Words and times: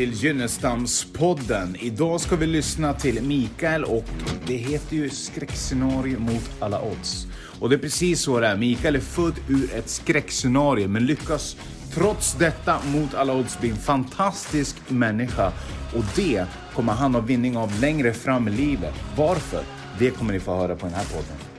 till 0.00 0.12
Gynnestamspodden. 0.12 1.76
Idag 1.80 2.20
ska 2.20 2.36
vi 2.36 2.46
lyssna 2.46 2.94
till 2.94 3.22
Mikael 3.22 3.84
och 3.84 4.04
det 4.46 4.56
heter 4.56 4.96
ju 4.96 5.10
skräckscenario 5.10 6.18
mot 6.18 6.50
alla 6.60 6.82
odds. 6.82 7.26
Och 7.60 7.70
det 7.70 7.76
är 7.76 7.78
precis 7.78 8.20
så 8.20 8.40
det 8.40 8.46
är. 8.46 8.56
Mikael 8.56 8.96
är 8.96 9.00
född 9.00 9.34
ur 9.48 9.74
ett 9.74 9.88
skräckscenario 9.88 10.88
men 10.88 11.06
lyckas 11.06 11.56
trots 11.94 12.34
detta 12.34 12.78
mot 12.94 13.14
alla 13.14 13.34
odds 13.34 13.60
bli 13.60 13.70
en 13.70 13.76
fantastisk 13.76 14.76
människa. 14.88 15.52
Och 15.94 16.04
det 16.16 16.46
kommer 16.74 16.92
han 16.92 17.14
ha 17.14 17.20
vinning 17.20 17.56
av 17.56 17.80
längre 17.80 18.12
fram 18.12 18.48
i 18.48 18.50
livet. 18.50 18.94
Varför? 19.16 19.62
Det 19.98 20.10
kommer 20.10 20.32
ni 20.32 20.40
få 20.40 20.56
höra 20.56 20.76
på 20.76 20.86
den 20.86 20.94
här 20.94 21.04
podden. 21.04 21.49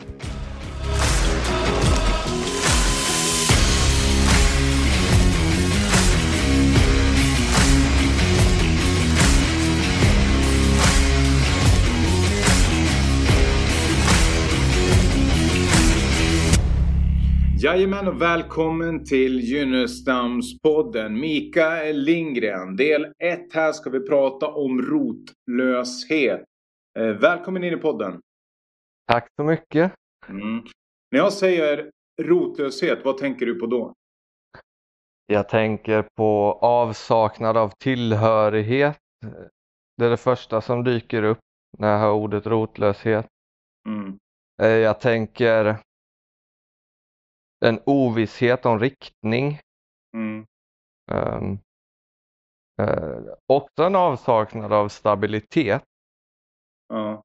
Jajamän 17.64 18.08
och 18.08 18.22
välkommen 18.22 19.06
till 19.06 19.40
Gynnestamspodden. 19.40 21.20
Mikael 21.20 21.98
Lindgren. 21.98 22.76
Del 22.76 23.14
1 23.20 23.54
här 23.54 23.72
ska 23.72 23.90
vi 23.90 24.08
prata 24.08 24.48
om 24.48 24.82
rotlöshet. 24.82 26.44
Eh, 27.00 27.06
välkommen 27.06 27.64
in 27.64 27.74
i 27.74 27.78
podden. 27.78 28.22
Tack 29.08 29.28
så 29.36 29.44
mycket. 29.44 29.94
Mm. 30.28 30.64
När 31.12 31.20
jag 31.20 31.34
säger 31.34 31.92
rotlöshet, 32.22 33.00
vad 33.06 33.18
tänker 33.18 33.46
du 33.46 33.60
på 33.60 33.66
då? 33.66 33.94
Jag 35.26 35.50
tänker 35.50 36.06
på 36.18 36.60
avsaknad 36.62 37.58
av 37.58 37.72
tillhörighet. 37.80 38.98
Det 39.98 40.06
är 40.06 40.10
det 40.10 40.18
första 40.18 40.62
som 40.62 40.84
dyker 40.84 41.24
upp 41.24 41.40
när 41.78 41.92
jag 41.92 42.00
hör 42.00 42.12
ordet 42.12 42.48
rotlöshet. 42.48 43.28
Mm. 43.88 44.18
Eh, 44.62 44.68
jag 44.68 45.00
tänker 45.00 45.78
en 47.66 47.80
ovisshet 47.86 48.66
om 48.66 48.80
riktning. 48.80 49.60
Mm. 50.18 50.46
Um, 51.12 51.60
uh, 52.82 53.34
också 53.46 53.84
en 53.84 53.96
avsaknad 53.96 54.74
av 54.74 54.90
stabilitet. 54.90 55.84
Ja. 56.88 57.24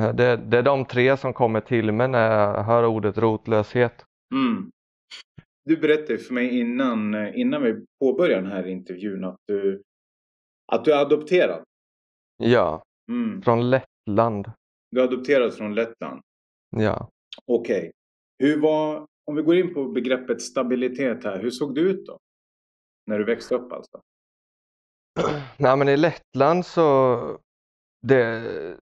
Uh, 0.00 0.14
det, 0.14 0.36
det, 0.36 0.58
är 0.58 0.62
de 0.62 0.84
tre 0.84 1.16
som 1.16 1.32
kommer 1.32 1.60
till 1.60 1.92
mig 1.92 2.08
när 2.08 2.30
jag 2.30 2.62
hör 2.62 2.86
ordet 2.86 3.18
rotlöshet. 3.18 4.04
Mm. 4.34 4.70
Du 5.64 5.76
berättade 5.76 6.18
för 6.18 6.34
mig 6.34 6.60
innan, 6.60 7.14
innan 7.34 7.62
vi 7.62 7.84
påbörjade 8.00 8.42
den 8.42 8.52
här 8.52 8.66
intervjun 8.66 9.24
att 9.24 9.36
du, 9.46 9.82
att 10.72 10.84
du 10.84 10.92
är 10.92 10.98
adopterad. 10.98 11.64
Ja, 12.36 12.82
mm. 13.10 13.42
från 13.42 13.70
Lettland. 13.70 14.50
Du 14.90 15.00
är 15.00 15.04
adopterad 15.04 15.54
från 15.54 15.74
Lettland? 15.74 16.20
Ja. 16.70 17.08
Okej. 17.46 17.78
Okay. 17.78 17.92
Hur 18.38 18.60
var, 18.60 19.06
om 19.24 19.36
vi 19.36 19.42
går 19.42 19.56
in 19.56 19.74
på 19.74 19.88
begreppet 19.88 20.42
stabilitet 20.42 21.24
här, 21.24 21.38
hur 21.38 21.50
såg 21.50 21.74
du 21.74 21.90
ut 21.90 22.06
då? 22.06 22.18
När 23.06 23.18
du 23.18 23.24
växte 23.24 23.54
upp 23.54 23.72
alltså? 23.72 24.00
Nej 25.58 25.76
men 25.76 25.88
i 25.88 25.96
Lettland 25.96 26.66
så, 26.66 27.18
det, 28.02 28.78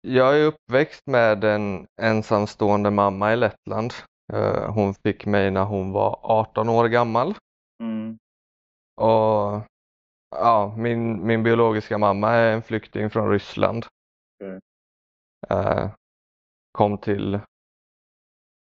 jag 0.00 0.40
är 0.40 0.46
uppväxt 0.46 1.06
med 1.06 1.44
en 1.44 1.86
ensamstående 2.02 2.90
mamma 2.90 3.32
i 3.32 3.36
Lettland. 3.36 3.92
Eh, 4.32 4.74
hon 4.74 4.94
fick 4.94 5.26
mig 5.26 5.50
när 5.50 5.64
hon 5.64 5.92
var 5.92 6.18
18 6.22 6.68
år 6.68 6.88
gammal. 6.88 7.34
Mm. 7.82 8.18
Och 8.96 9.62
ja, 10.30 10.74
min, 10.76 11.26
min 11.26 11.42
biologiska 11.42 11.98
mamma 11.98 12.30
är 12.30 12.52
en 12.52 12.62
flykting 12.62 13.10
från 13.10 13.30
Ryssland. 13.30 13.86
Okay. 14.40 14.60
Kom 16.72 16.98
till 16.98 17.40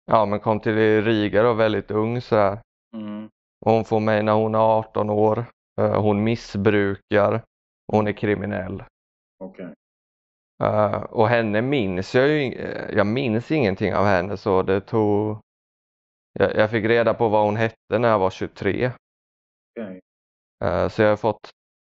ja, 0.07 0.27
men 0.27 0.41
kom 0.41 0.61
till 0.61 1.05
Riga 1.05 1.43
då 1.43 1.53
väldigt 1.53 1.91
ung 1.91 2.21
sådär. 2.21 2.59
Mm. 2.97 3.29
hon 3.65 3.85
får 3.85 4.01
mig 4.01 4.23
när 4.23 4.33
hon 4.33 4.55
är 4.55 4.79
18 4.79 5.11
år. 5.11 5.45
Uh, 5.81 6.01
hon 6.01 6.25
missbrukar. 6.25 7.43
Hon 7.93 8.07
är 8.07 8.13
kriminell. 8.13 8.83
Okay. 9.45 9.73
Uh, 10.63 11.03
och 11.03 11.29
henne 11.29 11.63
minns 11.63 12.15
jag 12.15 12.29
ju, 12.29 12.53
jag 12.93 13.07
minns 13.07 13.51
ingenting 13.51 13.95
av 13.95 14.05
henne 14.05 14.37
så 14.37 14.63
det 14.63 14.81
tog, 14.81 15.39
jag, 16.33 16.57
jag 16.57 16.71
fick 16.71 16.85
reda 16.85 17.15
på 17.15 17.29
vad 17.29 17.45
hon 17.45 17.57
hette 17.57 17.99
när 17.99 18.09
jag 18.09 18.19
var 18.19 18.31
23. 18.31 18.93
Okay. 19.81 20.01
Uh, 20.65 20.89
så 20.89 21.03
jag 21.03 21.09
har 21.09 21.17
fått, 21.17 21.51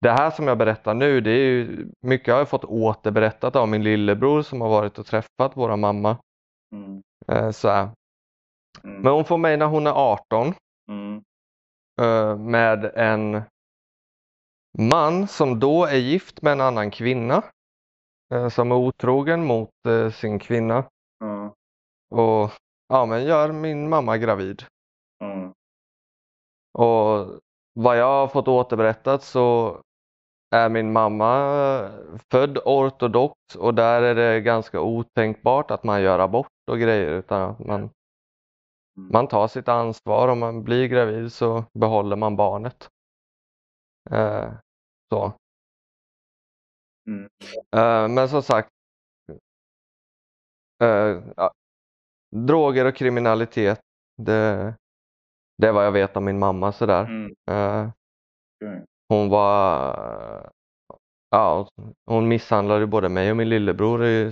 det 0.01 0.11
här 0.11 0.31
som 0.31 0.47
jag 0.47 0.57
berättar 0.57 0.93
nu, 0.93 1.21
det 1.21 1.31
är 1.31 1.45
ju, 1.45 1.87
mycket 2.01 2.33
har 2.33 2.39
jag 2.39 2.49
fått 2.49 2.65
återberättat 2.65 3.55
av 3.55 3.67
min 3.67 3.83
lillebror 3.83 4.41
som 4.41 4.61
har 4.61 4.69
varit 4.69 4.99
och 4.99 5.05
träffat 5.05 5.57
våra 5.57 5.75
mamma. 5.75 6.17
Mm. 6.71 7.01
Uh, 7.31 7.51
så 7.51 7.69
mm. 7.69 7.91
Men 8.83 9.13
hon 9.13 9.25
får 9.25 9.37
mig 9.37 9.57
när 9.57 9.65
hon 9.65 9.87
är 9.87 9.91
18 9.91 10.53
mm. 10.89 11.23
med 12.51 12.91
en 12.95 13.41
man 14.77 15.27
som 15.27 15.59
då 15.59 15.85
är 15.85 15.97
gift 15.97 16.41
med 16.41 16.51
en 16.51 16.61
annan 16.61 16.91
kvinna 16.91 17.43
som 18.51 18.71
är 18.71 18.75
otrogen 18.75 19.45
mot 19.45 19.69
sin 20.13 20.39
kvinna. 20.39 20.83
Mm. 21.23 21.49
Och 22.11 22.51
ja, 22.87 23.05
men 23.05 23.23
gör 23.23 23.51
min 23.51 23.89
mamma 23.89 24.17
gravid. 24.17 24.65
Och 26.77 27.39
vad 27.73 27.97
jag 27.97 28.05
har 28.05 28.27
fått 28.27 28.47
återberättat 28.47 29.23
så 29.23 29.77
är 30.51 30.69
min 30.69 30.91
mamma 30.91 31.91
född 32.31 32.57
ortodox 32.65 33.35
och 33.57 33.73
där 33.73 34.01
är 34.01 34.15
det 34.15 34.41
ganska 34.41 34.81
otänkbart 34.81 35.71
att 35.71 35.83
man 35.83 36.01
gör 36.01 36.19
abort 36.19 36.47
och 36.67 36.79
grejer 36.79 37.11
utan 37.11 37.55
man, 37.59 37.79
mm. 37.79 37.91
man 39.11 39.27
tar 39.27 39.47
sitt 39.47 39.67
ansvar. 39.67 40.27
Om 40.27 40.39
man 40.39 40.63
blir 40.63 40.87
gravid 40.87 41.33
så 41.33 41.65
behåller 41.73 42.15
man 42.15 42.35
barnet. 42.35 42.89
Eh, 44.11 44.53
så. 45.09 45.33
Mm. 47.07 47.29
Eh, 47.75 48.07
men 48.15 48.29
som 48.29 48.43
sagt, 48.43 48.69
eh, 50.81 51.23
ja, 51.37 51.51
droger 52.35 52.85
och 52.85 52.95
kriminalitet, 52.95 53.79
det, 54.17 54.75
det 55.57 55.67
är 55.67 55.71
vad 55.71 55.85
jag 55.85 55.91
vet 55.91 56.17
om 56.17 56.25
min 56.25 56.39
mamma 56.39 56.71
sådär. 56.71 57.05
Mm. 57.05 57.31
Okay. 58.61 58.85
Hon 59.09 59.29
var, 59.29 60.51
ja, 61.29 61.69
hon 62.05 62.27
misshandlade 62.27 62.87
både 62.87 63.09
mig 63.09 63.31
och 63.31 63.37
min 63.37 63.49
lillebror 63.49 64.05
i, 64.05 64.31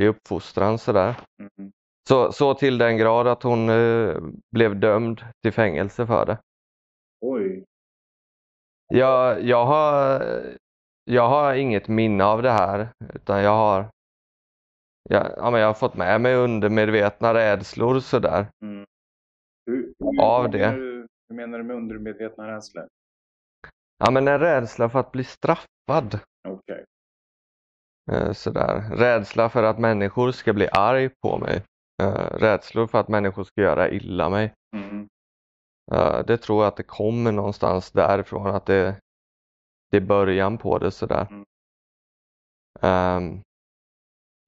i 0.00 0.06
uppfostran 0.06 0.78
sådär. 0.78 1.20
Mm. 1.38 1.72
Så, 2.08 2.32
så 2.32 2.54
till 2.54 2.78
den 2.78 2.96
grad 2.96 3.26
att 3.26 3.42
hon 3.42 3.68
eh, 3.68 4.16
blev 4.50 4.80
dömd 4.80 5.24
till 5.42 5.52
fängelse 5.52 6.06
för 6.06 6.26
det. 6.26 6.38
Oj. 7.20 7.64
Jag, 8.88 9.42
jag, 9.42 9.66
har, 9.66 10.22
jag 11.04 11.28
har 11.28 11.54
inget 11.54 11.88
minne 11.88 12.24
av 12.24 12.42
det 12.42 12.50
här 12.50 12.88
utan 13.14 13.42
jag 13.42 13.56
har 13.56 13.86
jag, 15.10 15.34
ja, 15.36 15.50
men 15.50 15.60
jag 15.60 15.66
har 15.66 15.74
fått 15.74 15.94
med 15.94 16.20
mig 16.20 16.34
undermedvetna 16.34 17.34
rädslor 17.34 18.00
sådär. 18.00 18.46
Mm. 18.64 18.86
Hur, 19.66 19.94
hur, 19.98 20.22
av 20.22 20.42
hur 20.42 20.52
det. 20.52 20.58
Menar 20.58 20.76
du, 20.76 21.06
hur 21.28 21.36
menar 21.36 21.58
du 21.58 21.64
med 21.64 21.76
undermedvetna 21.76 22.56
rädslor? 22.56 22.88
Ja 23.98 24.10
men 24.10 24.28
en 24.28 24.38
rädsla 24.38 24.88
för 24.88 24.98
att 24.98 25.12
bli 25.12 25.24
straffad. 25.24 26.20
Okej. 26.48 26.84
Okay. 28.10 28.34
Sådär. 28.34 28.90
Rädsla 28.90 29.48
för 29.48 29.62
att 29.62 29.78
människor 29.78 30.32
ska 30.32 30.52
bli 30.52 30.68
arg 30.72 31.08
på 31.08 31.38
mig. 31.38 31.62
Rädslor 32.32 32.86
för 32.86 32.98
att 32.98 33.08
människor 33.08 33.44
ska 33.44 33.60
göra 33.60 33.90
illa 33.90 34.28
mig. 34.30 34.54
Mm. 34.76 35.08
Det 36.26 36.36
tror 36.36 36.62
jag 36.62 36.68
att 36.68 36.76
det 36.76 36.82
kommer 36.82 37.32
någonstans 37.32 37.90
därifrån 37.90 38.46
att 38.46 38.66
det, 38.66 38.96
det 39.90 39.96
är 39.96 40.00
början 40.00 40.58
på 40.58 40.78
det 40.78 40.90
sådär. 40.90 41.26
Mm. 41.30 41.44
Um, 42.80 43.42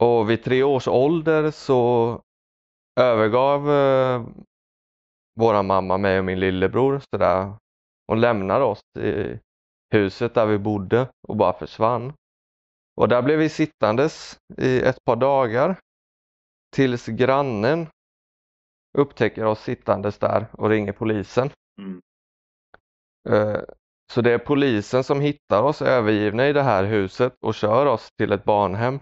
och 0.02 0.30
vid 0.30 0.44
tre 0.44 0.62
års 0.62 0.88
ålder 0.88 1.50
så 1.50 2.20
övergav 3.00 3.68
uh, 3.68 4.28
våra 5.40 5.62
mamma 5.62 5.98
mig 5.98 6.18
och 6.18 6.24
min 6.24 6.40
lillebror 6.40 7.00
sådär. 7.10 7.52
Hon 8.08 8.20
lämnade 8.20 8.64
oss 8.64 8.80
i 8.98 9.38
huset 9.90 10.34
där 10.34 10.46
vi 10.46 10.58
bodde 10.58 11.08
och 11.28 11.36
bara 11.36 11.52
försvann. 11.52 12.12
Och 12.94 13.08
där 13.08 13.22
blev 13.22 13.38
vi 13.38 13.48
sittandes 13.48 14.38
i 14.58 14.80
ett 14.80 15.04
par 15.04 15.16
dagar 15.16 15.76
tills 16.74 17.06
grannen 17.06 17.86
upptäcker 18.98 19.44
oss 19.44 19.60
sittandes 19.62 20.18
där 20.18 20.46
och 20.52 20.68
ringer 20.68 20.92
polisen. 20.92 21.50
Mm. 21.78 22.00
Uh, 23.28 23.62
så 24.12 24.20
det 24.20 24.32
är 24.32 24.38
polisen 24.38 25.04
som 25.04 25.20
hittar 25.20 25.62
oss 25.62 25.82
övergivna 25.82 26.48
i 26.48 26.52
det 26.52 26.62
här 26.62 26.84
huset 26.84 27.34
och 27.40 27.54
kör 27.54 27.86
oss 27.86 28.08
till 28.18 28.32
ett 28.32 28.44
barnhem 28.44 29.00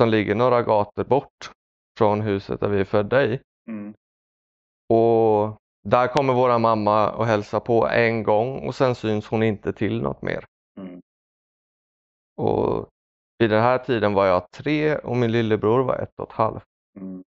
som 0.00 0.08
ligger 0.08 0.34
några 0.34 0.62
gator 0.62 1.04
bort 1.04 1.50
från 1.98 2.20
huset 2.20 2.60
där 2.60 2.68
vi 2.68 2.80
är 2.80 2.84
födda 2.84 3.24
i. 3.24 3.40
Mm. 3.68 3.94
Och 4.88 5.56
där 5.82 6.08
kommer 6.08 6.34
våra 6.34 6.58
mamma 6.58 7.10
och 7.10 7.26
hälsa 7.26 7.60
på 7.60 7.88
en 7.88 8.22
gång 8.22 8.68
och 8.68 8.74
sen 8.74 8.94
syns 8.94 9.26
hon 9.26 9.42
inte 9.42 9.72
till 9.72 10.02
något 10.02 10.22
mer. 10.22 10.44
Och 12.36 12.88
vid 13.40 13.50
den 13.50 13.62
här 13.62 13.78
tiden 13.78 14.14
var 14.14 14.26
jag 14.26 14.50
tre 14.50 14.96
och 14.96 15.16
min 15.16 15.32
lillebror 15.32 15.84
var 15.84 15.98
ett 15.98 16.18
och 16.18 16.28
ett 16.28 16.34
halvt. 16.34 16.64
Mm. 17.00 17.22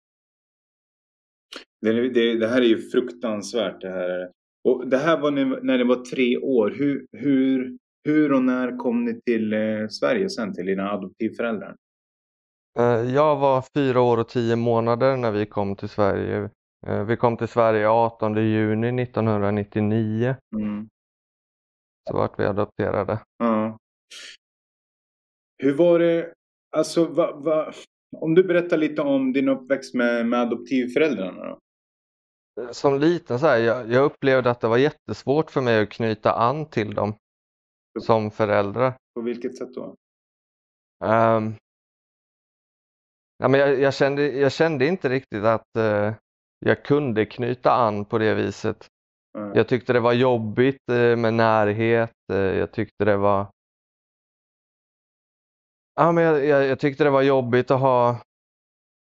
Det, 1.81 2.09
det, 2.09 2.39
det, 2.39 2.47
här 2.47 2.61
är 2.61 2.65
ju 2.65 2.89
fruktansvärt 2.89 3.81
det 3.81 3.89
här. 3.89 4.31
Och 4.63 4.88
det 4.88 4.97
här 4.97 5.19
var 5.19 5.31
när, 5.31 5.45
när 5.61 5.77
ni 5.77 5.83
var 5.83 5.95
tre 5.95 6.38
år. 6.38 6.69
Hur, 6.77 7.06
hur, 7.11 7.77
hur 8.03 8.33
och 8.33 8.44
när 8.44 8.77
kom 8.77 9.06
ni 9.06 9.21
till 9.21 9.53
eh, 9.53 9.88
Sverige 9.88 10.29
sen, 10.29 10.53
till 10.53 10.65
dina 10.65 10.91
adoptivföräldrar? 10.91 11.75
Eh, 12.79 13.13
jag 13.13 13.35
var 13.35 13.63
fyra 13.73 14.01
år 14.01 14.17
och 14.17 14.29
tio 14.29 14.55
månader 14.55 15.17
när 15.17 15.31
vi 15.31 15.45
kom 15.45 15.75
till 15.75 15.89
Sverige. 15.89 16.50
Eh, 16.88 17.03
vi 17.03 17.17
kom 17.17 17.38
till 17.38 17.47
Sverige 17.47 17.89
18 17.89 18.35
juni 18.35 19.03
1999. 19.03 20.35
Mm. 20.55 20.89
Så 22.09 22.17
vart 22.17 22.39
vi 22.39 22.45
adopterade. 22.45 23.19
Ja. 23.38 23.77
Hur 25.63 25.75
var 25.75 26.00
det, 26.00 26.33
alltså 26.75 27.06
va, 27.06 27.35
va, 27.35 27.73
om 28.17 28.35
du 28.35 28.44
berättar 28.44 28.77
lite 28.77 29.01
om 29.01 29.33
din 29.33 29.50
uppväxt 29.50 29.94
med, 29.94 30.25
med 30.25 30.39
adoptivföräldrarna 30.39 31.45
då? 31.45 31.59
Som 32.71 33.00
liten 33.00 33.39
så 33.39 33.47
här, 33.47 33.57
jag, 33.57 33.91
jag 33.91 34.06
upplevde 34.06 34.51
att 34.51 34.61
det 34.61 34.67
var 34.67 34.77
jättesvårt 34.77 35.51
för 35.51 35.61
mig 35.61 35.81
att 35.83 35.89
knyta 35.89 36.33
an 36.33 36.65
till 36.65 36.94
dem 36.94 37.13
som 38.01 38.31
föräldrar. 38.31 38.94
På 39.15 39.21
vilket 39.21 39.57
sätt 39.57 39.73
då? 39.73 39.95
Um, 41.06 41.56
ja, 43.38 43.47
men 43.47 43.59
jag, 43.59 43.79
jag, 43.79 43.94
kände, 43.94 44.31
jag 44.31 44.51
kände 44.51 44.85
inte 44.85 45.09
riktigt 45.09 45.44
att 45.44 45.67
uh, 45.77 46.13
jag 46.65 46.83
kunde 46.83 47.25
knyta 47.25 47.71
an 47.71 48.05
på 48.05 48.17
det 48.17 48.33
viset. 48.33 48.88
Mm. 49.38 49.51
Jag 49.55 49.67
tyckte 49.67 49.94
det 49.94 50.00
var 50.00 50.13
jobbigt 50.13 50.89
uh, 50.91 51.15
med 51.15 51.33
närhet. 51.33 52.13
Uh, 52.31 52.38
jag 52.38 52.71
tyckte 52.71 53.05
det 53.05 53.17
var 53.17 53.47
Ja, 56.00 56.12
men 56.12 56.24
jag, 56.24 56.46
jag, 56.46 56.66
jag, 56.66 56.80
tyckte 56.80 57.04
det 57.04 57.10
var 57.10 57.22
jobbigt 57.22 57.72
att 57.72 57.80
ha 57.80 58.22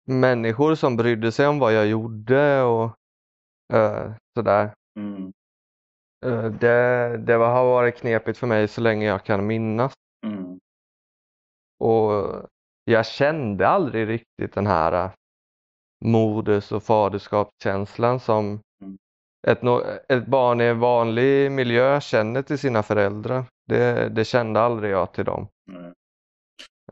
människor 0.06 0.74
som 0.74 0.96
brydde 0.96 1.32
sig 1.32 1.46
om 1.46 1.58
vad 1.58 1.72
jag 1.74 1.86
gjorde 1.86 2.62
och 2.62 2.84
uh, 3.74 4.12
sådär. 4.34 4.74
Mm. 4.98 5.32
Uh, 6.26 6.44
det 6.44 7.16
det 7.16 7.32
har 7.32 7.64
varit 7.64 7.96
knepigt 7.96 8.38
för 8.38 8.46
mig 8.46 8.68
så 8.68 8.80
länge 8.80 9.06
jag 9.06 9.24
kan 9.24 9.46
minnas. 9.46 9.92
Mm. 10.26 10.58
Och 11.80 12.34
jag 12.84 13.06
kände 13.06 13.68
aldrig 13.68 14.08
riktigt 14.08 14.54
den 14.54 14.66
här 14.66 15.04
uh, 15.04 15.10
moders 16.04 16.72
och 16.72 16.82
faderskapskänslan 16.82 18.20
som 18.20 18.60
mm. 18.82 18.98
ett, 19.46 19.58
ett 20.08 20.26
barn 20.26 20.60
i 20.60 20.64
en 20.64 20.80
vanlig 20.80 21.52
miljö 21.52 22.00
känner 22.00 22.42
till 22.42 22.58
sina 22.58 22.82
föräldrar. 22.82 23.44
Det, 23.66 24.08
det 24.08 24.24
kände 24.24 24.60
aldrig 24.60 24.92
jag 24.92 25.12
till 25.12 25.24
dem. 25.24 25.48
Mm. 25.70 25.92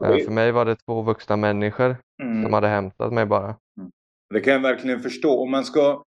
För 0.00 0.30
mig 0.30 0.52
var 0.52 0.64
det 0.64 0.76
två 0.76 1.02
vuxna 1.02 1.36
människor 1.36 1.96
mm. 2.22 2.42
som 2.42 2.52
hade 2.52 2.68
hämtat 2.68 3.12
mig 3.12 3.26
bara. 3.26 3.56
Mm. 3.80 3.90
Det 4.34 4.40
kan 4.40 4.52
jag 4.52 4.60
verkligen 4.60 5.00
förstå. 5.00 5.38
Om 5.38 5.50
man 5.50 5.64
ska... 5.64 6.02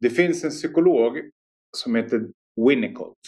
Det 0.00 0.10
finns 0.10 0.44
en 0.44 0.50
psykolog 0.50 1.18
som 1.76 1.94
heter 1.94 2.28
Winnicott. 2.68 3.18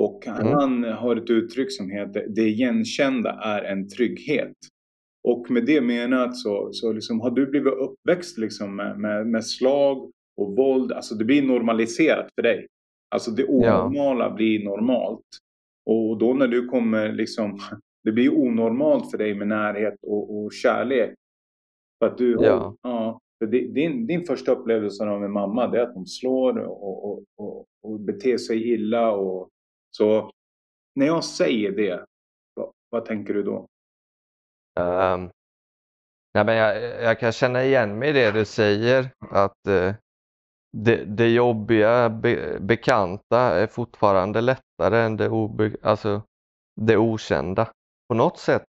Och 0.00 0.26
mm. 0.26 0.46
han 0.46 0.84
har 0.84 1.16
ett 1.16 1.30
uttryck 1.30 1.72
som 1.72 1.90
heter 1.90 2.26
det 2.28 2.42
igenkända 2.42 3.30
är 3.30 3.62
en 3.62 3.88
trygghet. 3.88 4.56
Och 5.28 5.50
med 5.50 5.66
det 5.66 5.80
menat 5.80 6.36
så, 6.36 6.68
så 6.72 6.92
liksom, 6.92 7.20
har 7.20 7.30
du 7.30 7.46
blivit 7.46 7.72
uppväxt 7.72 8.38
liksom 8.38 8.76
med, 8.76 8.98
med, 8.98 9.26
med, 9.26 9.46
slag 9.46 10.10
och 10.36 10.56
våld. 10.56 10.92
Alltså 10.92 11.14
det 11.14 11.24
blir 11.24 11.42
normaliserat 11.42 12.28
för 12.34 12.42
dig. 12.42 12.66
Alltså 13.14 13.30
det 13.30 13.44
onormala 13.44 14.24
ja. 14.24 14.34
blir 14.34 14.64
normalt. 14.64 15.26
Och 15.86 16.18
då 16.18 16.34
när 16.34 16.48
du 16.48 16.68
kommer 16.68 17.12
liksom 17.12 17.60
det 18.04 18.12
blir 18.12 18.34
onormalt 18.34 19.10
för 19.10 19.18
dig 19.18 19.34
med 19.34 19.48
närhet 19.48 19.94
och, 20.02 20.36
och 20.36 20.52
kärlek. 20.52 21.14
För 21.98 22.06
att 22.06 22.18
du, 22.18 22.36
ja. 22.40 22.76
ja 22.82 23.20
för 23.40 23.46
din, 23.46 24.06
din 24.06 24.24
första 24.24 24.52
upplevelse 24.52 25.04
av 25.04 25.24
en 25.24 25.32
mamma 25.32 25.66
det 25.66 25.78
är 25.78 25.82
att 25.82 25.94
de 25.94 26.06
slår 26.06 26.58
och, 26.58 27.10
och, 27.10 27.24
och, 27.36 27.66
och 27.82 28.00
beter 28.00 28.38
sig 28.38 28.72
illa. 28.72 29.12
Och, 29.12 29.48
så 29.90 30.30
när 30.94 31.06
jag 31.06 31.24
säger 31.24 31.70
det, 31.72 32.04
vad, 32.54 32.72
vad 32.90 33.04
tänker 33.04 33.34
du 33.34 33.42
då? 33.42 33.66
Um, 34.80 35.30
nej 36.34 36.44
men 36.44 36.56
jag, 36.56 37.02
jag, 37.02 37.20
kan 37.20 37.32
känna 37.32 37.64
igen 37.64 37.98
mig 37.98 38.08
i 38.10 38.12
det 38.12 38.30
du 38.30 38.44
säger. 38.44 39.10
Att 39.30 39.68
uh, 39.68 39.94
det, 40.76 41.04
det 41.04 41.28
jobbiga, 41.28 42.10
be, 42.10 42.58
bekanta 42.60 43.40
är 43.40 43.66
fortfarande 43.66 44.40
lättare 44.40 44.98
än 44.98 45.16
det, 45.16 45.28
obe, 45.28 45.76
alltså, 45.82 46.22
det 46.80 46.96
okända 46.96 47.68
på 48.10 48.14
något 48.14 48.38
sätt 48.38 48.64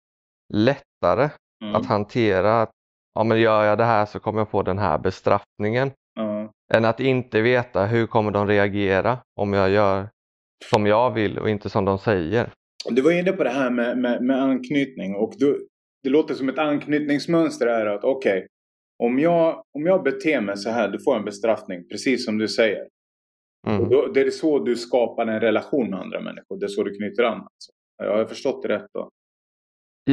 lättare 0.53 1.29
mm. 1.63 1.75
att 1.75 1.85
hantera 1.85 2.61
att 2.61 2.71
ja, 3.15 3.23
men 3.23 3.41
gör 3.41 3.63
jag 3.63 3.77
det 3.77 3.83
här 3.83 4.05
så 4.05 4.19
kommer 4.19 4.39
jag 4.39 4.49
få 4.49 4.63
den 4.63 4.77
här 4.77 4.97
bestraffningen. 4.97 5.91
Mm. 6.19 6.49
Än 6.73 6.85
att 6.85 6.99
inte 6.99 7.41
veta 7.41 7.85
hur 7.85 8.07
kommer 8.07 8.31
de 8.31 8.47
reagera 8.47 9.17
om 9.35 9.53
jag 9.53 9.69
gör 9.69 10.09
som 10.71 10.85
jag 10.85 11.11
vill 11.11 11.39
och 11.39 11.49
inte 11.49 11.69
som 11.69 11.85
de 11.85 11.99
säger. 11.99 12.49
Du 12.89 13.01
var 13.01 13.11
inne 13.11 13.31
på 13.31 13.43
det 13.43 13.49
här 13.49 13.69
med, 13.69 13.97
med, 13.97 14.23
med 14.23 14.41
anknytning 14.41 15.15
och 15.15 15.33
du, 15.37 15.67
det 16.03 16.09
låter 16.09 16.33
som 16.33 16.49
ett 16.49 16.59
anknytningsmönster 16.59 17.67
är 17.67 17.85
att 17.85 18.03
okej, 18.03 18.37
okay, 18.37 18.47
om, 19.03 19.19
jag, 19.19 19.63
om 19.77 19.85
jag 19.85 20.03
beter 20.03 20.41
mig 20.41 20.57
så 20.57 20.69
här, 20.69 20.87
du 20.89 20.99
får 21.03 21.15
en 21.15 21.25
bestraffning, 21.25 21.87
precis 21.87 22.25
som 22.25 22.37
du 22.37 22.47
säger. 22.47 22.87
Mm. 23.67 23.89
Då, 23.89 24.07
det 24.07 24.21
är 24.21 24.31
så 24.31 24.59
du 24.59 24.75
skapar 24.75 25.27
en 25.27 25.39
relation 25.39 25.89
med 25.89 25.99
andra 25.99 26.21
människor, 26.21 26.57
det 26.59 26.65
är 26.65 26.67
så 26.67 26.83
du 26.83 26.95
knyter 26.95 27.23
an. 27.23 27.37
Alltså. 27.37 27.71
Jag 28.03 28.17
har 28.17 28.25
förstått 28.25 28.63
det 28.63 28.67
rätt 28.67 28.87
då? 28.93 29.09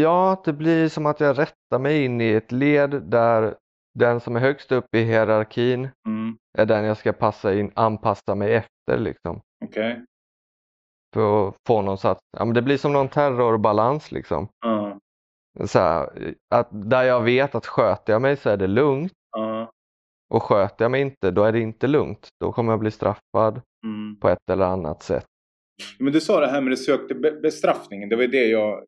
Ja, 0.01 0.43
det 0.45 0.53
blir 0.53 0.89
som 0.89 1.07
att 1.07 1.21
jag 1.21 1.39
rättar 1.39 1.79
mig 1.79 2.05
in 2.05 2.21
i 2.21 2.29
ett 2.29 2.53
led 2.53 3.03
där 3.03 3.55
den 3.95 4.21
som 4.21 4.37
är 4.37 4.41
högst 4.41 4.73
upp 4.73 4.95
i 4.95 5.03
hierarkin 5.03 5.89
mm. 6.09 6.37
är 6.59 6.67
den 6.67 6.85
jag 6.85 6.97
ska 6.97 7.13
passa 7.13 7.55
in, 7.55 7.73
anpassa 7.75 8.35
mig 8.35 8.55
efter. 8.55 8.99
Liksom. 8.99 9.41
Okay. 9.65 9.97
För 11.15 11.49
att 11.49 11.55
få 11.67 11.83
någon 11.83 11.99
sats. 11.99 12.21
Ja, 12.37 12.45
men 12.45 12.55
det 12.55 12.63
blir 12.63 12.77
som 12.77 12.93
någon 12.93 13.09
terrorbalans 13.09 14.13
liksom. 14.13 14.49
Mm. 14.67 14.99
Så 15.69 15.79
här, 15.79 16.35
att 16.55 16.69
där 16.71 17.03
jag 17.03 17.23
vet 17.23 17.55
att 17.55 17.67
sköter 17.67 18.13
jag 18.13 18.23
mig 18.23 18.37
så 18.37 18.51
är 18.51 18.57
det 18.57 18.67
lugnt. 18.67 19.13
Mm. 19.39 19.67
Och 20.35 20.43
sköter 20.43 20.85
jag 20.85 20.91
mig 20.91 21.01
inte, 21.01 21.31
då 21.31 21.45
är 21.45 21.53
det 21.53 21.61
inte 21.61 21.87
lugnt. 21.87 22.29
Då 22.41 22.53
kommer 22.53 22.73
jag 22.73 22.81
bli 22.81 22.91
straffad 22.91 23.61
mm. 23.85 24.21
på 24.21 24.29
ett 24.29 24.51
eller 24.51 24.67
annat 24.67 25.03
sätt. 25.03 25.27
Men 25.99 26.13
du 26.13 26.21
sa 26.21 26.41
det 26.41 26.47
här 26.47 26.61
med 26.61 26.73
det 26.73 26.77
sökte 26.77 27.15
bestraffningen. 27.15 28.09
Det 28.09 28.17
var 28.17 28.27
det 28.27 28.47
jag 28.47 28.85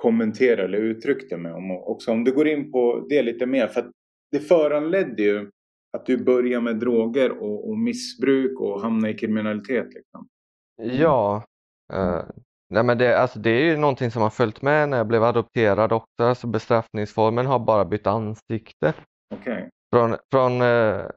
kommenterade 0.00 0.64
eller 0.64 0.78
uttryckte 0.78 1.36
mig 1.36 1.52
om. 1.52 1.70
Också 1.70 2.12
om 2.12 2.24
du 2.24 2.32
går 2.32 2.48
in 2.48 2.72
på 2.72 3.06
det 3.08 3.22
lite 3.22 3.46
mer. 3.46 3.66
För 3.66 3.90
det 4.32 4.40
föranledde 4.40 5.22
ju 5.22 5.50
att 5.96 6.06
du 6.06 6.24
började 6.24 6.64
med 6.64 6.76
droger 6.76 7.30
och, 7.30 7.68
och 7.68 7.78
missbruk 7.78 8.60
och 8.60 8.80
hamnade 8.80 9.14
i 9.14 9.16
kriminalitet. 9.16 9.94
Liksom. 9.94 10.28
Ja, 10.76 11.44
uh, 11.92 12.22
nej 12.70 12.84
men 12.84 12.98
det, 12.98 13.18
alltså 13.18 13.38
det 13.38 13.50
är 13.50 13.64
ju 13.64 13.76
någonting 13.76 14.10
som 14.10 14.22
har 14.22 14.30
följt 14.30 14.62
med 14.62 14.88
när 14.88 14.96
jag 14.96 15.06
blev 15.06 15.24
adopterad 15.24 15.92
också. 15.92 16.22
Alltså 16.22 16.46
bestraffningsformen 16.46 17.46
har 17.46 17.58
bara 17.58 17.84
bytt 17.84 18.06
ansikte. 18.06 18.94
Okay. 19.34 19.68
Från, 19.92 20.16
från 20.30 20.62
uh, 20.62 21.10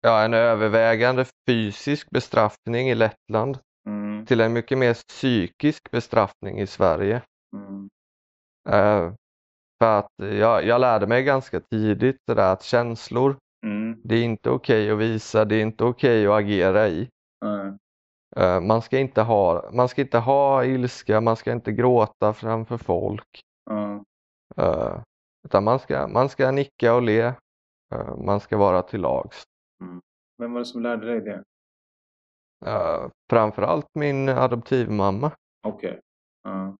ja, 0.00 0.24
en 0.24 0.34
övervägande 0.34 1.24
fysisk 1.48 2.10
bestraffning 2.10 2.90
i 2.90 2.94
Lettland 2.94 3.58
mm. 3.86 4.26
till 4.26 4.40
en 4.40 4.52
mycket 4.52 4.78
mer 4.78 4.94
psykisk 4.94 5.90
bestraffning 5.90 6.60
i 6.60 6.66
Sverige. 6.66 7.22
Mm. 7.56 7.88
Uh, 8.68 9.12
för 9.78 9.98
att 9.98 10.12
jag, 10.16 10.64
jag 10.64 10.80
lärde 10.80 11.06
mig 11.06 11.22
ganska 11.22 11.60
tidigt 11.60 12.16
det 12.26 12.34
där 12.34 12.52
att 12.52 12.62
känslor, 12.62 13.36
mm. 13.66 14.00
det 14.04 14.14
är 14.14 14.24
inte 14.24 14.50
okej 14.50 14.92
okay 14.92 14.92
att 14.92 15.10
visa, 15.10 15.44
det 15.44 15.56
är 15.56 15.62
inte 15.62 15.84
okej 15.84 16.28
okay 16.28 16.34
att 16.34 16.44
agera 16.44 16.88
i. 16.88 17.08
Mm. 17.44 17.78
Uh, 18.38 18.60
man, 18.60 18.82
ska 18.82 18.98
inte 18.98 19.22
ha, 19.22 19.70
man 19.72 19.88
ska 19.88 20.02
inte 20.02 20.18
ha 20.18 20.64
ilska, 20.64 21.20
man 21.20 21.36
ska 21.36 21.52
inte 21.52 21.72
gråta 21.72 22.32
framför 22.32 22.76
folk. 22.76 23.40
Mm. 23.70 24.04
Uh, 24.58 25.00
utan 25.46 25.64
man 25.64 25.78
ska, 25.78 26.08
man 26.08 26.28
ska 26.28 26.50
nicka 26.50 26.94
och 26.94 27.02
le. 27.02 27.32
man 28.18 28.40
ska 28.40 28.56
vara 28.56 28.82
till 28.82 29.00
lags. 29.00 29.42
Mm. 29.82 30.00
Vem 30.38 30.52
var 30.52 30.60
det 30.60 30.66
som 30.66 30.82
lärde 30.82 31.06
dig 31.06 31.20
det? 31.20 31.44
Uh, 32.70 33.08
framförallt 33.30 33.88
min 33.94 34.28
adoptivmamma. 34.28 35.30
Okej. 35.66 35.90
Okay 35.90 36.00
med 36.44 36.76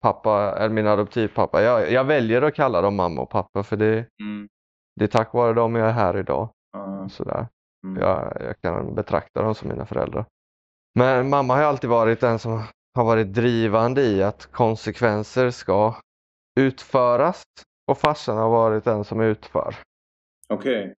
pappa, 0.00 0.54
eller 0.56 0.74
min 0.74 0.86
adoptivpappa. 0.86 1.62
Jag, 1.62 1.92
jag 1.92 2.04
väljer 2.04 2.42
att 2.42 2.54
kalla 2.54 2.80
dem 2.80 2.96
mamma 2.96 3.22
och 3.22 3.30
pappa 3.30 3.62
för 3.62 3.76
det, 3.76 4.06
mm. 4.20 4.48
det 4.96 5.04
är 5.04 5.08
tack 5.08 5.32
vare 5.32 5.52
dem 5.52 5.74
jag 5.74 5.88
är 5.88 5.92
här 5.92 6.18
idag. 6.18 6.48
Uh. 6.76 7.08
Sådär. 7.08 7.46
Mm. 7.86 8.02
Jag, 8.02 8.36
jag 8.40 8.60
kan 8.60 8.94
betrakta 8.94 9.42
dem 9.42 9.54
som 9.54 9.68
mina 9.68 9.86
föräldrar. 9.86 10.24
Men 10.94 11.28
mamma 11.28 11.56
har 11.56 11.62
alltid 11.62 11.90
varit 11.90 12.20
den 12.20 12.38
som 12.38 12.62
har 12.94 13.04
varit 13.04 13.34
drivande 13.34 14.02
i 14.02 14.22
att 14.22 14.46
konsekvenser 14.46 15.50
ska 15.50 15.94
utföras 16.60 17.42
och 17.90 17.98
farsan 17.98 18.36
har 18.36 18.50
varit 18.50 18.84
den 18.84 19.04
som 19.04 19.20
utför. 19.20 19.74
Okej. 20.48 20.94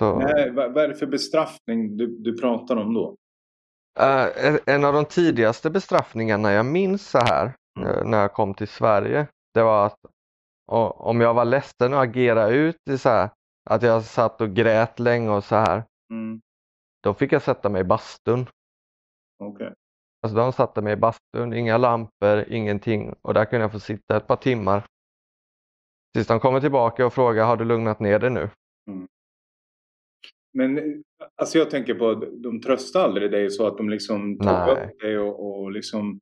Okay. 0.00 0.50
vad, 0.50 0.72
vad 0.72 0.84
är 0.84 0.88
det 0.88 0.94
för 0.94 1.06
bestraffning 1.06 1.96
du, 1.96 2.06
du 2.06 2.38
pratar 2.38 2.76
om 2.76 2.94
då? 2.94 3.16
Uh, 4.00 4.58
en 4.66 4.84
av 4.84 4.92
de 4.94 5.04
tidigaste 5.04 5.70
bestraffningarna 5.70 6.52
jag 6.52 6.66
minns 6.66 7.10
så 7.10 7.18
här 7.18 7.42
mm. 7.42 7.54
När 7.80 8.20
jag 8.20 8.32
kom 8.32 8.54
till 8.54 8.68
Sverige, 8.68 9.26
det 9.54 9.62
var 9.62 9.86
att 9.86 9.98
om 10.96 11.20
jag 11.20 11.34
var 11.34 11.44
ledsen 11.44 11.94
och 11.94 12.02
agerade 12.02 12.54
ut 12.54 12.88
i 12.90 12.98
så 12.98 13.08
här, 13.08 13.30
att 13.70 13.82
jag 13.82 14.04
satt 14.04 14.40
och 14.40 14.54
grät 14.54 14.98
länge 14.98 15.30
och 15.30 15.44
så 15.44 15.56
här, 15.56 15.84
mm. 16.10 16.40
då 17.02 17.14
fick 17.14 17.32
jag 17.32 17.42
sätta 17.42 17.68
mig 17.68 17.80
i 17.80 17.84
bastun. 17.84 18.46
Okay. 19.38 19.72
Alltså 20.22 20.36
de 20.36 20.52
satte 20.52 20.82
mig 20.82 20.92
i 20.92 20.96
bastun, 20.96 21.52
inga 21.52 21.76
lampor, 21.76 22.44
ingenting 22.48 23.14
och 23.22 23.34
där 23.34 23.44
kunde 23.44 23.64
jag 23.64 23.72
få 23.72 23.80
sitta 23.80 24.16
ett 24.16 24.26
par 24.26 24.36
timmar. 24.36 24.86
Tills 26.14 26.26
de 26.26 26.40
kommer 26.40 26.60
tillbaka 26.60 27.06
och 27.06 27.12
frågar, 27.12 27.46
har 27.46 27.56
du 27.56 27.64
lugnat 27.64 28.00
ner 28.00 28.18
dig 28.18 28.30
nu? 28.30 28.50
Mm. 28.90 29.08
Men 30.52 31.02
alltså 31.36 31.58
jag 31.58 31.70
tänker 31.70 31.94
på, 31.94 32.14
de 32.14 32.60
tröstar 32.60 33.00
aldrig 33.00 33.30
dig 33.30 33.50
så 33.50 33.66
att 33.66 33.76
de 33.76 33.88
liksom 33.88 34.38
tar 34.38 34.70
upp 34.70 35.00
dig 35.00 35.18
och, 35.18 35.62
och 35.62 35.72
liksom... 35.72 36.20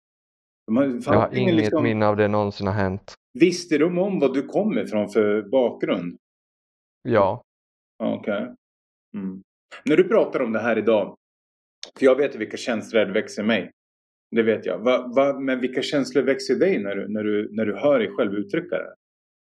De 0.67 1.01
jag 1.07 1.13
har 1.13 1.35
inget 1.35 1.55
liksom, 1.55 1.83
minne 1.83 2.07
av 2.07 2.17
det 2.17 2.29
någonsin 2.29 2.67
har 2.67 2.75
hänt. 2.75 3.15
Visste 3.39 3.79
de 3.79 3.99
om 3.99 4.21
vad 4.21 4.35
du 4.35 4.47
kommer 4.47 4.83
ifrån 4.83 5.09
för 5.09 5.43
bakgrund? 5.43 6.17
Ja. 7.03 7.43
Okej. 8.03 8.35
Okay. 8.35 8.55
Mm. 9.17 9.43
När 9.85 9.97
du 9.97 10.09
pratar 10.09 10.43
om 10.43 10.53
det 10.53 10.61
här 10.61 10.79
idag, 10.79 11.17
för 11.99 12.05
jag 12.05 12.17
vet 12.17 12.35
vilka 12.35 12.57
känslor 12.57 13.05
det 13.05 13.13
växer 13.13 13.43
mig. 13.43 13.71
Det 14.31 14.43
vet 14.43 14.67
jag. 14.67 14.79
Va, 14.79 15.13
va, 15.17 15.39
men 15.39 15.61
vilka 15.61 15.83
känslor 15.83 16.23
växer 16.23 16.55
dig 16.55 16.83
när 16.83 16.97
du, 16.97 17.09
när, 17.09 17.25
du, 17.25 17.49
när 17.53 17.67
du 17.67 17.77
hör 17.77 17.99
dig 17.99 18.11
själv 18.17 18.35
uttrycka 18.35 18.77
det? 18.77 18.95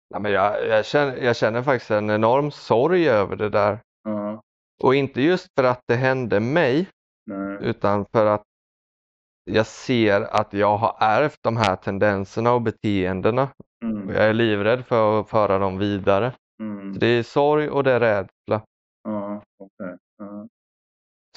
Ja, 0.09 0.19
men 0.19 0.31
jag, 0.31 0.67
jag, 0.67 0.85
känner, 0.85 1.17
jag 1.17 1.35
känner 1.35 1.63
faktiskt 1.63 1.91
en 1.91 2.09
enorm 2.09 2.51
sorg 2.51 3.09
över 3.09 3.35
det 3.35 3.49
där. 3.49 3.79
Uh-huh. 4.07 4.39
Och 4.83 4.95
inte 4.95 5.21
just 5.21 5.47
för 5.55 5.63
att 5.63 5.81
det 5.87 5.95
hände 5.95 6.39
mig, 6.39 6.87
Nej. 7.25 7.57
utan 7.61 8.05
för 8.05 8.25
att 8.25 8.43
jag 9.53 9.65
ser 9.65 10.21
att 10.21 10.53
jag 10.53 10.77
har 10.77 10.95
ärvt 10.99 11.39
de 11.41 11.57
här 11.57 11.75
tendenserna 11.75 12.53
och 12.53 12.61
beteendena. 12.61 13.49
Mm. 13.85 14.09
Jag 14.09 14.23
är 14.23 14.33
livrädd 14.33 14.85
för 14.85 15.19
att 15.19 15.29
föra 15.29 15.59
dem 15.59 15.77
vidare. 15.77 16.33
Mm. 16.61 16.99
det 16.99 17.07
är 17.07 17.23
sorg 17.23 17.69
och 17.69 17.83
det 17.83 17.91
är 17.91 17.99
rädsla. 17.99 18.61
Uh, 19.07 19.41
okay. 19.59 19.95
uh. 20.21 20.45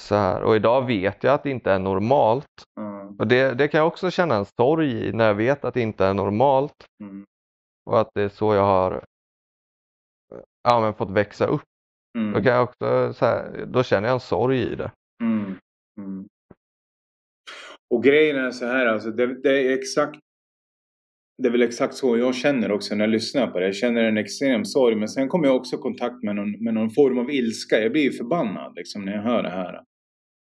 Så 0.01 0.15
här. 0.15 0.43
Och 0.43 0.55
idag 0.55 0.85
vet 0.85 1.23
jag 1.23 1.33
att 1.33 1.43
det 1.43 1.49
inte 1.49 1.71
är 1.71 1.79
normalt. 1.79 2.63
Uh. 2.79 3.19
Och 3.19 3.27
det, 3.27 3.53
det 3.53 3.67
kan 3.67 3.77
jag 3.77 3.87
också 3.87 4.11
känna 4.11 4.35
en 4.35 4.45
sorg 4.45 5.07
i 5.07 5.13
när 5.13 5.27
jag 5.27 5.35
vet 5.35 5.65
att 5.65 5.73
det 5.73 5.81
inte 5.81 6.05
är 6.05 6.13
normalt. 6.13 6.85
Mm. 7.03 7.25
Och 7.85 8.01
att 8.01 8.09
det 8.13 8.21
är 8.21 8.29
så 8.29 8.53
jag 8.53 8.65
har 8.65 9.03
ja, 10.63 10.81
men 10.81 10.93
fått 10.93 11.09
växa 11.09 11.45
upp. 11.45 11.63
Mm. 12.17 12.33
Då, 12.33 12.43
kan 12.43 12.53
jag 12.53 12.63
också, 12.63 13.13
så 13.13 13.25
här, 13.25 13.65
då 13.65 13.83
känner 13.83 14.07
jag 14.07 14.13
en 14.13 14.19
sorg 14.19 14.61
i 14.61 14.75
det. 14.75 14.91
Och 17.89 18.03
grejen 18.03 18.35
är 18.35 18.51
så 18.51 18.65
här, 18.65 18.85
alltså, 18.85 19.11
det, 19.11 19.41
det, 19.41 19.61
är 19.61 19.73
exakt 19.73 20.19
det 21.37 21.47
är 21.47 21.51
väl 21.51 21.61
exakt 21.61 21.93
så 21.93 22.17
jag 22.17 22.35
känner 22.35 22.71
också 22.71 22.95
när 22.95 23.03
jag 23.03 23.11
lyssnar 23.11 23.47
på 23.47 23.59
det. 23.59 23.65
Jag 23.65 23.75
känner 23.75 24.03
en 24.03 24.17
extrem 24.17 24.65
sorg 24.65 24.95
men 24.95 25.09
sen 25.09 25.27
kommer 25.27 25.47
jag 25.47 25.55
också 25.55 25.75
i 25.75 25.79
kontakt 25.79 26.23
med 26.23 26.35
någon, 26.35 26.63
med 26.63 26.73
någon 26.73 26.89
form 26.89 27.17
av 27.17 27.31
ilska. 27.31 27.79
Jag 27.79 27.91
blir 27.91 28.11
förbannad 28.11 28.75
liksom, 28.75 29.05
när 29.05 29.13
jag 29.13 29.21
hör 29.21 29.43
det 29.43 29.49
här. 29.49 29.83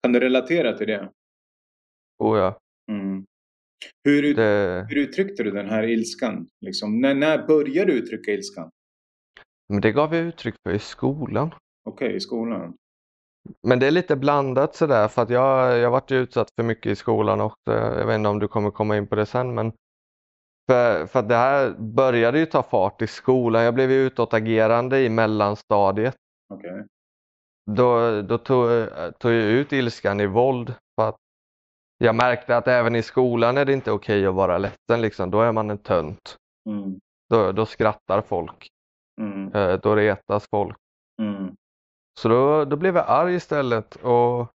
Kan 0.02 0.12
du 0.12 0.20
relatera 0.20 0.78
till 0.78 0.86
det? 0.86 1.10
Oh 2.18 2.38
ja. 2.38 2.58
Mm. 2.90 3.24
Hur, 4.04 4.22
ut, 4.22 4.36
det... 4.36 4.86
hur 4.88 4.96
uttryckte 4.96 5.42
du 5.42 5.50
den 5.50 5.68
här 5.68 5.82
ilskan? 5.82 6.46
Liksom, 6.60 7.00
när, 7.00 7.14
när 7.14 7.46
började 7.46 7.92
du 7.92 7.98
uttrycka 7.98 8.30
ilskan? 8.30 8.70
Men 9.68 9.80
det 9.80 9.92
gav 9.92 10.14
jag 10.14 10.26
uttryck 10.26 10.54
för 10.62 10.74
i 10.74 10.78
skolan. 10.78 11.54
Okej, 11.84 12.06
okay, 12.06 12.16
i 12.16 12.20
skolan. 12.20 12.76
Men 13.62 13.78
det 13.78 13.86
är 13.86 13.90
lite 13.90 14.16
blandat 14.16 14.74
sådär 14.74 15.08
för 15.08 15.22
att 15.22 15.30
jag, 15.30 15.78
jag 15.78 15.90
varit 15.90 16.12
utsatt 16.12 16.48
för 16.56 16.62
mycket 16.62 16.92
i 16.92 16.96
skolan 16.96 17.40
också. 17.40 17.72
Jag 17.72 18.06
vet 18.06 18.14
inte 18.14 18.28
om 18.28 18.38
du 18.38 18.48
kommer 18.48 18.70
komma 18.70 18.96
in 18.96 19.06
på 19.06 19.14
det 19.14 19.26
sen 19.26 19.54
men 19.54 19.72
för, 20.70 21.06
för 21.06 21.22
det 21.22 21.36
här 21.36 21.70
började 21.78 22.38
ju 22.38 22.46
ta 22.46 22.62
fart 22.62 23.02
i 23.02 23.06
skolan. 23.06 23.62
Jag 23.62 23.74
blev 23.74 23.90
ju 23.90 24.06
utåtagerande 24.06 25.00
i 25.00 25.08
mellanstadiet. 25.08 26.16
Okay. 26.54 26.82
Då, 27.70 28.22
då 28.22 28.38
tog, 28.38 28.68
tog 29.18 29.32
jag 29.32 29.42
ut 29.42 29.72
ilskan 29.72 30.20
i 30.20 30.26
våld. 30.26 30.74
För 31.00 31.08
att 31.08 31.16
jag 31.98 32.14
märkte 32.14 32.56
att 32.56 32.68
även 32.68 32.96
i 32.96 33.02
skolan 33.02 33.56
är 33.56 33.64
det 33.64 33.72
inte 33.72 33.92
okej 33.92 34.18
okay 34.18 34.26
att 34.26 34.34
vara 34.34 34.58
ledsen. 34.58 35.00
Liksom. 35.00 35.30
Då 35.30 35.40
är 35.40 35.52
man 35.52 35.70
en 35.70 35.78
tönt. 35.78 36.36
Mm. 36.68 37.00
Då, 37.30 37.52
då 37.52 37.66
skrattar 37.66 38.22
folk. 38.22 38.68
Mm. 39.20 39.52
Eh, 39.52 39.80
då 39.80 39.96
retas 39.96 40.46
folk. 40.50 40.76
Mm. 41.22 41.54
Så 42.20 42.28
då, 42.28 42.64
då 42.64 42.76
blev 42.76 42.96
jag 42.96 43.04
arg 43.08 43.34
istället 43.34 43.96
och 43.96 44.48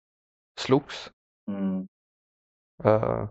slogs. 0.60 1.12
Mm. 1.52 1.80
Uh, 2.86 3.30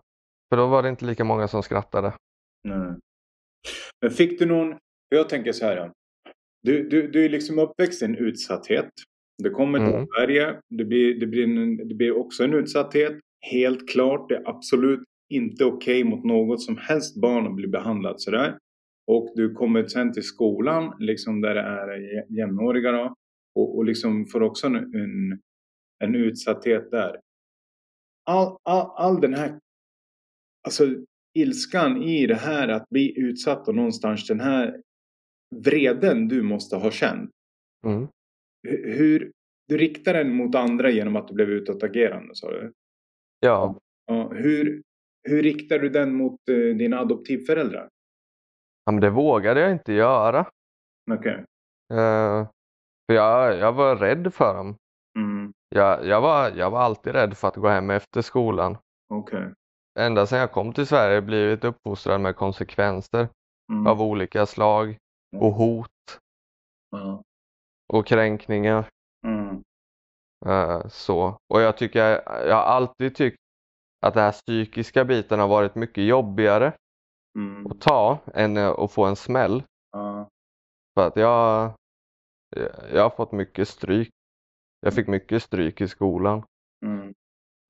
för 0.48 0.56
då 0.56 0.66
var 0.66 0.82
det 0.82 0.88
inte 0.88 1.04
lika 1.04 1.24
många 1.24 1.48
som 1.48 1.62
skrattade. 1.62 2.12
Nej. 2.64 2.94
Men 4.02 4.10
fick 4.10 4.38
du 4.38 4.46
någon, 4.46 4.78
jag 5.08 5.28
tänker 5.28 5.52
så 5.52 5.64
här. 5.64 5.92
Du, 6.62 6.88
du, 6.88 7.10
du 7.10 7.24
är 7.24 7.28
liksom 7.28 7.58
uppväxt 7.58 8.02
i 8.02 8.04
en 8.04 8.16
utsatthet. 8.16 8.90
Det 9.42 9.50
kommer 9.50 9.78
till 9.78 9.94
mm. 9.94 10.06
Sverige, 10.06 10.60
det 10.68 10.84
blir, 10.84 11.20
det, 11.20 11.26
blir 11.26 11.44
en, 11.44 11.88
det 11.88 11.94
blir 11.94 12.16
också 12.16 12.44
en 12.44 12.54
utsatthet. 12.54 13.20
Helt 13.40 13.88
klart, 13.88 14.28
det 14.28 14.36
är 14.36 14.48
absolut 14.48 15.02
inte 15.28 15.64
okej 15.64 16.02
okay 16.02 16.10
mot 16.10 16.24
något 16.24 16.62
som 16.62 16.76
helst 16.76 17.20
barn 17.20 17.46
att 17.46 17.54
bli 17.54 17.68
behandlat 17.68 18.20
sådär. 18.20 18.58
Och 19.06 19.32
du 19.34 19.54
kommer 19.54 19.86
sen 19.86 20.12
till 20.12 20.22
skolan, 20.22 20.94
liksom 20.98 21.40
där 21.40 21.54
det 21.54 21.60
är 21.60 22.38
jämnåriga 22.38 22.92
då, 22.92 23.14
och, 23.56 23.76
och 23.76 23.84
liksom 23.84 24.26
får 24.26 24.42
också 24.42 24.66
en, 24.66 24.76
en, 24.76 25.40
en 26.04 26.14
utsatthet 26.14 26.90
där. 26.90 27.20
All, 28.24 28.58
all, 28.62 28.90
all 28.96 29.20
den 29.20 29.34
här 29.34 29.60
alltså, 30.64 30.84
ilskan 31.34 32.02
i 32.02 32.26
det 32.26 32.34
här 32.34 32.68
att 32.68 32.88
bli 32.88 33.20
utsatt 33.20 33.68
och 33.68 33.74
någonstans 33.74 34.26
den 34.26 34.40
här 34.40 34.82
vreden 35.64 36.28
du 36.28 36.42
måste 36.42 36.76
ha 36.76 36.90
känt. 36.90 37.30
Mm. 37.86 38.08
Hur, 38.84 39.32
du 39.68 39.78
riktar 39.78 40.14
den 40.14 40.34
mot 40.34 40.54
andra 40.54 40.90
genom 40.90 41.16
att 41.16 41.28
du 41.28 41.34
blev 41.34 41.50
utåtagerande 41.50 42.34
sa 42.34 42.50
du? 42.50 42.72
Ja. 43.40 43.78
ja 44.06 44.28
hur, 44.28 44.82
hur 45.28 45.42
riktar 45.42 45.78
du 45.78 45.88
den 45.88 46.14
mot 46.14 46.40
uh, 46.50 46.76
dina 46.76 46.98
adoptivföräldrar? 46.98 47.88
Ja, 48.84 48.92
men 48.92 49.00
det 49.00 49.10
vågade 49.10 49.60
jag 49.60 49.72
inte 49.72 49.92
göra. 49.92 50.46
Okej. 51.10 51.44
Okay. 51.88 51.98
Uh, 51.98 52.40
eh, 52.40 52.48
för 53.06 53.14
jag, 53.14 53.58
jag 53.58 53.72
var 53.72 53.96
rädd 53.96 54.34
för 54.34 54.54
dem. 54.54 54.76
Mm. 55.18 55.52
Jag, 55.68 56.06
jag, 56.06 56.20
var, 56.20 56.50
jag 56.50 56.70
var 56.70 56.80
alltid 56.80 57.12
rädd 57.12 57.36
för 57.36 57.48
att 57.48 57.56
gå 57.56 57.68
hem 57.68 57.90
efter 57.90 58.22
skolan. 58.22 58.78
Okay 59.14 59.52
ända 59.96 60.26
sedan 60.26 60.38
jag 60.38 60.52
kom 60.52 60.72
till 60.72 60.86
Sverige 60.86 61.22
blivit 61.22 61.64
uppfostrad 61.64 62.20
med 62.20 62.36
konsekvenser 62.36 63.28
mm. 63.72 63.86
av 63.86 64.02
olika 64.02 64.46
slag 64.46 64.96
och 65.36 65.52
hot 65.52 66.20
mm. 66.96 67.18
och 67.92 68.06
kränkningar. 68.06 68.88
Uh, 70.46 70.88
så. 70.88 71.38
Och 71.54 71.60
jag 71.60 71.76
tycker, 71.76 71.98
jag, 71.98 72.22
jag 72.48 72.54
har 72.54 72.62
alltid 72.62 73.14
tyckt 73.14 73.36
att 74.06 74.14
den 74.14 74.22
här 74.22 74.32
psykiska 74.32 75.04
biten 75.04 75.40
har 75.40 75.48
varit 75.48 75.74
mycket 75.74 76.04
jobbigare 76.04 76.72
mm. 77.38 77.66
att 77.66 77.80
ta 77.80 78.18
än 78.34 78.56
att 78.56 78.92
få 78.92 79.04
en 79.04 79.16
smäll. 79.16 79.62
För 80.94 81.06
att 81.06 81.16
jag, 81.16 81.72
jag 82.92 83.02
har 83.02 83.10
fått 83.10 83.32
mycket 83.32 83.68
stryk. 83.68 84.10
Jag 84.80 84.94
fick 84.94 85.06
mycket 85.06 85.42
stryk 85.42 85.80
i 85.80 85.88
skolan. 85.88 86.42
Mm. 86.86 87.14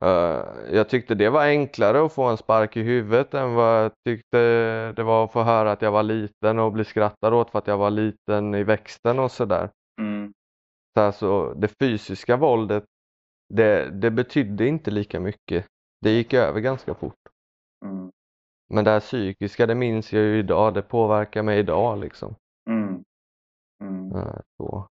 Uh, 0.04 0.44
jag 0.72 0.88
tyckte 0.88 1.14
det 1.14 1.30
var 1.30 1.42
enklare 1.42 2.04
att 2.04 2.12
få 2.12 2.24
en 2.24 2.36
spark 2.36 2.76
i 2.76 2.82
huvudet 2.82 3.34
än 3.34 3.54
vad 3.54 3.84
jag 3.84 3.92
tyckte 4.04 4.38
det 4.92 5.02
var 5.02 5.24
att 5.24 5.32
få 5.32 5.42
höra 5.42 5.72
att 5.72 5.82
jag 5.82 5.90
var 5.90 6.02
liten 6.02 6.58
och 6.58 6.72
bli 6.72 6.84
skrattad 6.84 7.34
åt 7.34 7.50
för 7.50 7.58
att 7.58 7.66
jag 7.66 7.78
var 7.78 7.90
liten 7.90 8.54
i 8.54 8.62
växten 8.62 9.18
och 9.18 9.30
sådär. 9.30 9.70
Mm. 10.00 10.32
Så 10.96 11.00
alltså, 11.00 11.54
det 11.54 11.68
fysiska 11.80 12.36
våldet, 12.36 12.84
det, 13.54 13.90
det 13.90 14.10
betydde 14.10 14.66
inte 14.66 14.90
lika 14.90 15.20
mycket. 15.20 15.66
Det 16.00 16.10
gick 16.10 16.34
över 16.34 16.60
ganska 16.60 16.94
fort. 16.94 17.28
Mm. 17.84 18.10
Men 18.68 18.84
det 18.84 18.90
här 18.90 19.00
psykiska, 19.00 19.66
det 19.66 19.74
minns 19.74 20.12
jag 20.12 20.22
ju 20.22 20.38
idag. 20.38 20.74
Det 20.74 20.82
påverkar 20.82 21.42
mig 21.42 21.58
idag 21.58 21.98
liksom. 21.98 22.34
Mm. 22.70 23.04
Uh, 23.84 24.40
så. 24.56 24.88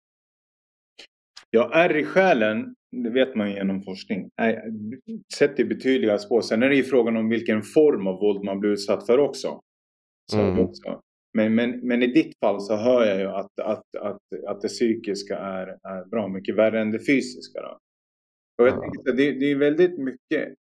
Ja, 1.50 1.70
ärr 1.74 1.96
i 1.96 2.04
själen, 2.04 2.74
det 2.96 3.10
vet 3.10 3.36
man 3.36 3.50
genom 3.50 3.82
forskning, 3.82 4.30
sätter 5.38 5.64
betydliga 5.64 6.18
spår. 6.18 6.40
Sen 6.40 6.62
är 6.62 6.68
det 6.68 6.76
ju 6.76 6.82
frågan 6.82 7.16
om 7.16 7.28
vilken 7.28 7.62
form 7.62 8.06
av 8.06 8.20
våld 8.20 8.44
man 8.44 8.60
blir 8.60 8.70
utsatt 8.70 9.06
för 9.06 9.18
också. 9.18 9.60
Mm. 10.34 10.58
också. 10.58 11.00
Men, 11.34 11.54
men, 11.54 11.86
men 11.86 12.02
i 12.02 12.06
ditt 12.06 12.38
fall 12.40 12.60
så 12.60 12.76
hör 12.76 13.06
jag 13.06 13.20
ju 13.20 13.26
att, 13.26 13.60
att, 13.60 13.96
att, 14.00 14.18
att 14.46 14.60
det 14.60 14.68
psykiska 14.68 15.38
är, 15.38 15.66
är 15.66 16.08
bra 16.08 16.28
mycket 16.28 16.56
värre 16.56 16.80
än 16.80 16.90
det 16.90 17.06
fysiska. 17.06 17.62
Då. 17.62 17.78
Och 18.62 18.68
jag 18.68 18.90
ja. 19.04 19.12
det, 19.12 19.32
det 19.32 19.50
är 19.50 19.56
väldigt 19.56 19.98
mycket, 19.98 20.54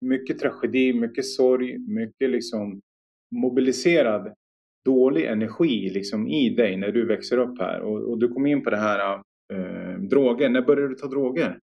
mycket 0.00 0.38
tragedi, 0.38 0.92
mycket 0.92 1.26
sorg, 1.26 1.78
mycket 1.78 2.30
liksom 2.30 2.80
mobiliserad 3.34 4.34
dålig 4.84 5.26
energi 5.26 5.90
liksom 5.90 6.28
i 6.28 6.50
dig 6.50 6.76
när 6.76 6.92
du 6.92 7.06
växer 7.06 7.38
upp 7.38 7.58
här. 7.58 7.80
Och, 7.80 8.10
och 8.10 8.18
du 8.18 8.28
kom 8.28 8.46
in 8.46 8.64
på 8.64 8.70
det 8.70 8.76
här 8.76 9.22
eh, 9.52 9.98
droger. 9.98 10.48
När 10.48 10.62
började 10.62 10.88
du 10.88 10.94
ta 10.94 11.06
droger? 11.06 11.58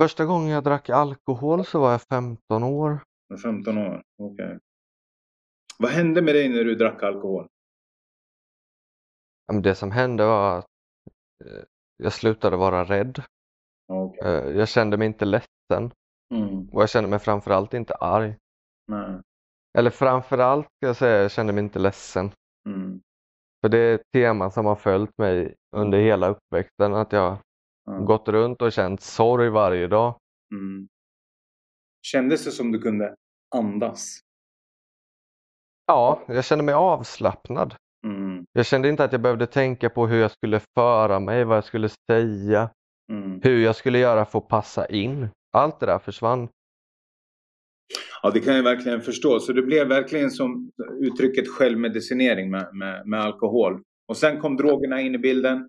Första 0.00 0.24
gången 0.24 0.48
jag 0.48 0.64
drack 0.64 0.90
alkohol 0.90 1.64
så 1.64 1.80
var 1.80 1.90
jag 1.90 2.02
15 2.02 2.62
år. 2.62 2.98
15 3.42 3.78
år, 3.78 4.02
okej. 4.18 4.46
Okay. 4.46 4.58
Vad 5.78 5.90
hände 5.90 6.22
med 6.22 6.34
dig 6.34 6.48
när 6.48 6.64
du 6.64 6.74
drack 6.74 7.02
alkohol? 7.02 7.46
Det 9.62 9.74
som 9.74 9.90
hände 9.90 10.24
var 10.24 10.58
att 10.58 10.66
eh, 11.44 11.62
jag 11.96 12.12
slutade 12.12 12.56
vara 12.56 12.84
rädd. 12.84 13.22
Okay. 13.88 14.32
Eh, 14.32 14.56
jag 14.56 14.68
kände 14.68 14.96
mig 14.96 15.06
inte 15.06 15.24
ledsen. 15.24 15.92
Mm. 16.34 16.68
Och 16.68 16.82
jag 16.82 16.90
kände 16.90 17.10
mig 17.10 17.18
framförallt 17.18 17.74
inte 17.74 17.94
arg. 17.94 18.36
Nej. 18.88 19.20
Eller 19.78 19.90
framförallt 19.90 20.66
ska 20.66 20.86
jag 20.86 20.96
säga, 20.96 21.22
jag 21.22 21.30
kände 21.30 21.52
mig 21.52 21.64
inte 21.64 21.78
ledsen. 21.78 22.30
Mm. 22.66 23.00
För 23.62 23.68
det 23.68 23.78
är 23.78 23.94
ett 23.94 24.10
tema 24.12 24.50
som 24.50 24.66
har 24.66 24.76
följt 24.76 25.18
mig 25.18 25.54
under 25.76 25.98
hela 25.98 26.28
uppväxten. 26.28 26.94
Att 26.94 27.12
jag 27.12 27.36
Mm. 27.90 28.04
gått 28.04 28.28
runt 28.28 28.62
och 28.62 28.72
känt 28.72 29.00
sorg 29.00 29.48
varje 29.48 29.86
dag. 29.86 30.14
Mm. 30.52 30.88
Kändes 32.02 32.44
det 32.44 32.50
som 32.50 32.72
du 32.72 32.80
kunde 32.80 33.14
andas? 33.56 34.20
Ja, 35.86 36.22
jag 36.28 36.44
kände 36.44 36.64
mig 36.64 36.74
avslappnad. 36.74 37.74
Mm. 38.06 38.46
Jag 38.52 38.66
kände 38.66 38.88
inte 38.88 39.04
att 39.04 39.12
jag 39.12 39.20
behövde 39.20 39.46
tänka 39.46 39.90
på 39.90 40.06
hur 40.06 40.20
jag 40.20 40.30
skulle 40.30 40.60
föra 40.74 41.20
mig, 41.20 41.44
vad 41.44 41.56
jag 41.56 41.64
skulle 41.64 41.88
säga, 42.10 42.70
Mm. 43.12 43.40
hur 43.42 43.58
jag 43.64 43.76
skulle 43.76 43.98
göra 43.98 44.24
för 44.24 44.38
att 44.38 44.48
passa 44.48 44.86
in. 44.86 45.28
Allt 45.52 45.80
det 45.80 45.86
där 45.86 45.98
försvann. 45.98 46.48
Ja, 48.22 48.30
det 48.30 48.40
kan 48.40 48.56
jag 48.56 48.62
verkligen 48.62 49.00
förstå. 49.00 49.40
Så 49.40 49.52
det 49.52 49.62
blev 49.62 49.88
verkligen 49.88 50.30
som 50.30 50.70
uttrycket 51.00 51.48
självmedicinering 51.48 52.50
med, 52.50 52.74
med, 52.74 53.06
med 53.06 53.20
alkohol. 53.20 53.82
Och 54.06 54.16
sen 54.16 54.40
kom 54.40 54.56
drogerna 54.56 55.00
in 55.00 55.14
i 55.14 55.18
bilden. 55.18 55.68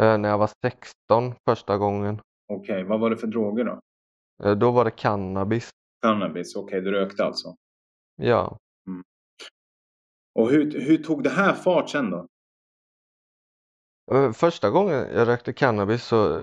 Eh, 0.00 0.18
när 0.18 0.28
jag 0.28 0.38
var 0.38 0.50
16 0.64 1.34
första 1.48 1.76
gången. 1.78 2.20
Okej, 2.52 2.84
vad 2.84 3.00
var 3.00 3.10
det 3.10 3.16
för 3.16 3.26
droger 3.26 3.64
då? 3.64 3.80
Eh, 4.44 4.56
då 4.56 4.70
var 4.70 4.84
det 4.84 4.90
cannabis. 4.90 5.70
Cannabis, 6.02 6.56
okej, 6.56 6.80
du 6.80 6.90
rökte 6.90 7.24
alltså. 7.24 7.54
Ja. 8.16 8.58
Och 10.34 10.50
hur, 10.50 10.80
hur 10.80 10.96
tog 10.96 11.22
det 11.22 11.30
här 11.30 11.54
fart 11.54 11.90
sen 11.90 12.10
då? 12.10 12.26
Eh, 14.12 14.32
Första 14.32 14.70
gången 14.70 14.94
jag 15.14 15.28
rökte 15.28 15.52
cannabis 15.52 16.04
så 16.04 16.40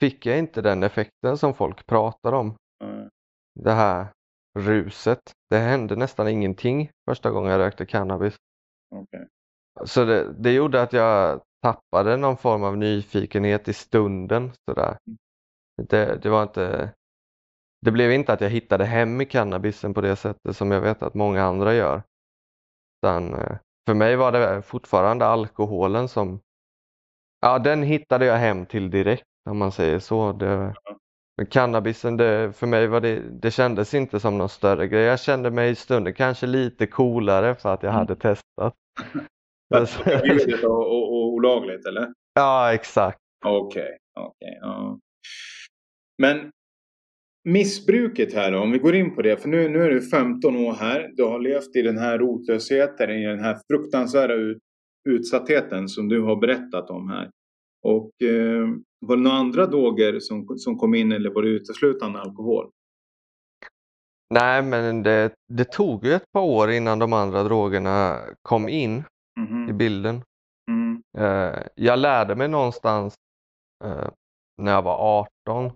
fick 0.00 0.26
jag 0.26 0.38
inte 0.38 0.62
den 0.62 0.82
effekten 0.82 1.38
som 1.38 1.54
folk 1.54 1.86
pratar 1.86 2.32
om. 2.32 2.54
Mm. 3.56 3.64
Det 3.64 3.72
här 3.72 4.06
ruset. 4.58 5.32
Det 5.50 5.58
hände 5.58 5.96
nästan 5.96 6.28
ingenting 6.28 6.90
första 7.10 7.30
gången 7.30 7.50
jag 7.50 7.58
rökte 7.58 7.86
cannabis. 7.86 8.36
Okej. 8.94 9.28
Så 9.84 10.04
det, 10.04 10.32
det 10.38 10.52
gjorde 10.52 10.82
att 10.82 10.92
jag 10.92 11.40
tappade 11.62 12.16
någon 12.16 12.36
form 12.36 12.64
av 12.64 12.76
nyfikenhet 12.76 13.68
i 13.68 13.72
stunden. 13.72 14.52
Sådär. 14.68 14.98
Det, 15.88 16.22
det 16.22 16.28
var 16.28 16.42
inte 16.42 16.92
det 17.82 17.90
blev 17.90 18.12
inte 18.12 18.32
att 18.32 18.40
jag 18.40 18.50
hittade 18.50 18.84
hem 18.84 19.20
i 19.20 19.26
cannabisen 19.26 19.94
på 19.94 20.00
det 20.00 20.16
sättet 20.16 20.56
som 20.56 20.70
jag 20.70 20.80
vet 20.80 21.02
att 21.02 21.14
många 21.14 21.44
andra 21.44 21.74
gör. 21.74 22.02
Utan, 23.02 23.34
eh, 23.34 23.56
för 23.86 23.94
mig 23.94 24.16
var 24.16 24.32
det 24.32 24.62
fortfarande 24.62 25.26
alkoholen 25.26 26.08
som, 26.08 26.40
ja 27.40 27.58
den 27.58 27.82
hittade 27.82 28.26
jag 28.26 28.36
hem 28.36 28.66
till 28.66 28.90
direkt 28.90 29.24
om 29.50 29.58
man 29.58 29.72
säger 29.72 29.98
så. 29.98 30.32
Det, 30.32 30.74
men 31.42 31.46
cannabisen, 31.46 32.16
det, 32.16 32.52
för 32.56 32.66
mig 32.66 32.86
var 32.86 33.00
det, 33.00 33.22
det 33.42 33.50
kändes 33.50 33.94
inte 33.94 34.20
som 34.20 34.38
någon 34.38 34.48
större 34.48 34.88
grej. 34.88 35.02
Jag 35.02 35.20
kände 35.20 35.50
mig 35.50 35.70
i 35.70 35.74
stunden 35.74 36.14
kanske 36.14 36.46
lite 36.46 36.86
coolare 36.86 37.54
för 37.54 37.74
att 37.74 37.82
jag 37.82 37.90
Mm. 37.90 37.98
hade 37.98 38.16
testat. 38.16 38.74
Förbjudet 39.88 40.64
och, 40.64 40.78
och, 40.78 41.12
och 41.12 41.32
olagligt 41.32 41.86
eller? 41.86 42.12
Ja, 42.34 42.74
exakt. 42.74 43.18
Okej, 43.44 43.98
okej. 44.20 44.58
ja. 44.60 44.98
Men 46.18 46.50
missbruket 47.48 48.34
här 48.34 48.52
då, 48.52 48.58
om 48.58 48.72
vi 48.72 48.78
går 48.78 48.94
in 48.94 49.14
på 49.14 49.22
det. 49.22 49.36
För 49.36 49.48
nu, 49.48 49.68
nu 49.68 49.82
är 49.82 49.90
du 49.90 50.00
15 50.00 50.56
år 50.56 50.72
här. 50.72 51.10
Du 51.16 51.24
har 51.24 51.38
levt 51.38 51.76
i 51.76 51.82
den 51.82 51.98
här 51.98 52.18
rotlösheten, 52.18 53.10
i 53.10 53.26
den 53.26 53.40
här 53.40 53.58
fruktansvärda 53.70 54.34
ut, 54.34 54.58
utsattheten 55.08 55.88
som 55.88 56.08
du 56.08 56.20
har 56.20 56.36
berättat 56.36 56.90
om 56.90 57.08
här. 57.10 57.30
Och 57.82 58.22
eh, 58.22 58.68
var 59.00 59.16
det 59.16 59.22
några 59.22 59.36
andra 59.36 59.66
droger 59.66 60.20
som, 60.20 60.58
som 60.58 60.78
kom 60.78 60.94
in 60.94 61.12
eller 61.12 61.30
var 61.30 61.42
det 61.42 61.48
uteslutande 61.48 62.20
alkohol? 62.20 62.70
Nej, 64.34 64.62
men 64.62 65.02
det, 65.02 65.34
det 65.48 65.64
tog 65.64 66.04
ju 66.04 66.12
ett 66.12 66.32
par 66.32 66.40
år 66.42 66.70
innan 66.70 66.98
de 66.98 67.12
andra 67.12 67.42
drogerna 67.42 68.20
kom 68.42 68.68
in 68.68 69.04
Mhm. 69.40 69.68
i 69.68 69.72
bilden. 69.72 70.22
Mm. 70.70 71.02
Eh, 71.18 71.58
jag 71.74 71.98
lärde 71.98 72.34
mig 72.34 72.48
någonstans 72.48 73.14
eh, 73.84 74.08
när 74.62 74.72
jag 74.72 74.82
var 74.82 74.96
18 75.46 75.70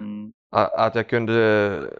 Mm. 0.00 0.32
a- 0.56 0.70
att 0.76 0.94
jag 0.94 1.08
kunde 1.08 1.90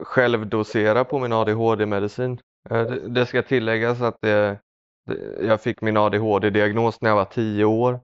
självdosera 0.00 1.04
på 1.04 1.18
min 1.18 1.32
ADHD-medicin. 1.32 2.38
Eh, 2.70 2.82
det, 2.82 3.08
det 3.08 3.26
ska 3.26 3.42
tilläggas 3.42 4.00
att 4.02 4.16
det, 4.20 4.58
det, 5.06 5.46
jag 5.46 5.60
fick 5.60 5.80
min 5.80 5.96
ADHD-diagnos 5.96 7.00
när 7.00 7.08
jag 7.10 7.16
var 7.16 7.24
10 7.24 7.64
år. 7.64 8.00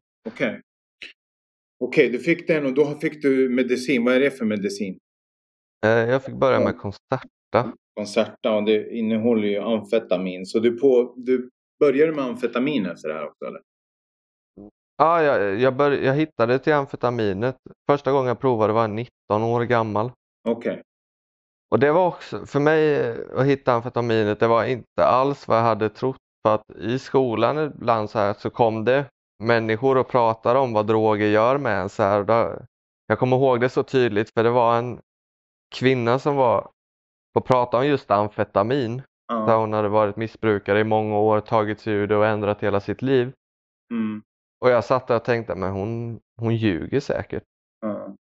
Okej. 1.83 2.07
Okej, 2.07 2.09
du 2.09 2.19
fick 2.19 2.47
den 2.47 2.67
och 2.67 2.75
då 2.75 2.99
fick 3.01 3.23
du 3.23 3.49
medicin. 3.49 4.05
Vad 4.05 4.15
är 4.15 4.21
det 4.21 4.31
för 4.31 4.45
medicin? 4.45 4.99
Eh, 5.87 5.91
jag 5.91 6.25
fick 6.25 6.35
börja 6.35 6.61
med 6.61 6.79
Concerta. 6.79 7.73
Concerta 7.95 8.53
och 8.57 8.65
det 8.65 8.91
innehåller 8.91 9.49
ju 9.49 9.59
amfetamin. 9.59 10.47
Så 10.47 10.59
du, 10.59 10.79
på, 10.79 11.15
du 11.17 11.51
började 11.81 12.13
med 12.13 12.25
amfetamin 12.25 12.87
efter 12.87 13.09
det 13.09 13.15
här 13.15 13.27
också 13.27 13.45
eller? 13.45 13.61
Ja, 14.97 15.23
jag, 15.23 15.61
jag, 15.61 15.77
bör, 15.77 15.91
jag 15.91 16.15
hittade 16.15 16.59
till 16.59 16.73
amfetaminet. 16.73 17.57
Första 17.91 18.13
gången 18.13 18.29
jag 18.29 18.41
provade 18.41 18.73
var 18.73 18.81
jag 18.81 18.91
19 18.91 19.43
år 19.43 19.65
gammal. 19.65 20.11
Okej. 20.49 20.83
Och 21.71 21.79
det 21.79 21.93
var 21.93 22.07
också, 22.07 22.47
för 22.47 22.61
mig 22.61 23.11
att 23.37 23.47
hitta 23.47 23.73
amfetaminet, 23.73 24.41
det 24.41 24.49
var 24.49 24.65
inte 24.65 25.05
alls 25.05 25.49
vad 25.49 25.59
jag 25.59 25.65
hade 25.65 25.89
trott. 25.89 26.17
För 26.47 26.55
att 26.55 26.77
i 26.79 26.99
skolan 26.99 27.59
ibland 27.59 28.11
så 28.11 28.19
här 28.19 28.35
så 28.35 28.51
kom 28.51 28.85
det 28.85 29.05
människor 29.43 29.97
och 29.99 30.09
pratade 30.09 30.59
om 30.59 30.73
vad 30.73 30.87
droger 30.87 31.27
gör 31.27 31.59
med 31.59 31.81
en. 31.81 31.89
Så 31.89 32.03
här, 32.03 32.25
då, 32.25 32.59
jag 33.07 33.19
kommer 33.19 33.37
ihåg 33.37 33.61
det 33.61 33.69
så 33.69 33.83
tydligt 33.83 34.31
för 34.35 34.45
det 34.45 34.51
var 34.51 34.79
en 34.79 35.01
kvinna 35.75 36.19
som 36.19 36.37
var 36.37 36.69
och 37.35 37.45
pratade 37.45 37.85
om 37.85 37.91
just 37.91 38.11
amfetamin. 38.11 39.03
Ja. 39.27 39.35
Där 39.35 39.57
hon 39.57 39.73
hade 39.73 39.89
varit 39.89 40.17
missbrukare 40.17 40.81
i 40.81 40.85
många 40.85 41.19
år, 41.19 41.41
tagit 41.41 41.81
sig 41.81 41.93
ur 41.93 42.07
det 42.07 42.17
och 42.17 42.27
ändrat 42.27 42.63
hela 42.63 42.81
sitt 42.81 43.03
liv. 43.03 43.33
Mm. 43.91 44.23
Och 44.61 44.71
jag 44.71 44.85
satt 44.85 45.07
där 45.07 45.17
och 45.17 45.25
tänkte, 45.25 45.55
men 45.55 45.71
hon, 45.71 46.21
hon 46.37 46.57
ljuger 46.57 47.01
säkert. 47.01 47.43
Ja. 47.81 48.17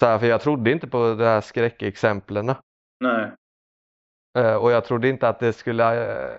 Så 0.00 0.06
här, 0.06 0.18
för 0.18 0.26
jag 0.26 0.40
trodde 0.40 0.72
inte 0.72 0.86
på 0.86 1.14
de 1.14 1.24
här 1.24 1.40
skräckexemplen. 1.40 2.54
Nej. 3.00 3.32
Eh, 4.38 4.54
Och 4.54 4.70
jag 4.70 4.84
trodde 4.84 5.08
inte 5.08 5.28
att 5.28 5.38
det 5.40 5.52
skulle 5.52 6.12
eh, 6.12 6.36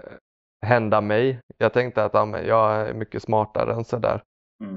hända 0.63 1.02
mig. 1.02 1.39
Jag 1.58 1.73
tänkte 1.73 2.04
att 2.04 2.13
ja, 2.13 2.39
jag 2.39 2.89
är 2.89 2.93
mycket 2.93 3.23
smartare 3.23 3.73
än 3.73 3.84
sådär. 3.84 4.21
Mm. 4.63 4.76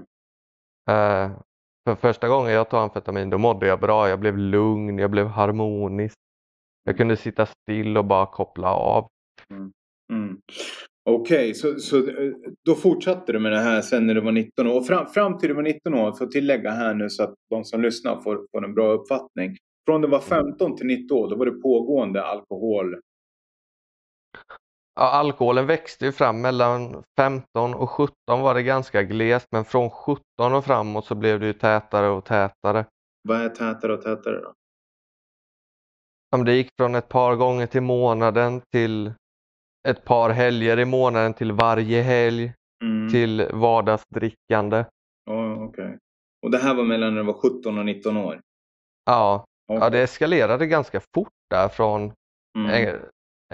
Eh, 0.91 1.37
För 1.85 1.95
första 1.95 2.29
gången 2.29 2.53
jag 2.53 2.71
tog 2.71 2.81
amfetamin 2.81 3.31
då 3.31 3.39
mådde 3.39 3.67
jag 3.67 3.81
bra. 3.81 4.09
Jag 4.09 4.21
blev 4.21 4.39
lugn, 4.39 4.99
jag 4.99 5.11
blev 5.11 5.27
harmonisk. 5.27 6.17
Jag 6.85 6.97
kunde 6.97 7.17
sitta 7.17 7.47
still 7.47 7.99
och 7.99 8.05
bara 8.05 8.27
koppla 8.27 8.75
av. 8.75 9.09
Mm. 10.13 10.41
Okej, 11.11 11.55
så, 11.55 11.79
så 11.79 11.97
eh, 11.97 12.33
då 12.65 12.75
fortsatte 12.75 13.33
du 13.33 13.39
med 13.39 13.53
det 13.53 13.59
här 13.59 13.83
sen 13.83 14.07
när 14.07 14.15
du 14.15 14.21
var 14.21 14.33
19 14.33 14.67
år. 14.67 14.81
Fram, 14.81 15.07
fram 15.07 15.39
till 15.39 15.49
du 15.49 15.55
var 15.55 15.63
19 15.63 15.95
år, 15.95 16.13
för 16.13 16.25
att 16.25 16.31
tillägga 16.31 16.71
här 16.71 16.95
nu 16.95 17.11
så 17.11 17.23
att 17.23 17.35
de 17.51 17.65
som 17.65 17.83
lyssnar 17.83 18.21
får, 18.21 18.47
får 18.53 18.65
en 18.65 18.75
bra 18.75 18.93
uppfattning. 18.93 19.57
Från 19.87 20.01
du 20.01 20.09
var 20.09 20.21
15 20.21 20.77
till 20.77 20.87
19 20.87 21.19
år, 21.19 21.31
då 21.31 21.37
var 21.37 21.47
det 21.47 21.61
pågående 21.63 22.25
alkohol. 22.25 22.97
Ja, 24.97 25.03
alkoholen 25.11 25.67
växte 25.67 26.05
ju 26.05 26.13
fram 26.13 26.41
mellan 26.41 27.03
15 27.17 27.75
och 27.75 27.91
17 27.91 28.15
var 28.29 28.55
det 28.55 28.63
ganska 28.63 29.03
glest 29.03 29.47
men 29.53 29.65
från 29.65 29.91
17 29.91 30.23
och 30.55 30.65
framåt 30.65 31.05
så 31.07 31.15
blev 31.15 31.41
det 31.41 31.47
ju 31.47 31.53
tätare 31.53 32.09
och 32.09 32.25
tätare. 32.25 32.85
Vad 33.29 33.41
är 33.41 33.49
tätare 33.49 33.93
och 33.93 34.03
tätare 34.03 34.41
då? 34.41 34.53
Ja, 36.31 36.39
Det 36.39 36.53
gick 36.55 36.69
från 36.81 36.95
ett 36.95 37.09
par 37.09 37.35
gånger 37.37 37.67
till 37.67 37.81
månaden 37.83 38.61
till 38.73 39.13
ett 39.89 40.05
par 40.05 40.31
helger 40.31 40.79
i 40.79 40.85
månaden 40.85 41.35
till 41.35 41.53
varje 41.53 42.03
helg 42.03 42.53
Mm. 42.85 43.11
till 43.11 43.49
vardagsdrickande. 43.53 44.85
Ja, 45.25 45.55
okej. 45.65 45.99
Och 46.43 46.51
det 46.51 46.59
här 46.59 46.75
var 46.75 46.85
mellan 46.85 47.15
när 47.15 47.21
du 47.21 47.27
var 47.27 47.33
17 47.35 47.79
och 47.79 47.85
19 47.85 48.17
år? 48.17 48.41
Ja, 49.05 49.45
ja 49.67 49.77
Okej. 49.77 49.91
det 49.91 50.01
eskalerade 50.03 50.67
ganska 50.67 51.01
fort 51.15 51.33
där 51.51 51.69
från 51.69 52.13
Mm. 52.59 52.71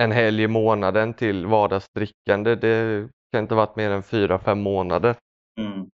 En, 0.01 0.13
helg 0.13 0.43
i 0.43 0.49
månaden 0.49 1.15
till 1.15 1.47
vardagsdrickande. 1.47 2.55
Det 2.55 3.09
kan 3.33 3.43
inte 3.43 3.55
varit 3.55 3.77
mer 3.77 3.91
än 3.91 4.03
fyra, 4.03 4.39
fem 4.39 4.61
månader. 4.61 5.17
Mm. 5.61 5.91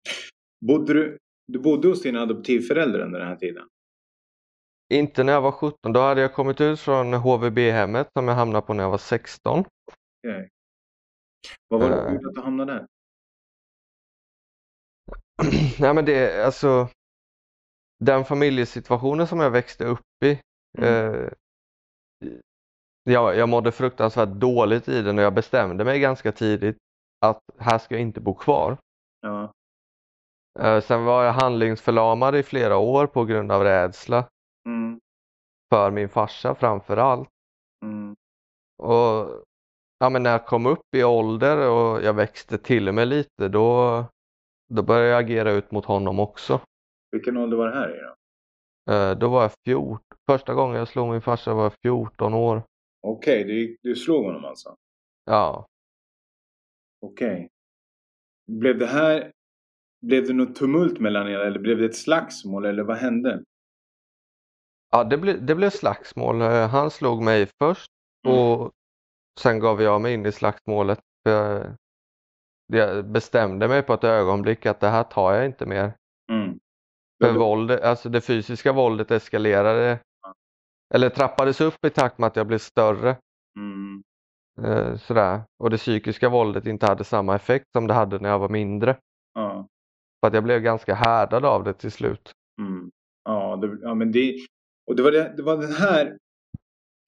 Bodde 0.67 0.93
du, 0.95 1.19
du 1.47 1.59
bodde 1.59 1.89
hos 1.89 2.03
dina 2.03 2.21
adoptivföräldrar 2.23 3.01
under 3.01 3.19
den 3.19 3.29
här 3.29 3.37
tiden? 3.37 3.69
Inte 4.95 5.25
när 5.25 5.33
jag 5.33 5.41
var 5.41 5.53
17, 5.53 5.93
då 5.93 6.01
hade 6.01 6.21
jag 6.21 6.35
kommit 6.35 6.61
ut 6.61 6.81
från 6.81 7.15
HVB-hemmet 7.15 8.09
som 8.13 8.29
jag 8.29 8.35
hamnade 8.35 8.67
på 8.67 8.75
när 8.75 8.85
jag 8.85 8.91
var 8.91 8.99
16. 8.99 9.59
Okej. 9.61 10.49
Vad 11.69 11.81
var 11.81 11.91
det 11.91 11.97
som 11.97 12.07
Eh. 12.07 12.13
gjorde 12.13 12.29
att 12.29 12.35
du 12.35 12.41
hamnade 12.41 12.73
där? 12.73 12.87
Nej 15.81 15.95
men 15.95 16.05
det, 16.05 16.45
alltså 16.47 16.89
den 18.05 18.25
familjesituationen 18.25 19.27
som 19.27 19.41
jag 19.41 19.51
växte 19.51 19.85
upp 19.85 20.01
i. 20.25 20.41
Mm. 20.79 21.15
Eh, 21.15 21.31
jag, 23.13 23.37
jag 23.37 23.49
mådde 23.49 23.73
fruktansvärt 23.73 24.29
dåligt 24.29 24.89
i 24.89 25.03
den 25.03 25.19
och 25.19 25.25
jag 25.25 25.35
bestämde 25.35 25.85
mig 25.85 26.01
ganska 26.01 26.33
tidigt 26.33 26.77
att 27.21 27.41
här 27.59 27.79
ska 27.79 27.95
jag 27.95 28.03
inte 28.03 28.21
bo 28.21 28.35
kvar. 28.35 28.77
Ja. 29.21 29.53
Eh, 30.59 30.81
sen 30.81 31.05
var 31.05 31.25
jag 31.25 31.33
handlingsförlamad 31.33 32.37
i 32.37 32.43
flera 32.43 32.77
år 32.77 33.07
på 33.07 33.25
grund 33.25 33.53
av 33.53 33.63
rädsla 33.65 34.25
Mm. 34.69 35.01
för 35.71 35.91
min 35.91 36.09
farsa 36.09 36.55
framför 36.55 36.97
allt. 36.97 37.29
Mm. 37.85 38.17
Och 38.83 39.43
ja, 39.99 40.11
men 40.11 40.23
när 40.23 40.31
jag 40.31 40.47
kom 40.47 40.67
upp 40.67 40.95
i 40.97 41.05
ålder 41.05 41.71
och 41.71 42.03
jag 42.03 42.15
växte 42.15 42.59
till 42.59 42.93
mig 42.93 43.07
lite 43.07 43.49
då, 43.49 44.05
då 44.69 44.83
började 44.83 45.09
jag 45.09 45.19
agera 45.25 45.51
ut 45.53 45.71
mot 45.71 45.85
honom 45.85 46.21
också. 46.21 46.61
Vilken 47.13 47.37
ålder 47.37 47.57
var 47.57 47.69
det 47.69 47.75
här 47.75 47.97
i 47.97 48.01
då? 48.01 48.13
Eh, 48.93 49.19
Då 49.19 49.29
var 49.29 49.43
jag 49.43 49.53
14. 49.65 49.99
Första 50.31 50.55
gången 50.55 50.77
jag 50.77 50.89
slog 50.89 51.09
min 51.11 51.21
farsa 51.23 51.55
var 51.55 51.63
jag 51.63 51.73
14 51.83 52.35
år. 52.35 52.63
Okej, 53.07 53.45
du, 53.45 53.53
gick- 53.55 53.79
du 53.83 53.97
slog 53.97 54.25
honom 54.25 54.45
alltså? 54.45 54.77
Ja, 55.25 55.67
Okej. 57.01 57.49
Blev 58.47 58.79
det 58.79 58.87
här... 58.87 59.33
Blev 60.01 60.27
det 60.27 60.33
något 60.33 60.55
tumult 60.57 61.01
mellan 61.01 61.29
er 61.29 61.39
eller 61.39 61.59
blev 61.59 61.79
det 61.79 61.85
ett 61.85 61.97
slagsmål 61.97 62.65
eller 62.65 62.83
vad 62.83 62.97
hände? 62.97 63.45
ja 64.91 65.05
det, 65.05 65.19
ble, 65.19 65.33
det 65.33 65.55
blev 65.55 65.71
slagsmål. 65.71 66.41
Eh, 66.43 66.69
Han 66.69 66.91
slog 66.91 67.23
mig 67.23 67.47
först 67.63 67.91
Mm. 68.27 68.39
och 68.39 68.73
sen 69.41 69.59
gav 69.59 69.83
jag 69.83 70.01
mig 70.01 70.15
in 70.15 70.27
i 70.27 70.33
slagsmålet. 70.33 71.01
För 71.27 71.77
jag, 72.67 73.07
bestämde 73.11 73.69
mig 73.69 73.83
på 73.83 73.93
ett 73.93 74.05
ögonblick 74.05 74.67
att 74.67 74.81
det 74.81 74.89
här 74.89 75.03
tar 75.05 75.33
jag 75.35 75.47
inte 75.47 75.67
mer. 75.67 75.93
Mm. 76.33 76.59
För 77.25 77.39
våld, 77.39 77.71
alltså 77.71 78.09
det 78.09 78.21
fysiska 78.21 78.73
våldet 78.73 79.11
eskalerade 79.11 79.99
eller 80.95 81.09
trappades 81.11 81.61
upp 81.61 81.85
i 81.87 81.91
takt 81.91 82.19
med 82.19 82.27
att 82.27 82.37
jag 82.37 82.47
blev 82.47 82.59
större. 82.59 83.17
Mm. 83.59 84.03
Eh, 84.63 84.97
sådär. 84.97 85.41
Och 85.63 85.71
det 85.71 85.77
psykiska 85.77 86.29
våldet 86.29 86.67
inte 86.67 86.87
hade 86.87 87.05
samma 87.05 87.37
effekt 87.37 87.65
som 87.77 87.87
det 87.87 87.95
hade 87.95 88.19
när 88.19 88.29
jag 88.29 88.39
var 88.39 88.49
mindre. 88.49 88.97
Ja. 89.35 89.67
För 90.21 90.29
att 90.29 90.35
jag 90.35 90.45
blev 90.45 90.61
ganska 90.61 90.95
härdad 90.95 91.45
av 91.45 91.65
det 91.65 91.73
till 91.73 91.93
slut. 91.93 92.33
Mm. 92.61 92.91
Ja, 93.25 93.57
det, 93.57 93.79
ja, 93.83 93.95
men 93.95 94.13
det... 94.13 94.37
Och 94.91 94.97
det 94.97 95.03
var, 95.03 95.13
det, 95.13 95.35
det 95.37 95.43
var 95.43 95.57
den 95.57 95.73
här 95.73 96.17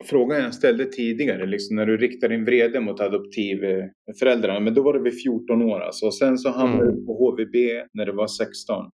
frågan 0.04 0.40
jag 0.42 0.54
ställde 0.54 0.84
tidigare, 0.84 1.46
liksom 1.46 1.76
när 1.76 1.86
du 1.86 1.96
riktade 1.96 2.34
din 2.34 2.44
vrede 2.44 2.80
mot 2.80 3.00
adoptivföräldrarna. 3.00 4.60
Men 4.60 4.74
då 4.74 4.82
var 4.82 4.92
det 4.94 5.00
vid 5.00 5.22
14 5.22 5.62
år 5.62 5.80
alltså. 5.80 6.06
Och 6.06 6.14
sen 6.14 6.38
så 6.38 6.50
hamnade 6.50 6.82
Mm. 6.82 6.96
du 6.96 7.06
på 7.06 7.12
HVB 7.14 7.54
när 7.92 8.06
du 8.06 8.12
var 8.12 8.26
16. 8.26 8.90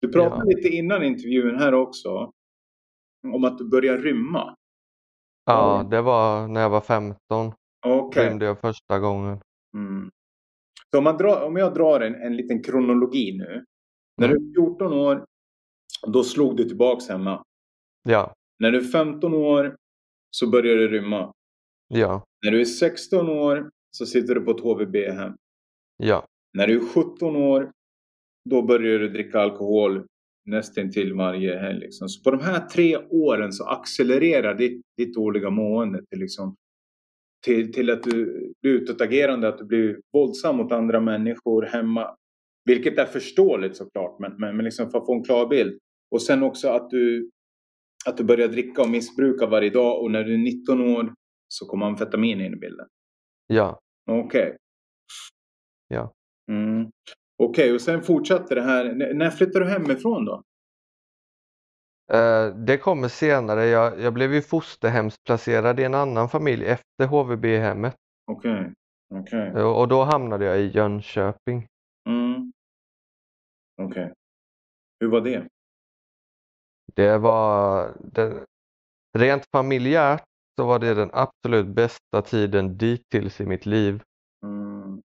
Du 0.00 0.12
pratade 0.12 0.42
Ja. 0.52 0.56
lite 0.56 0.68
innan 0.68 1.02
intervjun 1.02 1.58
här 1.58 1.74
också 1.74 2.32
om 3.34 3.44
att 3.44 3.58
du 3.58 3.68
började 3.68 4.02
rymma. 4.02 4.56
Ja, 5.44 5.74
Mm. 5.80 5.90
det 5.90 6.02
var 6.02 6.48
när 6.48 6.60
jag 6.60 6.70
var 6.70 6.80
15. 6.80 7.52
Okej. 7.86 8.28
Rymde 8.30 8.44
jag 8.46 8.60
första 8.60 8.98
gången. 8.98 9.40
Mm. 9.74 10.10
Så 10.90 10.98
om, 10.98 11.04
man 11.04 11.16
drar, 11.16 11.46
om 11.46 11.56
jag 11.56 11.74
drar 11.74 12.00
en, 12.00 12.14
en 12.14 12.36
liten 12.36 12.62
kronologi 12.62 13.38
nu. 13.38 13.64
När 14.16 14.28
Mm. 14.28 14.52
du 14.52 14.60
är 14.60 14.66
14 14.66 14.92
år, 14.92 15.24
då 16.06 16.24
slog 16.24 16.56
du 16.56 16.64
tillbaks 16.64 17.08
hemma. 17.08 17.44
Ja, 18.02 18.34
När 18.58 18.70
du 18.70 18.78
är 18.78 18.84
15 18.84 19.34
år 19.34 19.76
så 20.30 20.50
börjar 20.50 20.76
du 20.76 20.88
rymma. 20.88 21.32
ja, 21.88 22.24
När 22.44 22.50
du 22.52 22.60
är 22.60 22.64
16 22.64 23.28
år 23.28 23.70
så 23.90 24.06
sitter 24.06 24.34
du 24.34 24.40
på 24.40 24.50
ett 24.50 24.60
HVB-hem. 24.60 25.36
ja, 25.96 26.26
När 26.54 26.66
du 26.66 26.76
är 26.76 26.84
17 26.94 27.36
år 27.36 27.70
då 28.50 28.62
börjar 28.62 28.98
du 28.98 29.08
dricka 29.08 29.40
alkohol 29.40 30.06
nästan 30.46 30.90
till 30.90 31.14
varje 31.14 31.58
helg. 31.58 31.80
Liksom. 31.80 32.08
Så 32.08 32.22
på 32.22 32.30
de 32.30 32.40
här 32.40 32.66
tre 32.68 32.96
åren 32.96 33.52
så 33.52 33.64
accelererar 33.64 34.54
ditt, 34.54 34.82
ditt 34.96 35.14
dåliga 35.14 35.50
mående 35.50 36.04
till, 36.10 36.18
liksom, 36.18 36.54
till, 37.44 37.72
till 37.72 37.90
att 37.90 38.02
du 38.02 38.24
blir 38.62 38.72
utåtagerande, 38.72 39.48
att 39.48 39.58
du 39.58 39.64
blir 39.64 40.00
våldsam 40.12 40.56
mot 40.56 40.72
andra 40.72 41.00
människor 41.00 41.62
hemma. 41.62 42.16
Vilket 42.64 42.98
är 42.98 43.06
förståeligt 43.06 43.76
såklart, 43.76 44.18
men, 44.18 44.36
men, 44.38 44.56
men 44.56 44.64
liksom 44.64 44.90
för 44.90 44.98
att 44.98 45.06
få 45.06 45.14
en 45.14 45.24
klar 45.24 45.48
bild. 45.48 45.78
Och 46.10 46.22
sen 46.22 46.42
också 46.42 46.68
att 46.68 46.90
du, 46.90 47.30
att 48.06 48.16
du 48.16 48.24
börjar 48.24 48.48
dricka 48.48 48.82
och 48.82 48.90
missbruka 48.90 49.46
varje 49.46 49.70
dag 49.70 50.02
och 50.02 50.10
när 50.10 50.24
du 50.24 50.34
är 50.34 50.38
19 50.38 50.80
år 50.80 51.14
så 51.48 51.66
kommer 51.66 51.86
amfetamin 51.86 52.40
in 52.40 52.52
i 52.52 52.56
bilden. 52.56 52.86
ja. 53.46 53.80
Okej. 54.10 54.56
Ja. 55.88 56.12
Mm. 56.50 56.90
Okej, 57.36 57.72
och 57.74 57.80
sen 57.80 58.02
fortsatte 58.02 58.54
det 58.54 58.62
här. 58.62 58.84
N- 58.84 59.18
när 59.18 59.30
flyttade 59.30 59.64
du 59.64 59.70
hemifrån 59.70 60.24
då? 60.24 60.42
Eh, 62.12 62.54
det 62.54 62.78
kommer 62.78 63.08
senare. 63.08 63.66
Jag, 63.66 64.00
jag 64.00 64.14
blev 64.14 64.34
ju 64.34 64.42
fosterhemsplacerad 64.42 65.80
i 65.80 65.84
en 65.84 65.94
annan 65.94 66.28
familj 66.28 66.66
efter 66.66 67.06
HVB-hemmet. 67.06 67.94
Okej. 68.26 68.72
Okej. 69.14 69.48
Eh, 69.56 69.76
Och 69.76 69.88
då 69.88 70.02
hamnade 70.04 70.44
jag 70.44 70.58
i 70.60 70.66
Jönköping. 70.66 71.66
Mm. 72.08 72.52
Okej. 73.82 74.12
Hur 75.00 75.08
var 75.08 75.20
det? 75.20 75.46
Det 76.94 77.18
var 77.18 77.94
det, 78.12 78.44
rent 79.18 79.46
familjärt 79.52 80.24
så 80.60 80.66
var 80.66 80.78
det 80.78 80.94
den 80.94 81.10
absolut 81.12 81.66
bästa 81.66 82.22
tiden 82.24 82.78
dittills 82.78 83.40
i 83.40 83.46
mitt 83.46 83.66
liv. 83.66 84.02
Mm. 84.46 85.02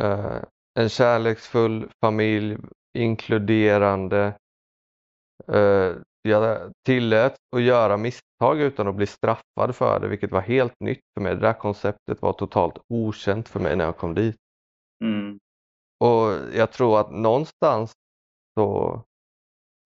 Eh, 0.00 0.42
en 0.78 0.88
kärleksfull 0.88 1.88
familj, 2.00 2.56
inkluderande. 2.98 4.34
Eh, 5.48 5.92
jag 6.22 6.72
tillät 6.86 7.36
att 7.56 7.62
göra 7.62 7.96
misstag 7.96 8.60
utan 8.60 8.88
att 8.88 8.94
bli 8.94 9.06
straffad 9.06 9.74
för 9.74 10.00
det, 10.00 10.08
vilket 10.08 10.32
var 10.32 10.40
helt 10.40 10.74
nytt 10.80 11.00
för 11.14 11.20
mig. 11.20 11.34
Det 11.34 11.40
där 11.40 11.52
konceptet 11.52 12.22
var 12.22 12.32
totalt 12.32 12.78
okänt 12.88 13.48
för 13.48 13.60
mig 13.60 13.76
när 13.76 13.84
jag 13.84 13.96
kom 13.96 14.14
dit. 14.14 14.36
Mm. 15.04 15.38
Och 16.04 16.54
jag 16.54 16.72
tror 16.72 17.00
att 17.00 17.10
någonstans 17.10 17.92
så 18.58 19.02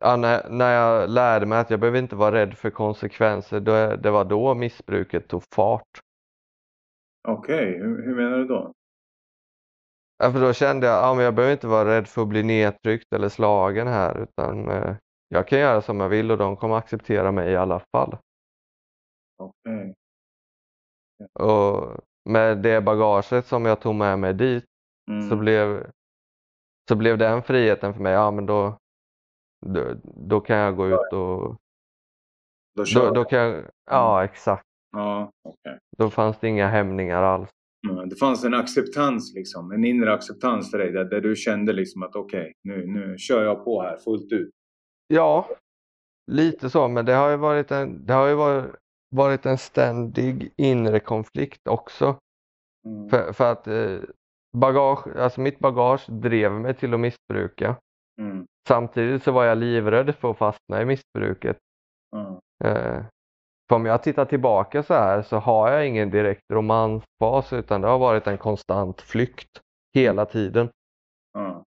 Ja, 0.04 0.16
när, 0.16 0.50
när 0.50 0.74
jag 0.74 1.10
lärde 1.10 1.46
mig 1.46 1.58
att 1.58 1.70
jag 1.70 1.80
behöver 1.80 1.98
inte 1.98 2.16
vara 2.16 2.34
rädd 2.34 2.54
för 2.54 2.70
konsekvenser, 2.70 3.60
då, 3.60 3.96
det 3.96 4.10
var 4.10 4.24
då 4.24 4.54
missbruket 4.54 5.28
tog 5.28 5.42
fart. 5.54 6.00
Okej, 7.28 7.78
hur, 7.78 8.02
hur 8.04 8.14
menar 8.14 8.38
du 8.38 8.44
då? 8.44 8.72
Ja, 10.22 10.32
för 10.32 10.40
då 10.40 10.52
kände 10.52 10.86
jag 10.86 10.96
att 10.96 11.02
ja, 11.02 11.14
men 11.14 11.24
jag 11.24 11.34
behöver 11.34 11.52
inte 11.52 11.66
vara 11.66 11.88
rädd 11.88 12.08
för 12.08 12.22
att 12.22 12.28
bli 12.28 12.42
nedtryckt 12.42 13.12
eller 13.12 13.28
slagen 13.28 13.86
här 13.86 14.18
utan 14.18 14.70
eh, 14.70 14.96
jag 15.28 15.48
kan 15.48 15.58
göra 15.58 15.82
som 15.82 16.00
jag 16.00 16.08
vill 16.08 16.30
och 16.30 16.38
de 16.38 16.56
kommer 16.56 16.76
acceptera 16.76 17.32
mig 17.32 17.50
i 17.52 17.56
alla 17.56 17.80
fall. 17.96 18.16
Okej. 19.38 19.94
Och 21.32 21.96
med 22.24 22.58
det 22.58 22.80
bagaget 22.80 23.46
som 23.46 23.64
jag 23.64 23.80
tog 23.80 23.94
med 23.94 24.18
mig 24.18 24.34
dit 24.34 24.64
Mm. 25.10 25.28
så, 25.28 25.36
blev, 25.36 25.90
så 26.88 26.96
blev 26.96 27.18
den 27.18 27.42
friheten 27.42 27.94
för 27.94 28.00
mig, 28.02 28.12
ja 28.12 28.30
men 28.30 28.46
då, 28.46 28.78
då, 29.66 29.94
då 30.04 30.40
kan 30.40 30.56
jag 30.56 30.76
gå 30.76 30.86
ut 30.88 31.12
och 31.12 31.56
Då 32.76 32.84
då, 32.94 33.10
då 33.10 33.24
kan 33.24 33.38
jag, 33.38 33.64
ja 33.90 34.24
exakt, 34.24 34.66
Ja, 34.92 35.30
okej. 35.44 35.78
då 35.98 36.10
fanns 36.10 36.38
det 36.38 36.48
inga 36.48 36.68
hämningar 36.68 37.22
alls. 37.22 37.50
Mm. 37.88 38.08
Det 38.08 38.16
fanns 38.16 38.44
en 38.44 38.54
acceptans 38.54 39.34
liksom. 39.34 39.72
En 39.72 39.84
inre 39.84 40.12
acceptans 40.12 40.70
för 40.70 40.78
dig. 40.78 40.92
Där, 40.92 41.04
där 41.04 41.20
du 41.20 41.36
kände 41.36 41.72
liksom 41.72 42.02
att 42.02 42.16
okej, 42.16 42.52
nu, 42.62 42.86
nu 42.86 43.18
kör 43.18 43.44
jag 43.44 43.64
på 43.64 43.82
här 43.82 43.96
fullt 43.96 44.32
ut. 44.32 44.50
Ja, 45.06 45.48
lite 46.30 46.70
så, 46.70 46.88
men 46.88 47.04
det 47.04 47.12
har 47.12 47.30
ju 47.30 47.36
varit 47.36 47.70
en, 47.70 48.06
det 48.06 48.12
har 48.12 48.26
ju 48.28 48.34
varit, 48.34 48.74
varit 49.10 49.46
en 49.46 49.58
ständig 49.58 50.52
inre 50.56 51.00
konflikt 51.00 51.68
också. 51.68 52.16
Mm. 52.86 53.08
För, 53.08 53.32
för 53.32 53.52
att 53.52 53.66
eh, 53.66 53.98
bagage, 54.56 55.16
alltså 55.16 55.40
mitt 55.40 55.58
bagage 55.58 56.10
drev 56.10 56.52
mig 56.52 56.74
till 56.74 56.94
att 56.94 57.00
missbruka. 57.00 57.76
Mm. 58.20 58.46
Samtidigt 58.68 59.22
så 59.22 59.32
var 59.32 59.44
jag 59.44 59.58
livrädd 59.58 60.14
för 60.14 60.30
att 60.30 60.38
fastna 60.38 60.82
i 60.82 60.84
missbruket. 60.84 61.58
Mm. 62.16 62.34
Eh, 62.64 63.04
för 63.70 63.76
om 63.76 63.86
jag 63.86 64.02
tittar 64.02 64.24
tillbaka 64.24 64.82
så 64.82 64.94
här 64.94 65.22
så 65.22 65.36
har 65.36 65.70
jag 65.70 65.86
ingen 65.86 66.10
direkt 66.10 66.42
romansfas 66.52 67.52
utan 67.52 67.80
det 67.80 67.88
har 67.88 67.98
varit 67.98 68.26
en 68.26 68.38
konstant 68.38 69.00
flykt 69.00 69.60
hela 69.94 70.26
tiden. 70.26 70.68
Mm. 71.38 71.62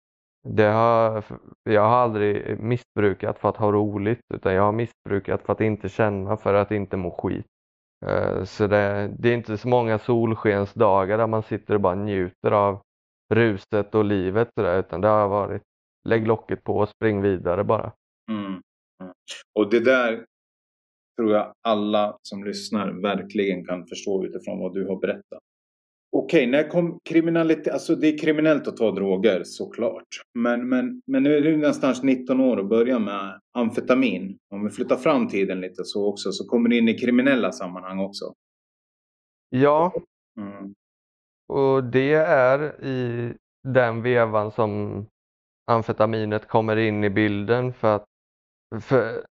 Det 0.47 0.65
har, 0.65 1.23
jag 1.63 1.81
har 1.81 1.97
aldrig 1.97 2.59
missbrukat 2.59 3.39
för 3.39 3.49
att 3.49 3.57
ha 3.57 3.71
roligt 3.71 4.21
utan 4.33 4.53
jag 4.53 4.63
har 4.63 4.71
missbrukat 4.71 5.41
för 5.41 5.53
att 5.53 5.61
inte 5.61 5.89
känna, 5.89 6.37
för 6.37 6.53
att 6.53 6.71
inte 6.71 6.97
må 6.97 7.11
skit. 7.11 7.45
Eh, 8.05 8.43
Så 8.43 8.67
det, 8.67 9.11
det 9.19 9.29
är 9.29 9.33
inte 9.33 9.57
så 9.57 9.67
många 9.67 9.99
solskensdagar 9.99 11.17
där 11.17 11.27
man 11.27 11.43
sitter 11.43 11.73
och 11.73 11.81
bara 11.81 11.95
njuter 11.95 12.51
av 12.51 12.81
ruset 13.33 13.95
och 13.95 14.05
livet 14.05 14.49
där, 14.55 14.79
utan 14.79 15.01
det 15.01 15.07
har 15.07 15.27
varit 15.27 15.61
lägg 16.07 16.27
locket 16.27 16.63
på 16.63 16.77
och 16.77 16.89
spring 16.89 17.21
vidare 17.21 17.63
bara. 17.63 17.91
Mm. 18.31 18.61
Och 19.55 19.69
det 19.69 19.79
där 19.79 20.25
tror 21.19 21.31
jag 21.33 21.53
alla 21.61 22.17
som 22.21 22.43
lyssnar 22.43 23.01
verkligen 23.01 23.65
kan 23.65 23.87
förstå 23.87 24.25
utifrån 24.25 24.59
vad 24.59 24.73
du 24.73 24.87
har 24.87 24.95
berättat. 24.99 25.39
Okej, 26.11 26.47
när 26.47 26.69
kom 26.69 26.99
kriminalitet, 27.09 27.73
alltså 27.73 27.95
det 27.95 28.07
är 28.07 28.17
kriminellt 28.17 28.67
att 28.67 28.77
ta 28.77 28.91
droger 28.91 29.41
såklart. 29.43 30.07
Men, 30.33 30.69
men, 30.69 31.01
men 31.07 31.23
nu 31.23 31.37
är 31.37 31.41
du 31.41 31.57
någonstans 31.57 32.03
19 32.03 32.39
år 32.39 32.57
och 32.57 32.67
börjar 32.67 32.99
med 32.99 33.39
amfetamin. 33.53 34.37
Om 34.53 34.63
vi 34.63 34.69
flyttar 34.69 34.95
fram 34.95 35.27
tiden 35.27 35.61
lite 35.61 35.83
så 35.85 36.07
också 36.07 36.31
så 36.31 36.47
kommer 36.47 36.69
du 36.69 36.77
in 36.77 36.89
i 36.89 36.97
kriminella 36.97 37.51
sammanhang 37.51 37.99
också. 37.99 38.33
Ja, 39.49 39.93
Mm. 40.37 40.73
och 41.47 41.83
det 41.83 42.13
är 42.13 42.85
i 42.85 43.33
den 43.63 44.01
vevan 44.01 44.51
som 44.51 45.05
amfetaminet 45.71 46.47
kommer 46.47 46.77
in 46.77 47.03
i 47.03 47.09
bilden 47.09 47.73
för 47.73 47.95
att 47.95 48.05
för, 48.81 49.25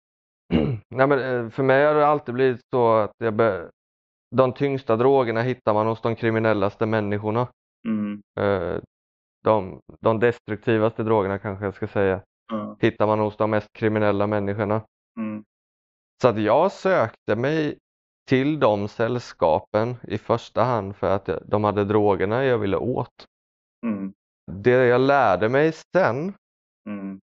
nej 0.89 1.07
men, 1.07 1.19
eh, 1.19 1.51
för 1.51 1.63
mig 1.63 1.85
har 1.87 1.95
det 1.95 2.07
alltid 2.07 2.35
blivit 2.35 2.61
så 2.75 2.95
att 2.97 3.13
jag 3.19 3.35
be, 3.35 3.71
de 4.37 4.53
tyngsta 4.53 4.97
drogerna 4.97 5.43
hittar 5.43 5.75
man 5.75 5.87
hos 5.87 6.01
de 6.01 6.17
kriminellaste 6.17 6.87
människorna. 6.87 7.49
Mm. 7.89 8.23
Eh, 8.41 8.81
De, 9.45 9.81
de 10.01 10.21
destruktivaste 10.21 11.03
drogerna 11.03 11.39
kanske 11.39 11.65
jag 11.65 11.75
ska 11.75 11.87
säga 11.87 12.21
Ja. 12.53 12.77
hittar 12.81 13.07
man 13.07 13.21
hos 13.21 13.37
de 13.37 13.51
mest 13.51 13.69
kriminella 13.73 14.27
människorna. 14.27 14.83
Mm. 15.19 15.45
Så 16.23 16.29
att 16.29 16.43
jag 16.43 16.73
sökte 16.73 17.37
mig 17.37 17.79
till 18.29 18.59
de 18.61 18.89
sällskapen 18.89 19.97
i 20.03 20.19
första 20.19 20.63
hand 20.65 20.97
för 20.97 21.11
att 21.11 21.29
de 21.45 21.65
hade 21.65 21.85
drogerna 21.85 22.45
jag 22.45 22.59
ville 22.59 22.77
åt. 22.77 23.27
Mm. 23.87 24.13
Det 24.53 24.87
jag 24.87 25.01
lärde 25.01 25.49
mig 25.49 25.73
sen 25.73 26.35
Mm. 26.89 27.21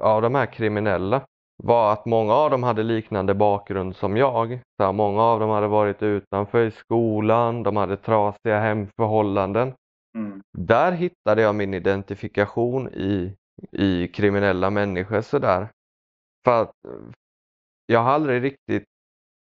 av 0.00 0.22
de 0.22 0.34
här 0.34 0.46
kriminella 0.46 1.26
var 1.56 1.92
att 1.92 2.06
många 2.06 2.34
av 2.34 2.50
dem 2.50 2.62
hade 2.62 2.82
liknande 2.82 3.34
bakgrund 3.34 3.96
som 3.96 4.16
jag. 4.16 4.60
Så 4.76 4.84
här, 4.84 4.92
många 4.92 5.22
av 5.22 5.40
dem 5.40 5.50
hade 5.50 5.68
varit 5.68 6.02
utanför 6.02 6.64
i 6.64 6.70
skolan, 6.70 7.62
de 7.62 7.76
hade 7.76 7.96
trasiga 7.96 8.60
hemförhållanden. 8.60 9.74
Mm. 10.18 10.42
Där 10.58 10.92
hittade 10.92 11.42
jag 11.42 11.54
min 11.54 11.74
identifikation 11.74 12.88
i, 12.88 13.36
i 13.72 14.08
kriminella 14.08 14.70
människor 14.70 15.20
sådär. 15.20 15.68
För 16.44 16.62
att 16.62 16.72
jag 17.86 18.00
har 18.00 18.10
aldrig 18.10 18.42
riktigt, 18.42 18.84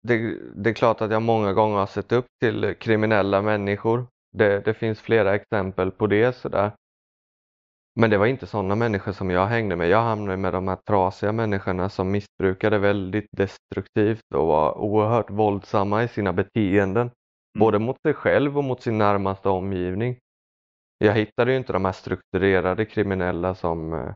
det, 0.02 0.38
det 0.54 0.70
är 0.70 0.74
klart 0.74 1.00
att 1.00 1.10
jag 1.10 1.22
många 1.22 1.52
gånger 1.52 1.78
har 1.78 1.86
sett 1.86 2.12
upp 2.12 2.26
till 2.40 2.74
kriminella 2.74 3.42
människor. 3.42 4.06
Det, 4.36 4.64
det 4.64 4.74
finns 4.74 5.00
flera 5.00 5.34
exempel 5.34 5.90
på 5.90 6.06
det 6.06 6.36
sådär. 6.36 6.72
Men 7.94 8.10
det 8.10 8.18
var 8.18 8.26
inte 8.26 8.46
sådana 8.46 8.74
människor 8.74 9.12
som 9.12 9.30
jag 9.30 9.46
hängde 9.46 9.76
med. 9.76 9.88
Jag 9.88 10.02
hamnade 10.02 10.36
med 10.36 10.52
de 10.52 10.68
här 10.68 10.76
trasiga 10.76 11.32
människorna 11.32 11.88
som 11.88 12.10
missbrukade 12.10 12.78
väldigt 12.78 13.28
destruktivt 13.30 14.34
och 14.34 14.46
var 14.46 14.78
oerhört 14.78 15.30
våldsamma 15.30 16.04
i 16.04 16.08
sina 16.08 16.32
beteenden. 16.32 17.10
Både 17.58 17.78
mot 17.78 17.96
sig 18.02 18.14
själv 18.14 18.58
och 18.58 18.64
mot 18.64 18.82
sin 18.82 18.98
närmaste 18.98 19.48
omgivning. 19.48 20.16
Jag 20.98 21.14
hittade 21.14 21.50
ju 21.50 21.56
inte 21.56 21.72
de 21.72 21.84
här 21.84 21.92
strukturerade 21.92 22.84
kriminella 22.84 23.54
som 23.54 24.12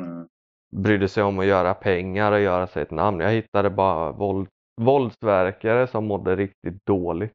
Mm. 0.00 0.28
brydde 0.76 1.08
sig 1.08 1.22
om 1.22 1.38
att 1.38 1.46
göra 1.46 1.74
pengar 1.74 2.32
och 2.32 2.40
göra 2.40 2.66
sig 2.66 2.82
ett 2.82 2.90
namn. 2.90 3.20
Jag 3.20 3.30
hittade 3.30 3.70
bara 3.70 4.12
våld, 4.12 4.48
våldsverkare 4.80 5.86
som 5.86 6.06
mådde 6.06 6.36
riktigt 6.36 6.86
dåligt. 6.86 7.32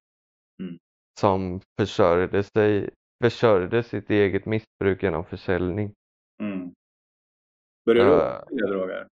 Mm. 0.60 0.78
Som 1.20 1.62
försörjde, 1.80 2.44
sig, 2.44 2.90
försörjde 3.22 3.84
sitt 3.84 4.10
eget 4.10 4.46
missbruk 4.46 5.04
genom 5.04 5.26
försäljning. 5.26 5.94
Mm. 6.42 6.72
Började 7.86 8.10
du 8.10 8.46
sälja 8.48 8.68
droger? 8.68 9.08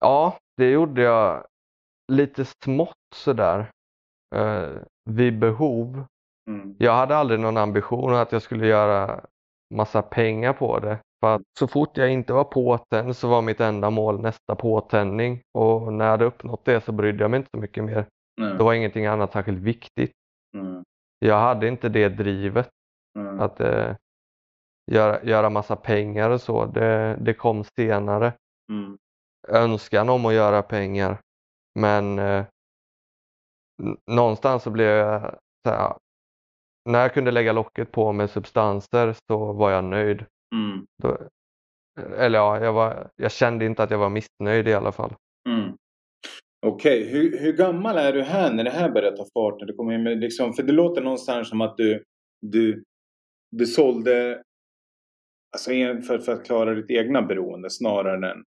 Ja, 0.00 0.38
det 0.56 0.70
gjorde 0.70 1.02
jag 1.02 1.46
lite 2.12 2.44
smått 2.44 2.96
sådär. 3.14 3.70
Eh, 4.34 4.68
vid 5.10 5.38
behov. 5.38 6.04
Mm. 6.50 6.76
Jag 6.78 6.92
hade 6.92 7.16
aldrig 7.16 7.40
någon 7.40 7.56
ambition 7.56 8.14
att 8.14 8.32
jag 8.32 8.42
skulle 8.42 8.66
göra 8.66 9.24
massa 9.74 10.02
pengar 10.02 10.52
på 10.52 10.78
det. 10.78 10.98
För 11.20 11.34
att 11.34 11.42
så 11.58 11.68
fort 11.68 11.96
jag 11.96 12.12
inte 12.12 12.32
var 12.32 12.44
påtänd 12.44 13.16
så 13.16 13.28
var 13.28 13.42
mitt 13.42 13.60
enda 13.60 13.90
mål 13.90 14.20
nästa 14.20 14.54
påtändning. 14.54 15.40
Och 15.58 15.92
när 15.92 16.04
jag 16.04 16.10
hade 16.10 16.24
uppnått 16.24 16.64
det 16.64 16.80
så 16.80 16.92
brydde 16.92 17.24
jag 17.24 17.30
mig 17.30 17.38
inte 17.38 17.50
så 17.54 17.60
mycket 17.60 17.84
mer. 17.84 18.06
Nej. 18.40 18.54
Det 18.58 18.64
var 18.64 18.74
ingenting 18.74 19.06
annat 19.06 19.32
särskilt 19.32 19.58
viktigt. 19.58 20.12
Jag 21.24 21.40
hade 21.40 21.68
inte 21.68 21.88
det 21.88 22.08
drivet 22.08 22.70
Mm. 23.18 23.40
att 23.40 23.60
eh, 23.60 23.96
göra, 24.92 25.24
göra 25.24 25.50
massa 25.50 25.76
pengar 25.76 26.30
och 26.30 26.40
så. 26.40 26.66
Det, 26.66 27.16
det 27.20 27.34
kom 27.34 27.64
senare. 27.64 28.32
Mm. 28.70 28.98
Önskan 29.48 30.08
om 30.08 30.26
att 30.26 30.34
göra 30.34 30.62
pengar. 30.62 31.20
Men 31.74 32.18
eh, 32.18 32.44
någonstans 34.10 34.62
så 34.62 34.70
blev 34.70 34.88
jag 34.88 35.38
så 35.66 35.70
här, 35.70 35.94
när 36.84 37.00
jag 37.00 37.14
kunde 37.14 37.30
lägga 37.30 37.52
locket 37.52 37.92
på 37.92 38.12
med 38.12 38.30
substanser 38.30 39.16
så 39.28 39.52
var 39.52 39.70
jag 39.70 39.84
nöjd. 39.84 40.24
Mm. 40.54 40.86
Då, 41.02 41.18
eller 42.16 42.38
ja, 42.38 42.60
jag, 42.60 42.72
var, 42.72 43.10
jag 43.16 43.32
kände 43.32 43.64
inte 43.66 43.82
att 43.82 43.90
jag 43.90 43.98
var 43.98 44.10
missnöjd 44.10 44.68
i 44.68 44.74
alla 44.74 44.92
fall. 44.92 45.14
Mm. 45.48 45.76
Okej, 46.66 47.04
hur, 47.04 47.38
hur 47.38 47.52
gammal 47.52 47.96
är 47.96 48.12
du 48.12 48.22
här 48.22 48.52
när 48.52 48.64
det 48.64 48.70
här 48.70 48.90
börjar 48.90 49.16
ta 49.16 49.26
fart? 49.34 49.60
När 49.60 49.66
du 49.66 49.74
kommer 49.74 49.94
in 49.94 50.02
med, 50.02 50.20
liksom, 50.20 50.52
för 50.52 50.62
det 50.62 50.72
låter 50.72 51.02
någonstans 51.02 51.48
som 51.48 51.60
att 51.60 51.76
du, 51.76 52.04
du, 52.40 52.84
du 53.50 53.66
sålde 53.66 54.42
alltså, 55.52 55.70
för, 56.06 56.18
för 56.18 56.32
att 56.32 56.44
klara 56.44 56.74
ditt 56.74 56.90
egna 56.90 57.22
beroende 57.22 57.70
snarare 57.70 58.30
än... 58.30 58.44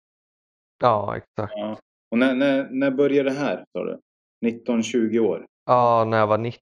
Ja, 0.80 1.16
exakt. 1.16 1.52
Ja. 1.56 1.78
Och 2.10 2.18
när, 2.18 2.34
när, 2.34 2.70
när 2.70 2.90
började 2.90 3.30
det 3.30 3.36
här? 3.36 3.64
Sa 3.72 3.84
du? 3.84 3.98
19-20 4.46 5.18
år? 5.18 5.46
Ja, 5.66 6.04
när 6.08 6.18
jag 6.18 6.26
var 6.26 6.38
19. 6.38 6.60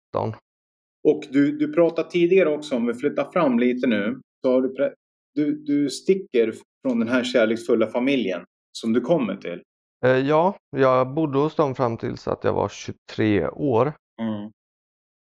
Och 1.09 1.25
du, 1.31 1.59
du 1.59 1.73
pratade 1.73 2.11
tidigare 2.11 2.49
också, 2.49 2.77
om 2.77 2.87
vi 2.87 2.95
flyttar 2.95 3.33
fram 3.33 3.59
lite 3.59 3.87
nu, 3.87 4.21
så 4.45 4.53
har 4.53 4.63
du, 4.63 4.95
du, 5.35 5.65
du 5.65 5.91
sticker 5.91 6.55
från 6.83 6.99
den 6.99 7.09
här 7.09 7.25
kärleksfulla 7.25 7.87
familjen 7.87 8.45
som 8.79 8.93
du 8.93 9.01
kommer 9.01 9.37
till. 9.37 9.63
Eh, 10.05 10.17
ja, 10.19 10.57
jag 10.77 11.15
bodde 11.15 11.39
hos 11.39 11.55
dem 11.55 11.75
fram 11.75 11.97
tills 11.97 12.29
att 12.29 12.45
jag 12.45 12.53
var 12.53 12.69
23 12.69 13.49
år. 13.49 13.93
Mm. 14.23 14.51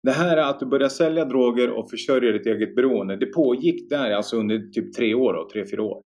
Det 0.03 0.11
här 0.11 0.37
är 0.37 0.49
att 0.49 0.59
du 0.59 0.65
börjar 0.65 0.89
sälja 0.89 1.25
droger 1.25 1.71
och 1.71 1.89
försörja 1.89 2.31
ditt 2.31 2.45
eget 2.45 2.75
beroende. 2.75 3.15
Det 3.15 3.25
pågick 3.25 3.89
där 3.89 4.11
alltså 4.11 4.37
under 4.37 4.57
typ 4.59 4.95
tre 4.95 5.13
år 5.13 5.33
och 5.33 5.49
tre, 5.49 5.65
fyra 5.71 5.83
år. 5.83 6.01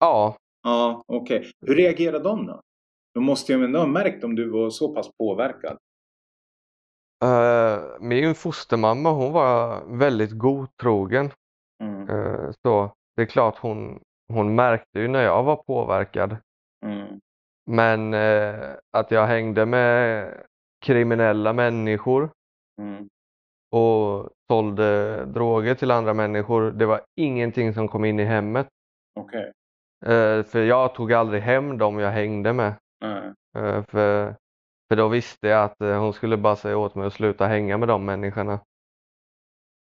Ja, 0.00 0.36
Ja, 0.62 1.04
okej. 1.06 1.50
Hur 1.66 1.74
reagerade 1.74 2.24
de 2.24 2.46
då? 2.46 2.60
De 3.14 3.24
måste 3.24 3.52
ju 3.52 3.64
ändå 3.64 3.78
ha 3.78 3.86
märkt 3.86 4.24
om 4.24 4.34
du 4.34 4.48
var 4.50 4.70
så 4.70 4.94
pass 4.94 5.10
påverkad. 5.18 5.78
eh, 7.24 7.82
min 8.00 8.34
fostermamma 8.34 9.10
hon 9.10 9.32
var 9.32 9.84
väldigt 9.98 10.30
godtrogen. 10.38 11.30
Mm. 11.82 12.08
Eh, 12.08 12.50
så 12.62 12.92
det 13.16 13.22
är 13.22 13.26
klart 13.26 13.58
hon, 13.58 14.00
hon 14.32 14.54
märkte 14.54 15.00
ju 15.00 15.08
när 15.08 15.22
jag 15.22 15.42
var 15.42 15.56
påverkad. 15.56 16.36
Mm. 16.86 17.20
Men 17.66 18.14
eh, 18.14 18.70
att 18.90 19.10
jag 19.10 19.26
hängde 19.26 19.66
med 19.66 20.34
kriminella 20.80 21.52
människor 21.52 22.30
Mm. 22.80 23.08
och 23.72 24.28
sålde 24.50 25.24
droger 25.24 25.74
till 25.74 25.90
andra 25.90 26.14
människor, 26.14 26.70
det 26.70 26.86
var 26.86 27.00
ingenting 27.16 27.74
som 27.74 27.88
kom 27.88 28.04
in 28.04 28.20
i 28.20 28.24
hemmet. 28.24 28.68
Okej. 29.14 29.52
Eh, 30.06 30.42
för 30.42 30.62
jag 30.62 30.94
tog 30.94 31.12
aldrig 31.12 31.42
hem 31.42 31.78
dem 31.78 31.98
jag 31.98 32.10
hängde 32.10 32.52
med. 32.52 32.74
Nej. 33.00 33.32
Eh, 33.56 33.84
för, 33.88 34.34
för 34.88 34.96
då 34.96 35.08
visste 35.08 35.48
jag 35.48 35.64
att 35.64 35.80
eh, 35.80 35.98
hon 36.00 36.12
skulle 36.12 36.36
bara 36.36 36.56
säga 36.56 36.78
åt 36.78 36.94
mig 36.94 37.06
att 37.06 37.12
sluta 37.12 37.46
hänga 37.46 37.78
med 37.78 37.88
de 37.88 38.04
människorna. 38.04 38.60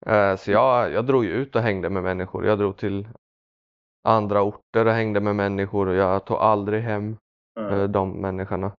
Eh, 0.05 0.35
så 0.35 0.51
jag, 0.51 0.91
jag 0.91 1.05
drog 1.05 1.25
ut 1.25 1.55
och 1.55 1.61
hängde 1.61 1.89
med 1.89 2.03
människor. 2.03 2.45
Jag 2.45 2.57
drog 2.57 2.77
till 2.77 3.07
andra 4.07 4.41
orter 4.41 4.85
och 4.85 4.91
hängde 4.91 5.19
med 5.19 5.35
människor 5.35 5.87
och 5.87 5.95
jag 5.95 6.25
tog 6.25 6.37
aldrig 6.37 6.81
hem 6.83 7.17
eh, 7.59 7.83
de 7.83 8.21
människorna. 8.21 8.71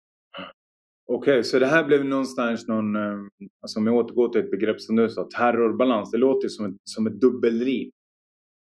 Okej, 1.12 1.44
så 1.44 1.58
det 1.58 1.66
här 1.66 1.84
blev 1.84 2.04
någonstans 2.04 2.68
någon, 2.68 2.96
eh, 2.96 3.18
alltså 3.62 3.78
om 3.78 3.86
jag 3.86 3.96
återgår 3.96 4.28
till 4.28 4.40
ett 4.40 4.50
begrepp 4.50 4.80
som 4.80 4.96
du 4.96 5.08
sa, 5.08 5.28
terrorbalans. 5.36 6.10
Det 6.10 6.18
låter 6.18 6.42
ju 6.44 6.48
som 6.48 6.66
ett, 6.66 6.76
som 6.84 7.06
ett 7.06 7.20
dubbelliv. 7.20 7.90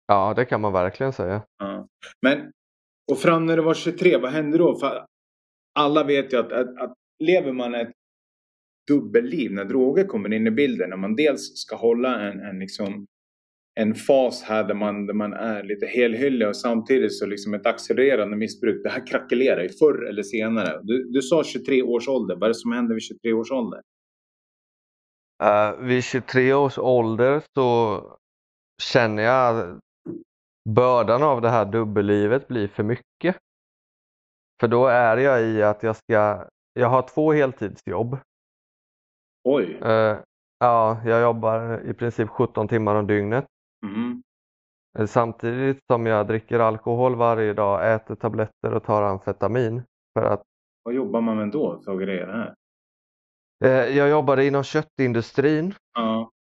Ja, 0.07 0.35
det 0.37 0.45
kan 0.45 0.61
man 0.61 0.73
verkligen 0.73 1.13
säga. 1.13 1.43
Ja. 1.59 1.89
Men, 2.23 2.53
och 3.13 3.19
fram 3.19 3.47
när 3.47 3.57
du 3.57 3.63
var 3.63 3.75
23, 3.75 4.17
vad 4.17 4.31
hände 4.31 4.59
då? 4.59 4.79
För 4.79 5.07
alla 5.75 6.05
vet 6.05 6.33
ju 6.33 6.37
att, 6.37 6.53
att, 6.53 6.79
att 6.79 6.95
lever 7.25 7.53
man 7.53 7.75
ett 7.75 7.93
dubbelliv 8.89 9.53
när 9.53 9.65
droger 9.65 10.05
kommer 10.05 10.33
in 10.33 10.47
i 10.47 10.51
bilden, 10.51 10.91
när 10.91 10.97
man 10.97 11.17
dels 11.17 11.59
ska 11.59 11.77
hålla 11.77 12.21
en, 12.21 12.41
en, 12.41 12.59
liksom, 12.59 13.07
en 13.81 13.95
fas 13.95 14.43
här 14.43 14.65
där 14.65 14.75
man, 14.75 15.07
där 15.07 15.15
man 15.15 15.33
är 15.33 15.63
lite 15.63 15.87
helhyllig 15.87 16.49
och 16.49 16.57
samtidigt 16.57 17.15
så 17.15 17.27
liksom 17.27 17.55
ett 17.55 17.67
accelererande 17.67 18.37
missbruk. 18.37 18.83
Det 18.83 18.89
här 18.89 19.07
krackelerar 19.07 19.63
ju 19.63 19.69
förr 19.69 20.09
eller 20.09 20.23
senare. 20.23 20.81
Du, 20.83 21.05
du 21.13 21.23
sa 21.23 21.45
23 21.45 21.83
års 21.83 22.09
ålder. 22.09 22.35
Vad 22.35 22.43
är 22.43 22.49
det 22.49 22.55
som 22.55 22.73
händer 22.73 22.95
vid 22.95 23.03
23 23.03 23.33
års 23.33 23.51
ålder? 23.51 23.81
Eh, 25.43 25.77
vid 25.79 26.05
23 26.05 26.55
års 26.55 26.79
ålder 26.79 27.43
så 27.55 28.01
känner 28.83 29.23
jag 29.23 29.59
att 29.59 29.79
bördan 30.69 31.23
av 31.23 31.41
det 31.41 31.49
här 31.49 31.65
dubbellivet 31.65 32.49
blir 32.49 32.69
för 32.69 32.83
mycket. 32.83 33.37
För 34.61 34.69
då 34.69 34.87
är 34.87 35.17
jag 35.17 35.43
i 35.43 35.63
att 35.63 35.83
jag 35.83 35.97
ska, 35.97 36.49
jag 36.73 36.89
har 36.89 37.09
två 37.09 37.33
heltidsjobb. 37.33 38.19
Oj. 39.45 39.79
Eh, 39.83 40.19
Ja, 40.59 41.01
jag 41.05 41.23
jobbar 41.23 41.81
i 41.91 41.95
princip 41.95 42.29
17 42.29 42.69
timmar 42.69 42.95
om 42.95 43.07
dygnet. 43.07 43.47
Mhm. 43.87 44.23
Eh, 44.99 45.07
Samtidigt 45.07 45.79
som 45.93 46.07
jag 46.07 46.27
dricker 46.27 46.59
alkohol 46.61 47.15
varje 47.15 47.53
dag, 47.53 47.95
äter 47.95 48.15
tabletter 48.15 48.75
och 48.75 48.85
tar 48.85 49.03
amfetamin. 49.03 49.83
För 50.19 50.25
att 50.27 50.43
Vad 50.83 50.95
jobbar 50.95 51.21
man 51.21 51.37
med 51.37 51.49
då 51.51 51.79
för 51.85 51.97
grejer 51.97 52.27
här? 52.27 52.55
eh, 53.65 53.97
jag 53.97 54.09
jobbade 54.09 54.47
inom 54.47 54.63
köttindustrin 54.63 55.75
Ja. 55.95 56.31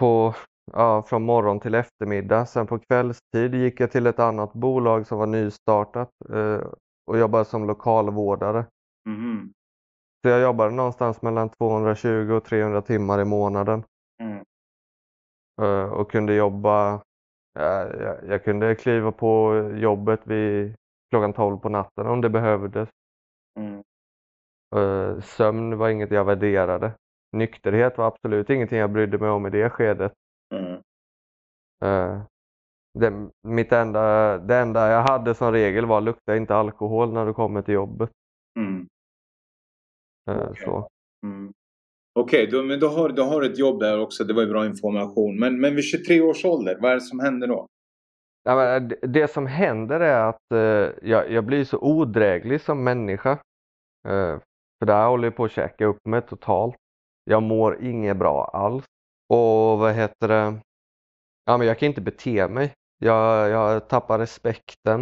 på, 0.00 0.34
ja, 0.72 1.02
från 1.02 1.22
morgon 1.22 1.60
till 1.60 1.74
eftermiddag. 1.74 2.46
Sen 2.46 2.66
på 2.66 2.78
kvällstid 2.78 3.54
gick 3.54 3.80
jag 3.80 3.90
till 3.90 4.06
ett 4.06 4.18
annat 4.18 4.52
bolag 4.52 5.06
som 5.06 5.18
var 5.18 5.26
nystartat 5.26 6.10
eh, 6.34 6.60
och 7.06 7.18
jobbade 7.18 7.44
som 7.44 7.66
lokalvårdare. 7.66 8.64
Mhm. 9.08 9.52
Så 10.22 10.28
jag 10.28 10.40
jobbade 10.40 10.70
någonstans 10.70 11.22
mellan 11.22 11.48
220 11.48 12.32
och 12.32 12.44
300 12.44 12.82
timmar 12.82 13.20
i 13.20 13.24
månaden. 13.24 13.84
Mm. 14.22 14.44
Eh, 15.60 15.92
och 15.92 16.10
kunde 16.10 16.34
jobba, 16.34 17.02
ja, 17.52 17.96
jag, 18.00 18.16
jag 18.28 18.44
kunde 18.44 18.74
kliva 18.74 19.12
på 19.12 19.62
jobbet 19.74 20.20
vid 20.24 20.74
klockan 21.10 21.32
12 21.32 21.58
på 21.58 21.68
natten 21.68 22.06
om 22.06 22.20
det 22.20 22.30
behövdes. 22.30 22.88
Mm. 23.58 23.82
Eh, 24.76 25.20
sömn 25.20 25.78
var 25.78 25.88
inget 25.88 26.10
jag 26.10 26.24
värderade. 26.24 26.92
Nykterhet 27.32 27.98
var 27.98 28.06
absolut 28.06 28.50
ingenting 28.50 28.78
jag 28.78 28.92
brydde 28.92 29.18
mig 29.18 29.30
om 29.30 29.46
i 29.46 29.50
det 29.50 29.70
skedet. 29.70 30.12
Mm. 30.54 30.82
Eh, 31.84 32.22
det, 32.98 33.30
mitt 33.42 33.72
enda, 33.72 34.38
det 34.38 34.56
enda 34.56 34.90
jag 34.90 35.02
hade 35.02 35.34
som 35.34 35.52
regel 35.52 35.86
var 35.86 36.00
lukta 36.00 36.36
inte 36.36 36.54
alkohol 36.54 37.12
när 37.12 37.26
du 37.26 37.34
kommer 37.34 37.62
till 37.62 37.74
jobbet. 37.74 38.10
Mm. 38.58 38.88
Okej. 40.30 40.64
så. 40.64 40.88
Mm. 41.26 41.52
Okej, 42.20 42.48
okay, 42.48 42.62
men 42.62 42.80
då 42.80 42.88
har, 42.88 43.08
då 43.08 43.22
har 43.22 43.42
ett 43.42 43.58
jobb 43.58 43.80
där 43.80 44.00
också. 44.00 44.24
Det 44.24 44.34
var 44.34 44.42
ju 44.42 44.48
bra 44.48 44.66
information. 44.66 45.38
Men, 45.38 45.60
men 45.60 45.76
vid 45.76 45.84
23 45.84 46.20
års 46.20 46.44
ålder, 46.44 46.78
vad 46.80 46.90
är 46.90 46.94
det 46.94 47.00
som 47.00 47.20
händer 47.20 47.46
då? 47.46 47.66
Ja, 48.42 48.54
men 48.56 48.90
eh, 48.92 48.98
det- 49.08 49.30
som 49.30 49.46
händer 49.46 50.00
är 50.00 50.28
att 50.28 50.52
eh, 50.54 51.08
jag, 51.10 51.32
jag 51.32 51.44
blir 51.44 51.64
så 51.64 51.78
odräglig 51.78 52.60
som 52.60 52.84
människa. 52.84 53.30
Eh, 54.08 54.38
för 54.78 54.86
det 54.86 54.92
här 54.92 55.08
håller 55.08 55.28
ju 55.28 55.32
på 55.32 55.44
att 55.44 55.50
käka 55.52 55.86
upp 55.86 56.06
mig 56.06 56.22
totalt. 56.22 56.76
Jag 57.24 57.42
mår 57.42 57.82
inget 57.82 58.16
bra 58.16 58.44
alls. 58.44 58.84
Och 59.28 59.78
vad 59.78 59.94
heter 59.94 60.28
det? 60.28 60.60
Ja, 61.44 61.58
men 61.58 61.66
jag 61.66 61.78
kan 61.78 61.86
inte 61.88 62.00
bete 62.00 62.48
mig. 62.48 62.72
Jag, 62.98 63.50
jag 63.50 63.88
tappar 63.88 64.18
respekten. 64.18 65.00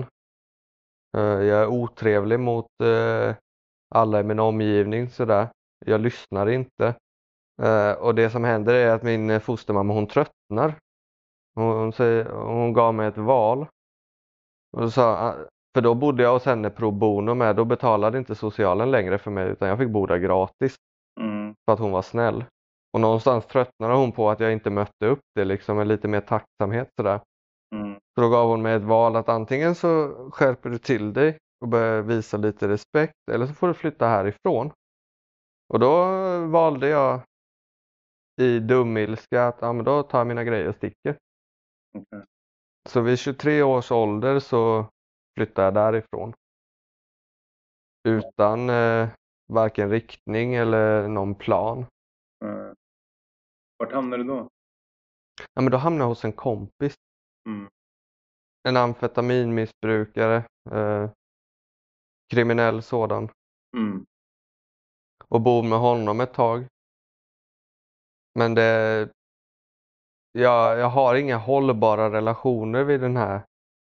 Eh, 1.16 1.22
jag 1.22 1.62
är 1.62 1.66
otrevlig 1.66 2.40
mot 2.40 2.66
eh, 2.82 3.34
alla 3.94 4.20
i 4.20 4.24
min 4.24 4.38
omgivning 4.38 5.08
sådär. 5.10 5.48
Jag 5.86 6.00
lyssnar 6.00 6.48
inte. 6.50 6.94
Eh, 7.62 7.92
och 7.92 8.14
det 8.14 8.30
som 8.30 8.44
händer 8.44 8.74
är 8.74 8.90
att 8.90 9.02
min 9.02 9.30
eh, 9.30 9.40
fostermamma 9.40 9.94
hon 9.94 10.06
tröttnar. 10.06 10.74
Hon, 11.54 11.92
säger, 11.92 12.24
hon 12.24 12.72
gav 12.72 12.94
mig 12.94 13.06
ett 13.08 13.18
val. 13.18 13.66
Och 14.76 14.92
sa, 14.92 15.16
ah, 15.16 15.34
för 15.74 15.82
då 15.82 15.94
bodde 15.94 16.22
jag 16.22 16.32
hos 16.32 16.44
henne 16.44 16.70
pro 16.70 16.90
bono 16.90 17.34
med. 17.34 17.56
Då 17.56 17.64
betalade 17.64 18.18
inte 18.18 18.34
socialen 18.34 18.90
längre 18.90 19.18
för 19.18 19.30
mig 19.30 19.48
utan 19.48 19.68
jag 19.68 19.78
fick 19.78 19.88
bo 19.90 20.06
där 20.06 20.18
gratis 20.18 20.76
Mm. 21.20 21.54
för 21.64 21.72
att 21.72 21.78
hon 21.78 21.92
var 21.92 22.02
snäll. 22.02 22.44
Och 22.92 23.00
någonstans 23.00 23.46
tröttnade 23.46 23.94
hon 23.94 24.12
på 24.12 24.30
att 24.30 24.40
jag 24.40 24.52
inte 24.52 24.70
mötte 24.70 25.06
upp 25.06 25.20
det 25.34 25.44
liksom 25.44 25.76
med 25.76 25.86
lite 25.86 26.08
mer 26.08 26.20
tacksamhet 26.20 26.88
sådär. 26.96 27.20
Mm. 27.74 27.94
Så 27.94 28.20
då 28.20 28.28
gav 28.28 28.48
hon 28.48 28.62
mig 28.62 28.74
ett 28.74 28.82
val 28.82 29.16
att 29.16 29.28
antingen 29.28 29.74
så 29.74 30.14
skärper 30.32 30.70
du 30.70 30.78
till 30.78 31.12
dig 31.12 31.36
och 31.60 31.68
börjar 31.68 32.02
visa 32.02 32.36
lite 32.36 32.68
respekt 32.68 33.14
eller 33.30 33.46
så 33.46 33.54
får 33.54 33.68
du 33.68 33.74
flytta 33.74 34.06
härifrån. 34.08 34.70
Och 35.72 35.80
då 35.80 36.04
valde 36.46 36.88
jag 36.88 37.20
i 38.38 38.60
dumilska 38.60 39.46
att 39.46 39.58
ja, 39.60 39.72
men 39.72 39.84
då 39.84 40.02
tar 40.02 40.18
jag 40.18 40.26
mina 40.26 40.44
grejer 40.44 40.68
och 40.68 40.74
sticker. 40.74 41.18
Okej. 41.98 42.24
Så 42.88 43.00
vid 43.00 43.18
23 43.18 43.62
års 43.62 43.92
ålder 43.92 44.40
så 44.40 44.86
flyttade 45.36 45.66
jag 45.66 45.74
därifrån. 45.74 46.32
Utan 48.08 48.70
eh, 48.70 49.08
varken 49.52 49.90
riktning 49.90 50.54
eller 50.54 51.08
någon 51.08 51.34
plan. 51.34 51.86
Mm. 52.44 52.74
Vart 53.78 53.92
hamnade 53.92 54.22
du 54.22 54.28
då? 54.28 54.48
Ja, 55.54 55.62
men 55.62 55.70
då 55.70 55.78
hamnade 55.78 56.04
jag 56.04 56.08
hos 56.08 56.24
en 56.24 56.32
kompis. 56.32 56.94
Mm. 57.46 57.68
En 58.68 58.76
amfetaminmissbrukare. 58.76 60.36
Eh, 60.70 61.10
kriminell 62.28 62.82
sådan. 62.82 63.28
Mm. 63.76 64.06
Och 65.28 65.40
bor 65.40 65.62
med 65.62 65.78
honom 65.78 66.20
ett 66.20 66.34
tag. 66.34 66.66
Men 68.38 68.54
det... 68.54 69.08
Jag, 70.32 70.78
jag 70.78 70.88
har 70.88 71.14
inga 71.14 71.36
hållbara 71.36 72.12
relationer 72.12 72.84
vid 72.84 73.00
den 73.00 73.16
här 73.16 73.42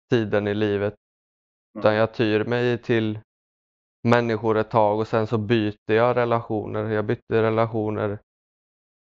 tiden 0.10 0.48
i 0.48 0.54
livet. 0.54 0.96
Utan 1.80 1.96
jag 1.96 2.14
tyr 2.14 2.46
mig 2.46 2.78
till 2.78 3.20
människor 4.08 4.58
ett 4.58 4.72
tag 4.72 5.00
och 5.00 5.08
sen 5.08 5.28
så 5.28 5.38
byter 5.38 5.92
jag 5.92 6.18
relationer. 6.18 6.90
Jag 6.90 7.06
bytte 7.06 7.44
relationer 7.44 8.20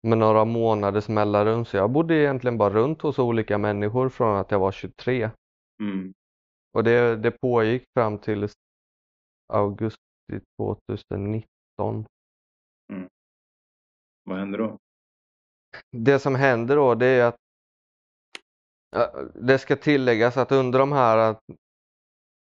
med 0.07 0.17
några 0.17 0.45
månaders 0.45 1.07
mellanrum. 1.07 1.65
Så 1.65 1.77
jag 1.77 1.91
bodde 1.91 2.15
egentligen 2.15 2.57
bara 2.57 2.73
runt 2.73 3.01
hos 3.01 3.19
olika 3.19 3.57
människor 3.57 4.09
från 4.09 4.37
att 4.37 4.51
jag 4.51 4.59
var 4.59 4.71
23. 4.71 5.29
Mm. 5.81 6.13
Och 6.73 6.83
det, 6.83 7.15
det 7.15 7.31
pågick 7.31 7.83
fram 7.93 8.17
till 8.17 8.47
augusti 9.53 9.97
2019. 10.61 12.05
Vad 14.23 14.37
hände 14.39 14.57
då? 14.57 14.77
Det 15.91 16.19
som 16.19 16.35
händer 16.35 16.75
då 16.75 16.95
det 16.95 17.05
är 17.05 17.25
att 17.25 17.35
det 19.33 19.59
ska 19.59 19.75
tilläggas 19.75 20.37
att 20.37 20.51
under 20.51 20.79
de 20.79 20.91
här 20.91 21.29
äh, 21.29 21.37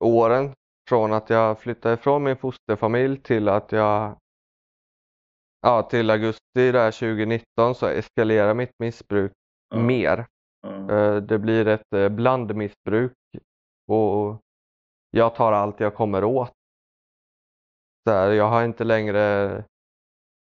åren 0.04 0.54
från 0.90 1.14
att 1.14 1.30
jag 1.30 1.60
flyttade 1.60 1.94
ifrån 1.94 2.24
min 2.24 2.38
fosterfamilj 2.38 3.18
till 3.22 3.50
att 3.50 3.72
jag 3.72 4.18
ja, 5.62 5.84
till 5.84 6.10
augusti 6.10 6.72
där 6.72 6.92
2019 6.92 7.76
så 7.76 7.86
eskalerar 7.88 8.54
mitt 8.54 8.80
missbruk 8.80 9.32
Ja. 9.70 9.80
mer. 9.80 10.26
Eh, 10.90 11.16
Det 11.16 11.40
blir 11.40 11.68
ett 11.68 11.94
eh, 11.96 12.10
blandmissbruk 12.10 13.14
och 13.88 14.38
jag 15.12 15.36
tar 15.36 15.52
allt 15.52 15.80
jag 15.80 15.96
kommer 15.96 16.24
åt. 16.24 16.52
Så 18.08 18.14
här, 18.14 18.32
jag 18.32 18.50
har 18.50 18.66
inte 18.66 18.84
längre 18.84 19.64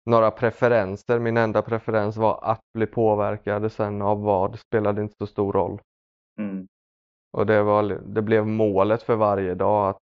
några 0.09 0.31
preferenser. 0.31 1.19
Min 1.19 1.37
enda 1.37 1.63
preferens 1.63 2.17
var 2.17 2.39
att 2.43 2.61
bli 2.75 2.87
påverkad. 2.87 3.73
Sen 3.73 4.03
av 4.03 4.23
vad 4.23 4.59
spelade 4.59 5.03
inte 5.03 5.15
så 5.19 5.27
stor 5.27 5.53
roll. 5.53 5.81
Mm. 6.41 6.67
Och 7.33 7.47
det, 7.47 7.63
var, 7.63 7.83
det 8.07 8.23
blev 8.23 8.47
målet 8.47 9.03
för 9.03 9.17
varje 9.17 9.55
dag 9.55 9.89
att 9.89 9.99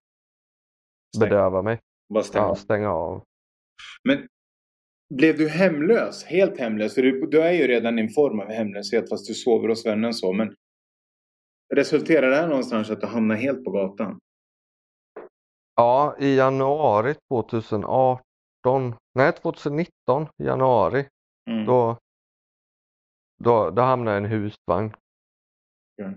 Stäng. 1.15 1.29
bedöva 1.29 1.61
mig. 1.61 1.79
Bara 2.13 2.23
stäng 2.23 2.41
Ja, 2.41 2.49
av. 2.49 2.55
stänga 2.55 2.89
av. 2.93 3.23
Men 4.03 4.27
blev 5.13 5.37
du 5.37 5.49
hemlös? 5.49 6.23
Helt 6.25 6.59
hemlös? 6.59 6.95
För 6.95 7.01
du, 7.01 7.25
du 7.27 7.41
är 7.41 7.51
ju 7.51 7.67
redan 7.67 7.99
i 7.99 8.01
en 8.01 8.09
form 8.09 8.39
av 8.39 8.47
hemlöshet 8.47 9.09
fast 9.09 9.27
du 9.27 9.33
sover 9.33 9.69
hos 9.69 9.85
vännen 9.85 10.13
så. 10.13 10.33
Men 10.33 10.55
resulterar 11.73 12.29
det 12.29 12.35
här 12.35 12.47
någonstans 12.47 12.89
att 12.89 13.01
du 13.01 13.07
hamnar 13.07 13.35
helt 13.35 13.63
på 13.65 13.71
gatan? 13.71 14.19
Ja, 15.75 16.15
i 16.19 16.35
januari 16.35 17.15
2018, 17.31 18.23
nej 19.15 19.31
2019, 19.33 20.27
januari, 20.37 21.07
Mm. 21.49 21.65
då, 21.65 21.97
då, 23.43 23.69
då 23.69 23.81
hamnade 23.81 24.17
jag 24.17 24.23
i 24.23 24.25
en 24.25 24.31
husvagn. 24.31 24.95
Ja. 25.95 26.13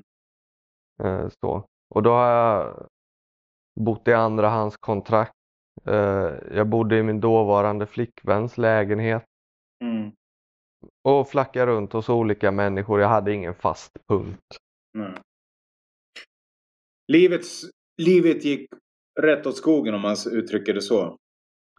Eh, 1.05 1.29
så. 1.41 1.65
Och 1.95 2.03
då 2.03 2.11
har 2.11 2.31
jag 2.31 2.87
bott 3.81 4.09
i 4.09 4.13
andrahandskontrakt. 4.13 5.33
Eh, 5.85 6.33
jag 6.53 6.69
bodde 6.69 6.99
i 6.99 7.03
min 7.03 7.21
dåvarande 7.21 7.87
flickväns 7.87 8.59
lägenhet 8.59 9.25
Mm. 9.85 10.13
och 11.03 11.29
flackade 11.29 11.67
runt 11.73 11.93
hos 11.93 12.09
olika 12.09 12.51
människor. 12.51 13.01
Jag 13.01 13.09
hade 13.09 13.33
ingen 13.35 13.55
fast 13.55 13.93
punkt. 14.09 14.57
Nej. 14.93 15.15
Livets, 17.13 17.63
livet 18.03 18.45
gick 18.45 18.69
rätt 19.21 19.47
åt 19.47 19.57
skogen 19.57 19.95
om 19.95 20.01
man 20.01 20.17
uttrycker 20.33 20.75
det 20.75 20.83
så. 20.83 21.17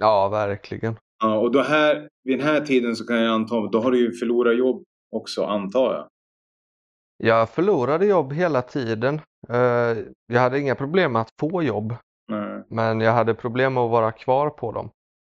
Ja, 0.01 0.29
verkligen. 0.29 0.95
Ja, 1.23 1.37
och 1.39 1.51
då 1.51 1.61
här, 1.61 2.09
vid 2.23 2.39
den 2.39 2.47
här 2.47 2.61
tiden 2.61 2.95
så 2.95 3.05
kan 3.07 3.21
jag 3.21 3.33
anta, 3.33 3.55
då 3.67 3.79
har 3.79 3.91
du 3.91 3.99
ju 3.99 4.11
förlorat 4.11 4.57
jobb 4.57 4.83
också 5.15 5.43
antar 5.43 5.93
jag. 5.93 6.07
Jag 7.23 7.49
förlorade 7.49 8.05
jobb 8.05 8.33
hela 8.33 8.61
tiden. 8.61 9.21
Eh, 9.49 9.97
jag 10.27 10.39
hade 10.41 10.59
inga 10.59 10.75
problem 10.75 11.11
med 11.13 11.21
att 11.21 11.29
få 11.39 11.63
jobb, 11.63 11.95
Nej. 12.31 12.63
men 12.69 12.99
jag 13.01 13.11
hade 13.11 13.33
problem 13.33 13.73
med 13.73 13.83
att 13.83 13.91
vara 13.91 14.11
kvar 14.11 14.49
på 14.49 14.71
dem 14.71 14.89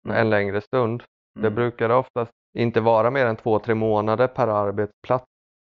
Mm. 0.09 0.17
en 0.21 0.31
längre 0.31 0.61
stund. 0.61 1.03
Det 1.35 1.47
Mm. 1.47 1.55
brukade 1.55 1.95
oftast 1.95 2.33
inte 2.59 2.81
vara 2.81 3.11
mer 3.11 3.27
än 3.27 3.37
två, 3.37 3.59
tre 3.59 3.75
månader 3.75 4.27
per 4.27 4.49
arbetsplats. 4.49 5.25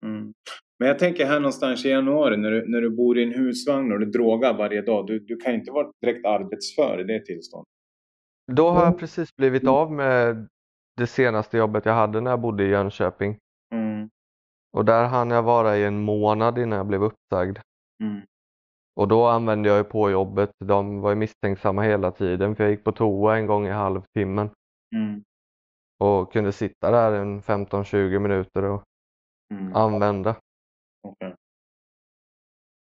Mm. 0.06 0.32
Men 0.78 0.88
jag 0.88 0.98
tänker 0.98 1.26
här 1.26 1.40
någonstans 1.40 1.84
i 1.84 1.88
januari 1.88 2.36
när 2.36 2.50
du, 2.50 2.68
när 2.68 2.80
du 2.80 2.90
bor 2.90 3.18
i 3.18 3.22
en 3.22 3.32
husvagn 3.32 3.92
och 3.92 4.00
du 4.00 4.06
drogar 4.06 4.54
varje 4.58 4.82
dag. 4.82 5.06
Du, 5.06 5.18
du 5.18 5.36
kan 5.36 5.54
inte 5.54 5.70
vara 5.72 5.90
direkt 6.00 6.26
arbetsför 6.26 7.00
i 7.00 7.04
det 7.04 7.24
tillståndet. 7.24 7.68
Då 8.50 8.70
har 8.70 8.80
Mm. 8.80 8.92
jag 8.92 8.98
precis 9.00 9.36
blivit 9.36 9.66
av 9.68 9.92
med 9.92 10.48
det 10.96 11.06
senaste 11.06 11.56
jobbet 11.58 11.84
jag 11.86 11.94
hade 11.94 12.20
när 12.20 12.30
jag 12.30 12.40
bodde 12.40 12.64
i 12.64 12.68
Jönköping. 12.68 13.38
Mm. 13.74 14.10
Och 14.72 14.84
där 14.84 15.04
hann 15.08 15.30
jag 15.30 15.42
vara 15.42 15.76
i 15.76 15.84
en 15.84 16.00
månad 16.02 16.58
innan 16.58 16.76
jag 16.76 16.86
blev 16.86 17.02
uppsagd. 17.02 17.58
Mm. 18.02 18.20
Och 18.96 19.08
då 19.08 19.26
använde 19.26 19.68
jag 19.68 19.78
ju 19.78 19.84
på 19.84 20.10
jobbet. 20.10 20.50
De 20.64 21.00
var 21.00 21.10
ju 21.10 21.16
misstänksamma 21.16 21.82
hela 21.82 22.10
tiden 22.10 22.56
för 22.56 22.64
jag 22.64 22.70
gick 22.70 22.84
på 22.84 22.92
toa 22.92 23.36
en 23.36 23.46
gång 23.46 23.66
i 23.66 23.70
halvtimmen. 23.70 24.50
Mm. 24.94 25.22
Och 25.98 26.32
kunde 26.32 26.52
sitta 26.52 26.90
där 26.90 27.12
en 27.12 27.42
15-20 27.42 28.18
minuter 28.18 28.62
och 28.62 28.82
Mm. 29.54 29.76
använda. 29.76 30.36
Okej. 31.08 31.34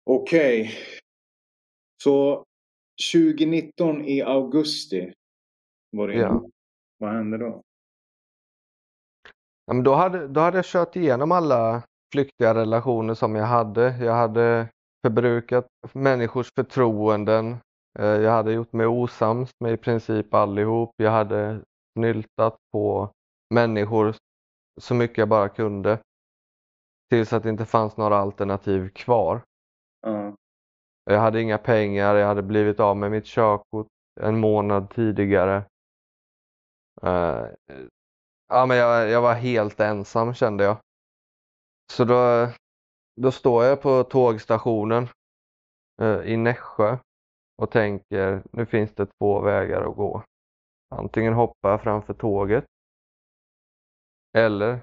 Okej. 0.05 0.71
Så 2.03 2.43
2019 3.13 4.05
i 4.05 4.21
augusti 4.21 5.13
var. 5.91 6.09
Ja. 6.09 6.41
Vad 6.97 7.11
hände 7.13 7.37
då? 7.37 7.61
Ja, 9.65 9.73
men 9.73 9.83
då, 9.83 9.93
hade, 9.93 10.27
då 10.27 10.41
hade 10.41 10.57
jag 10.57 10.65
kört 10.65 10.95
igenom 10.95 11.31
alla 11.31 11.83
flyktiga 12.13 12.53
relationer 12.53 13.13
som 13.13 13.35
jag 13.35 13.45
hade. 13.45 13.97
Jag 13.97 14.13
hade 14.13 14.67
förbrukat 15.05 15.67
människors 15.93 16.51
förtroenden. 16.55 17.57
Eh, 17.99 18.05
Jag 18.05 18.31
hade 18.31 18.53
gjort 18.53 18.73
mig 18.73 18.87
osams 18.87 19.51
med 19.59 19.73
i 19.73 19.77
princip 19.77 20.33
allihop. 20.33 20.91
Jag 20.97 21.11
hade 21.11 21.61
snyltat 21.97 22.55
på 22.73 23.09
människor 23.53 24.15
så 24.81 24.93
mycket 24.93 25.17
jag 25.17 25.29
bara 25.29 25.49
kunde. 25.49 25.99
Tills 27.09 27.33
att 27.33 27.43
det 27.43 27.49
inte 27.49 27.65
fanns 27.65 27.97
några 27.97 28.17
alternativ 28.17 28.89
kvar. 28.89 29.41
Ja. 30.01 30.35
Jag 31.05 31.19
hade 31.19 31.41
inga 31.41 31.57
pengar, 31.57 32.15
jag 32.15 32.27
hade 32.27 32.41
blivit 32.41 32.79
av 32.79 32.97
med 32.97 33.11
mitt 33.11 33.25
körkort 33.25 33.87
en 34.21 34.39
månad 34.39 34.89
tidigare. 34.89 35.63
Uh, 37.03 37.47
ja, 38.47 38.65
men 38.65 38.77
jag, 38.77 39.09
jag 39.09 39.21
var 39.21 39.33
helt 39.33 39.79
ensam 39.79 40.33
kände 40.33 40.63
jag. 40.63 40.77
Så 41.93 42.05
då, 42.05 42.47
då 43.21 43.31
står 43.31 43.63
jag 43.63 43.81
på 43.81 44.03
tågstationen 44.03 45.07
uh, 46.01 46.21
i 46.25 46.37
Nässjö 46.37 46.97
och 47.57 47.71
tänker 47.71 48.43
nu 48.51 48.65
finns 48.65 48.95
det 48.95 49.05
två 49.05 49.41
vägar 49.41 49.81
att 49.81 49.95
gå. 49.95 50.23
Antingen 50.89 51.33
hoppar 51.33 51.69
jag 51.69 51.81
framför 51.81 52.13
tåget 52.13 52.65
eller 54.37 54.79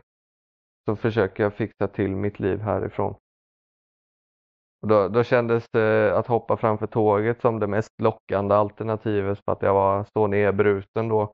så 0.84 0.96
försöker 0.96 1.42
jag 1.42 1.54
fixa 1.54 1.88
till 1.88 2.16
mitt 2.16 2.40
liv 2.40 2.60
härifrån. 2.60 3.14
Och 4.82 4.88
då, 4.88 5.08
då 5.08 5.24
kändes 5.24 5.68
det 5.72 6.18
att 6.18 6.26
hoppa 6.26 6.56
framför 6.56 6.86
tåget 6.86 7.40
som 7.40 7.58
det 7.58 7.66
mest 7.66 8.00
lockande 8.02 8.54
alternativet 8.54 9.44
för 9.44 9.52
att 9.52 9.62
jag 9.62 9.74
var 9.74 10.04
så 10.12 10.26
nedbruten 10.26 11.08
då. 11.08 11.32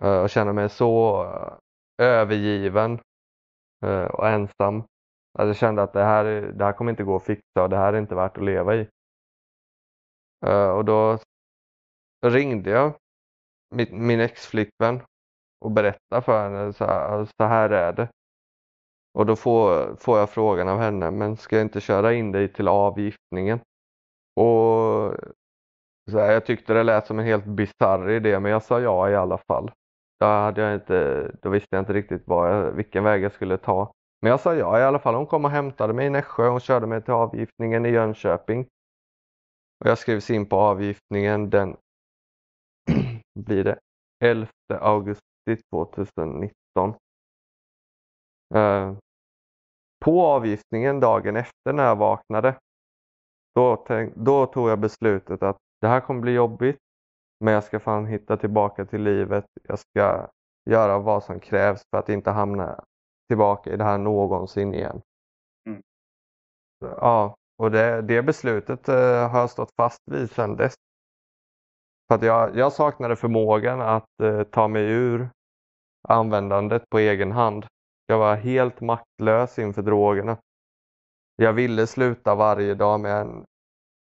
Jag 0.00 0.22
Och 0.22 0.30
kände 0.30 0.52
mig 0.52 0.68
så 0.68 1.24
eh, 1.24 2.06
övergiven 2.06 3.00
eh, 3.84 4.04
och 4.04 4.28
ensam. 4.28 4.82
Att 5.38 5.46
jag 5.46 5.56
kände 5.56 5.82
att 5.82 5.92
det 5.92 6.04
här, 6.04 6.24
det 6.24 6.64
här 6.64 6.72
kommer 6.72 6.90
inte 6.90 7.04
gå 7.04 7.16
att 7.16 7.22
fixa 7.22 7.62
och 7.62 7.70
det 7.70 7.76
här 7.76 7.92
är 7.92 7.98
inte 7.98 8.14
värt 8.14 8.36
att 8.36 8.44
leva 8.44 8.74
i. 8.76 8.88
Och 10.76 10.84
då 10.84 11.18
ringde 12.26 12.70
jag 12.70 12.92
min 13.90 14.20
ex-flickvän 14.20 15.02
och 15.60 15.70
berättade 15.70 16.22
för 16.22 16.42
henne 16.42 16.72
så 16.72 16.84
här, 16.84 17.24
så 17.24 17.44
här 17.44 17.70
är 17.70 17.92
det. 17.92 18.08
Och 19.14 19.26
då 19.26 19.36
får, 19.36 19.96
får 19.96 20.18
jag 20.18 20.30
frågan 20.30 20.68
av 20.68 20.78
henne, 20.78 21.10
men 21.10 21.36
ska 21.36 21.56
jag 21.56 21.64
inte 21.64 21.80
köra 21.80 22.14
in 22.14 22.32
dig 22.32 22.52
till 22.52 22.68
avgiftningen? 22.68 23.60
Och 24.36 25.14
så 26.10 26.18
här, 26.18 26.32
jag 26.32 26.46
tyckte 26.46 26.74
det 26.74 26.82
lät 26.82 27.06
som 27.06 27.18
en 27.18 27.24
helt 27.24 27.44
bisarr 27.44 28.10
idé, 28.10 28.40
men 28.40 28.52
jag 28.52 28.62
sa 28.62 28.80
ja 28.80 29.10
i 29.10 29.16
alla 29.16 29.38
fall. 29.38 29.70
Då, 30.20 30.26
hade 30.26 30.60
jag 30.60 30.74
inte, 30.74 31.30
då 31.42 31.48
visste 31.48 31.68
jag 31.70 31.82
inte 31.82 31.92
riktigt 31.92 32.22
vad 32.26 32.50
jag, 32.50 32.72
vilken 32.72 33.04
väg 33.04 33.22
jag 33.22 33.32
skulle 33.32 33.58
ta. 33.58 33.92
Men 34.22 34.30
jag 34.30 34.40
sa 34.40 34.54
ja 34.54 34.78
i 34.78 34.82
alla 34.82 34.98
fall. 34.98 35.14
Hon 35.14 35.26
kom 35.26 35.44
och 35.44 35.50
hämtade 35.50 35.92
mig 35.92 36.06
i 36.06 36.10
Nässjö 36.10 36.48
och 36.48 36.60
körde 36.60 36.86
mig 36.86 37.02
till 37.02 37.12
avgiftningen 37.12 37.86
i 37.86 37.90
Jönköping. 37.90 38.66
Och 39.80 39.90
jag 39.90 39.98
skrevs 39.98 40.30
in 40.30 40.46
på 40.46 40.56
avgiftningen 40.56 41.50
den 41.50 41.76
blir 43.40 43.64
det 43.64 43.78
11 44.24 44.48
augusti 44.70 45.56
2019. 45.70 46.94
Eh, 48.54 48.94
på 50.00 50.26
avgiftningen 50.26 51.00
dagen 51.00 51.36
efter 51.36 51.72
när 51.72 51.84
jag 51.84 51.96
vaknade, 51.96 52.54
då, 53.54 53.76
tänk, 53.76 54.14
då 54.16 54.46
tog 54.46 54.68
jag 54.68 54.78
beslutet 54.78 55.42
att 55.42 55.56
det 55.80 55.88
här 55.88 56.00
kommer 56.00 56.20
bli 56.20 56.32
jobbigt, 56.32 56.78
men 57.40 57.54
jag 57.54 57.64
ska 57.64 57.80
fan 57.80 58.06
hitta 58.06 58.36
tillbaka 58.36 58.84
till 58.84 59.02
livet. 59.02 59.44
Jag 59.62 59.78
ska 59.78 60.28
göra 60.70 60.98
vad 60.98 61.24
som 61.24 61.40
krävs 61.40 61.82
för 61.90 61.98
att 61.98 62.08
inte 62.08 62.30
hamna 62.30 62.84
tillbaka 63.28 63.72
i 63.72 63.76
det 63.76 63.84
här 63.84 63.98
någonsin 63.98 64.74
igen. 64.74 65.02
Mm. 65.66 65.82
Ja, 66.80 67.36
och 67.58 67.70
det, 67.70 68.02
det 68.02 68.22
beslutet 68.22 68.88
eh, 68.88 69.28
har 69.30 69.40
jag 69.40 69.50
stått 69.50 69.70
fast 69.76 70.02
vid 70.10 70.30
sedan 70.30 70.56
dess. 70.56 70.74
För 72.08 72.14
att 72.14 72.22
jag, 72.22 72.56
jag 72.56 72.72
saknade 72.72 73.16
förmågan 73.16 73.80
att 73.80 74.20
eh, 74.22 74.42
ta 74.42 74.68
mig 74.68 74.90
ur 74.90 75.30
användandet 76.08 76.90
på 76.90 76.98
egen 76.98 77.32
hand. 77.32 77.66
Jag 78.06 78.18
var 78.18 78.36
helt 78.36 78.80
maktlös 78.80 79.58
inför 79.58 79.82
drogerna. 79.82 80.36
Jag 81.36 81.52
ville 81.52 81.86
sluta 81.86 82.34
varje 82.34 82.74
dag 82.74 83.00
men 83.00 83.44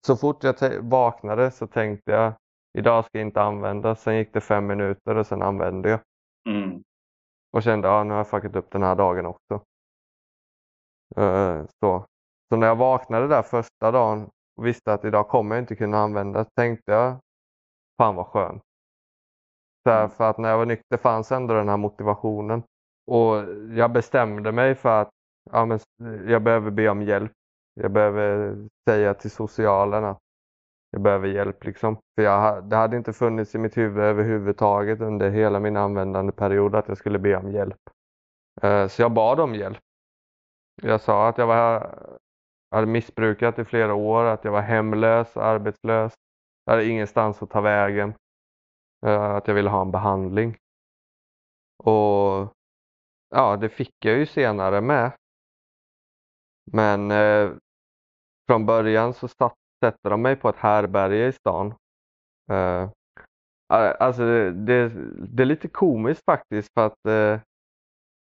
så 0.07 0.17
fort 0.17 0.45
jag 0.45 0.83
vaknade 0.83 1.51
så 1.51 1.67
tänkte 1.67 2.13
jag 2.13 2.33
idag 2.79 3.05
ska 3.05 3.19
jag 3.19 3.27
inte 3.27 3.43
använda. 3.43 3.95
Sen 3.95 4.17
gick 4.17 4.33
det 4.33 4.41
fem 4.41 4.67
minuter 4.67 5.15
och 5.15 5.27
sen 5.27 5.43
använde 5.43 5.91
jag. 5.91 6.01
Mm. 6.49 6.83
Och 7.53 7.63
kände 7.63 7.89
ja, 7.89 8.05
nu 8.05 8.11
har 8.11 8.19
jag 8.19 8.29
fuckat 8.29 8.57
upp 8.57 8.71
den 8.71 8.83
här 8.83 8.95
dagen 8.95 9.27
också. 9.27 9.65
Eh, 11.17 11.65
så. 11.81 12.07
så 12.49 12.57
när 12.57 12.67
jag 12.67 12.77
vaknade 12.77 13.29
där 13.29 13.43
första 13.43 13.91
dagen 13.91 14.31
och 14.57 14.67
visste 14.67 14.93
att 14.93 15.05
idag 15.05 15.29
kommer 15.29 15.57
jag 15.57 15.63
inte 15.63 15.77
kunna 15.77 15.99
använda 15.99 16.45
tänkte 16.45 16.93
jag 16.93 17.17
fan 17.97 18.15
vad 18.15 18.27
skönt. 18.27 18.63
Så 19.87 19.91
här, 19.91 20.09
för 20.09 20.31
att 20.31 20.39
när 20.39 20.49
jag 20.49 20.59
var 20.59 20.67
nykter 20.67 20.97
fanns 20.97 21.33
ändå 21.33 21.55
den 21.55 21.69
här 21.69 21.77
motivationen. 21.77 22.63
Och 23.07 23.37
jag 23.71 23.93
bestämde 23.93 24.53
mig 24.53 24.75
för 24.75 25.01
att 25.01 25.11
ja, 25.53 25.65
men, 25.65 25.79
jag 26.29 26.43
behöver 26.43 26.71
be 26.71 26.89
om 26.89 27.03
hjälp. 27.03 27.33
Jag 27.81 27.93
behöver 27.93 28.57
säga 28.89 29.15
till 29.15 29.31
socialen 29.31 30.05
att 30.05 30.19
jag 30.91 31.03
behöver 31.03 31.29
hjälp. 31.29 31.65
Liksom. 31.65 31.97
För 32.15 32.23
jag, 32.23 32.65
det 32.65 32.77
hade 32.77 32.97
inte 32.97 33.13
funnits 33.13 33.55
i 33.55 33.59
mitt 33.59 33.77
huvud 33.77 34.05
överhuvudtaget 34.05 35.01
under 35.01 35.31
hela 35.31 35.61
min 35.61 35.77
användandeperiod 35.77 36.75
att 36.75 36.89
jag 36.89 36.99
skulle 36.99 37.19
be 37.19 37.37
om 37.37 37.53
hjälp. 37.53 37.81
Eh, 38.63 38.89
så 38.89 39.03
jag 39.03 39.13
bad 39.13 39.41
om 39.41 39.55
hjälp. 39.55 39.79
Jag 40.83 41.01
sa 41.01 41.29
att 41.29 41.39
jag 41.39 41.47
var, 41.47 41.99
hade 42.71 42.87
missbrukat 42.87 43.59
i 43.59 43.65
flera 43.65 43.95
år, 43.95 44.25
att 44.25 44.45
jag 44.45 44.53
var 44.53 44.61
hemlös, 44.61 45.37
arbetslös. 45.37 46.15
Jag 46.65 46.73
hade 46.73 46.87
ingenstans 46.87 47.43
att 47.43 47.51
ta 47.51 47.61
vägen. 47.61 48.15
Eh, 49.07 49.31
att 49.31 49.49
jag 49.49 49.55
ville 49.55 49.71
ha 49.71 49.83
en 49.83 49.91
behandling. 49.91 50.57
Och 51.85 52.53
ja, 53.31 53.57
det 53.61 53.69
fick 53.69 53.95
jag 54.05 54.19
ju 54.19 54.27
senare 54.27 54.81
med. 54.81 55.13
Men 56.73 57.11
eh, 57.11 57.51
från 58.47 58.67
början 58.67 59.15
så 59.15 59.29
satt, 59.29 59.55
sätter 59.85 60.11
de 60.11 60.23
mig 60.23 60.37
på 60.37 60.49
ett 60.49 60.57
härberge 60.57 61.27
i 61.29 61.33
stan. 61.33 61.75
Eh, 62.51 62.89
alltså 63.69 64.23
det, 64.23 64.51
det, 64.51 64.93
det 65.19 65.43
är 65.43 65.47
lite 65.47 65.69
komiskt 65.69 66.25
faktiskt 66.25 66.69
för 66.75 66.87
att 66.87 67.07
eh, 67.09 67.41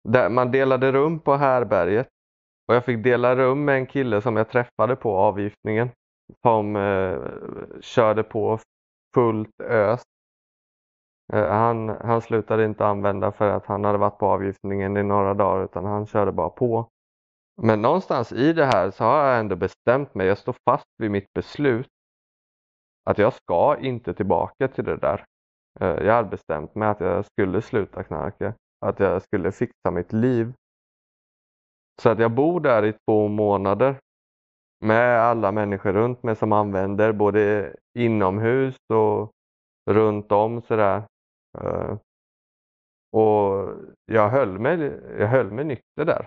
där, 0.09 0.29
man 0.29 0.51
delade 0.51 0.93
rum 0.93 1.19
på 1.19 1.35
härberget. 1.35 2.09
Och 2.69 2.75
jag 2.75 2.85
fick 2.85 3.05
dela 3.05 3.37
rum 3.37 3.65
med 3.65 3.75
en 3.75 3.87
kille 3.87 4.21
som 4.21 4.37
jag 4.37 4.49
träffade 4.49 4.97
på 4.97 5.17
avgiftningen. 5.17 5.89
Som 6.43 6.77
eh, 6.77 7.19
körde 7.81 8.23
på 8.23 8.59
fullt 9.15 9.61
ös. 9.61 10.03
Eh, 11.33 11.49
han, 11.49 11.89
han 11.89 12.21
slutade 12.21 12.65
inte 12.65 12.87
använda 12.87 13.33
för 13.33 13.51
att 13.51 13.67
han 13.67 13.85
hade 13.85 13.99
varit 13.99 14.19
på 14.19 14.27
avgiftningen 14.27 14.97
i 14.97 15.03
några 15.03 15.35
dagar 15.35 15.65
utan 15.65 15.85
han 15.85 16.07
körde 16.07 16.33
bara 16.33 16.51
på. 16.51 16.89
Men 17.63 17.83
någonstans 17.83 18.33
i 18.33 18.53
det 18.53 18.65
här 18.65 18.91
så 18.91 19.05
har 19.05 19.29
jag 19.29 19.41
ändå 19.41 19.57
bestämt 19.57 20.15
mig, 20.15 20.27
jag 20.27 20.39
står 20.39 20.57
fast 20.65 20.89
vid 20.99 21.11
mitt 21.11 21.33
beslut. 21.33 21.89
Att 23.05 23.19
jag 23.19 23.33
ska 23.33 23.77
inte 23.81 24.15
tillbaka 24.15 24.69
till 24.69 24.85
det 24.85 24.97
där. 24.97 25.25
Eh, 25.81 26.07
jag 26.07 26.15
hade 26.15 26.29
bestämt 26.29 26.75
mig 26.75 26.89
att 26.89 27.01
jag 27.01 27.25
skulle 27.25 27.63
sluta 27.63 28.05
knarka. 28.05 28.55
Att 28.87 29.01
jag 29.01 29.23
skulle 29.23 29.53
fixa 29.53 29.91
mitt 29.91 30.13
liv. 30.13 30.53
Så 32.03 32.09
att 32.09 32.19
jag 32.19 32.33
bor 32.33 32.61
där 32.61 32.85
i 32.85 32.93
två 32.93 33.29
månader. 33.29 33.97
Med 34.85 35.21
alla 35.21 35.53
människor 35.53 35.93
runt 35.93 36.23
mig 36.23 36.37
som 36.37 36.53
använder 36.53 37.13
både 37.13 37.75
inomhus 37.99 38.77
och 38.89 39.31
runt 39.91 40.33
om 40.33 40.63
sådär. 40.63 41.03
Eh, 41.59 41.97
och 43.13 43.69
jag 44.07 44.29
höll 44.29 44.59
mig, 44.59 45.01
jag 45.19 45.29
höll 45.29 45.51
mig 45.51 45.65
nykter 45.65 46.05
där. 46.05 46.27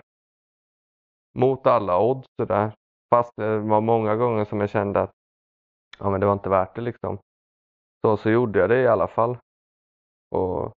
Mot 1.34 1.66
alla 1.66 2.00
odds 2.00 2.28
sådär. 2.40 2.72
Fast 3.14 3.32
det 3.36 3.58
var 3.58 3.80
många 3.80 4.16
gånger 4.16 4.44
som 4.44 4.60
jag 4.60 4.70
kände 4.70 5.00
att 5.00 5.10
ja, 5.98 6.10
men 6.10 6.20
det 6.20 6.26
var 6.26 6.32
inte 6.32 6.48
värt 6.48 6.74
det 6.74 6.80
liksom. 6.80 7.18
Så, 8.04 8.16
så 8.16 8.30
gjorde 8.30 8.58
jag 8.58 8.68
det 8.68 8.80
i 8.80 8.86
alla 8.86 9.08
fall. 9.08 9.38
Och 10.30 10.72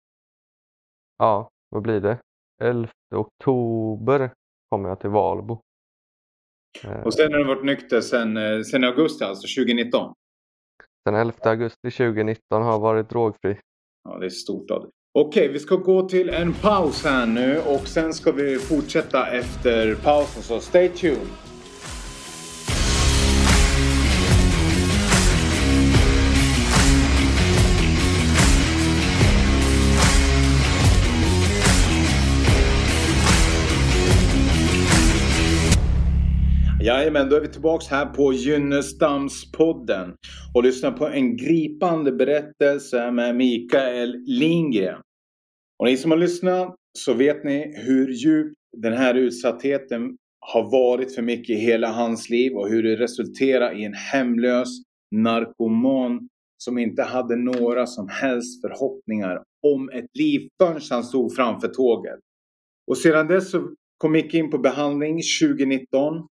ja, 1.18 1.50
vad 1.70 1.82
blir 1.82 2.00
det? 2.00 2.18
11 2.62 2.90
oktober 3.14 4.30
kommer 4.68 4.88
jag 4.88 5.00
till 5.00 5.11
Valbo. 5.11 5.61
Eh, 6.84 7.00
och 7.00 7.14
sen 7.14 7.32
har 7.32 7.38
du 7.38 7.44
varit 7.44 7.64
nykter 7.64 8.00
sen, 8.00 8.36
eh, 8.36 8.62
sen 8.62 8.84
augusti 8.84 9.24
alltså, 9.24 9.61
2019? 9.61 10.14
Sen 11.09 11.14
11 11.14 11.34
augusti 11.42 11.90
2019 11.90 12.62
har 12.62 12.72
jag 12.72 12.80
varit 12.80 13.09
drogfri. 13.09 13.59
Ja, 14.04 14.18
det 14.18 14.26
är 14.26 14.30
stort 14.30 14.70
av 14.70 14.82
dig. 14.82 14.90
Okej, 15.18 15.48
vi 15.48 15.58
ska 15.58 15.76
gå 15.76 16.08
till 16.08 16.28
en 16.28 16.54
paus 16.54 17.04
här 17.04 17.26
nu 17.26 17.58
och 17.58 17.88
sen 17.88 18.12
ska 18.12 18.32
vi 18.32 18.58
fortsätta 18.58 19.26
efter 19.26 19.94
pausen, 19.94 20.42
så 20.42 20.60
stay 20.60 20.88
tuned. 20.88 21.16
Jajamän, 36.82 37.28
då 37.28 37.36
är 37.36 37.40
vi 37.40 37.48
tillbaks 37.48 37.88
här 37.88 38.06
på 38.06 38.32
Gynnestamspodden 38.32 40.14
och 40.54 40.64
lyssnar 40.64 40.90
på 40.90 41.08
en 41.08 41.36
gripande 41.36 42.12
berättelse 42.12 43.10
med 43.10 43.36
Mikael 43.36 44.14
Lindgren. 44.26 45.05
Och 45.78 45.86
ni 45.86 45.96
som 45.96 46.10
har 46.10 46.18
lyssnat 46.18 46.74
så 46.98 47.14
vet 47.14 47.44
ni 47.44 47.72
hur 47.76 48.08
djup 48.08 48.52
den 48.76 48.92
här 48.92 49.14
utsattheten 49.14 50.16
har 50.40 50.70
varit 50.70 51.14
för 51.14 51.22
Micke 51.22 51.50
i 51.50 51.54
hela 51.54 51.88
hans 51.88 52.30
liv 52.30 52.52
och 52.52 52.68
hur 52.68 52.82
det 52.82 52.96
resulterar 52.96 53.80
i 53.80 53.84
en 53.84 53.94
hemlös 53.94 54.68
narkoman 55.10 56.28
som 56.58 56.78
inte 56.78 57.02
hade 57.02 57.36
några 57.36 57.86
som 57.86 58.08
helst 58.08 58.60
förhoppningar 58.60 59.42
om 59.62 59.90
ett 59.90 60.16
liv 60.18 60.48
förrän 60.62 60.80
han 60.90 61.04
stod 61.04 61.34
framför 61.34 61.68
tåget. 61.68 62.18
Och 62.86 62.98
sedan 62.98 63.26
dess 63.26 63.50
så 63.50 63.74
kom 63.98 64.12
Micke 64.12 64.34
in 64.34 64.50
på 64.50 64.58
behandling 64.58 65.20
2019 65.42 66.26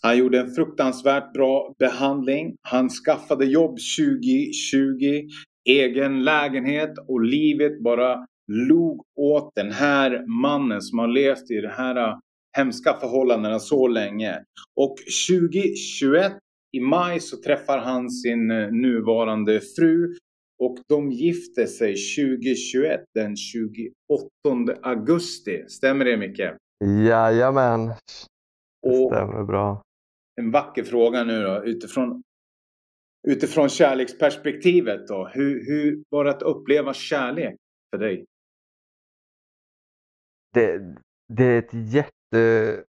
han 0.00 0.18
gjorde 0.18 0.40
en 0.40 0.50
fruktansvärt 0.50 1.32
bra 1.32 1.74
behandling. 1.78 2.56
Han 2.62 2.88
skaffade 2.88 3.46
jobb 3.46 3.78
2020, 3.98 5.28
egen 5.68 6.24
lägenhet 6.24 6.90
och 7.08 7.20
livet 7.20 7.82
bara 7.82 8.26
log 8.52 9.02
åt 9.16 9.52
den 9.54 9.72
här 9.72 10.26
mannen 10.42 10.82
som 10.82 10.98
har 10.98 11.08
levt 11.08 11.50
i 11.50 11.60
de 11.60 11.68
här 11.68 12.18
hemska 12.56 12.94
förhållandena 13.00 13.58
så 13.58 13.88
länge. 13.88 14.44
Och 14.76 14.96
2021 15.28 16.32
i 16.76 16.80
maj 16.80 17.20
så 17.20 17.36
träffar 17.42 17.78
han 17.78 18.10
sin 18.10 18.50
eh, 18.50 18.70
nuvarande 18.70 19.60
fru 19.60 20.14
och 20.62 20.78
de 20.88 21.10
gifte 21.10 21.66
sig 21.66 21.94
2021 22.16 23.00
den 23.14 23.36
28 23.36 23.78
augusti. 24.82 25.64
Stämmer 25.68 26.04
det 26.04 26.16
Micke? 26.16 26.40
Jajamän. 27.08 27.86
Det 28.82 29.06
stämmer 29.10 29.44
bra 29.44 29.82
en 30.38 30.50
vacker 30.50 30.84
fråga 30.84 31.24
nu 31.24 31.42
då 31.42 31.64
utifrån, 31.64 32.22
utifrån 33.28 33.68
kärleksperspektivet 33.68 35.08
då. 35.08 35.30
Hur, 35.34 35.66
hur 35.66 36.02
var 36.08 36.24
det 36.24 36.30
att 36.30 36.42
uppleva 36.42 36.94
kärlek 36.94 37.56
för 37.90 37.98
dig? 37.98 38.24
Det, 40.54 40.96
det 41.28 41.44
är 41.44 41.58
ett 41.58 41.74
jätte... 41.74 42.84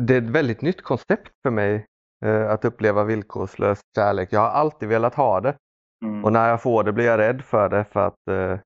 Det 0.00 0.14
är 0.14 0.22
ett 0.22 0.30
väldigt 0.30 0.62
nytt 0.62 0.82
koncept 0.82 1.32
för 1.42 1.50
mig 1.50 1.86
eh, 2.24 2.50
att 2.50 2.64
uppleva 2.64 3.04
villkorslös 3.04 3.80
kärlek. 3.94 4.32
Jag 4.32 4.40
har 4.40 4.48
alltid 4.48 4.88
velat 4.88 5.14
ha 5.14 5.40
det. 5.40 5.56
Mm. 6.04 6.24
Och 6.24 6.32
när 6.32 6.48
jag 6.48 6.62
får 6.62 6.84
det 6.84 6.92
blir 6.92 7.04
jag 7.04 7.18
rädd 7.18 7.44
för 7.44 7.68
det 7.68 7.84
för 7.84 8.06
att 8.06 8.28
eh, 8.30 8.60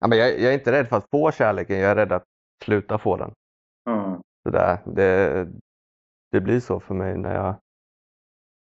ja, 0.00 0.06
men 0.08 0.18
jag, 0.18 0.40
jag, 0.40 0.50
är 0.50 0.52
inte 0.52 0.72
rädd 0.72 0.88
för 0.88 0.96
att 0.96 1.10
få 1.10 1.32
kärleken, 1.32 1.78
jag 1.78 1.90
är 1.90 1.96
rädd 1.96 2.12
att 2.12 2.24
sluta 2.64 2.98
få 2.98 3.16
den. 3.16 3.32
Mm. 3.90 4.20
Så 4.42 4.50
där, 4.50 4.78
det, 4.84 5.48
det 6.32 6.40
blir 6.40 6.60
så 6.60 6.80
för 6.80 6.94
mig 6.94 7.18
när 7.18 7.34
jag 7.34 7.54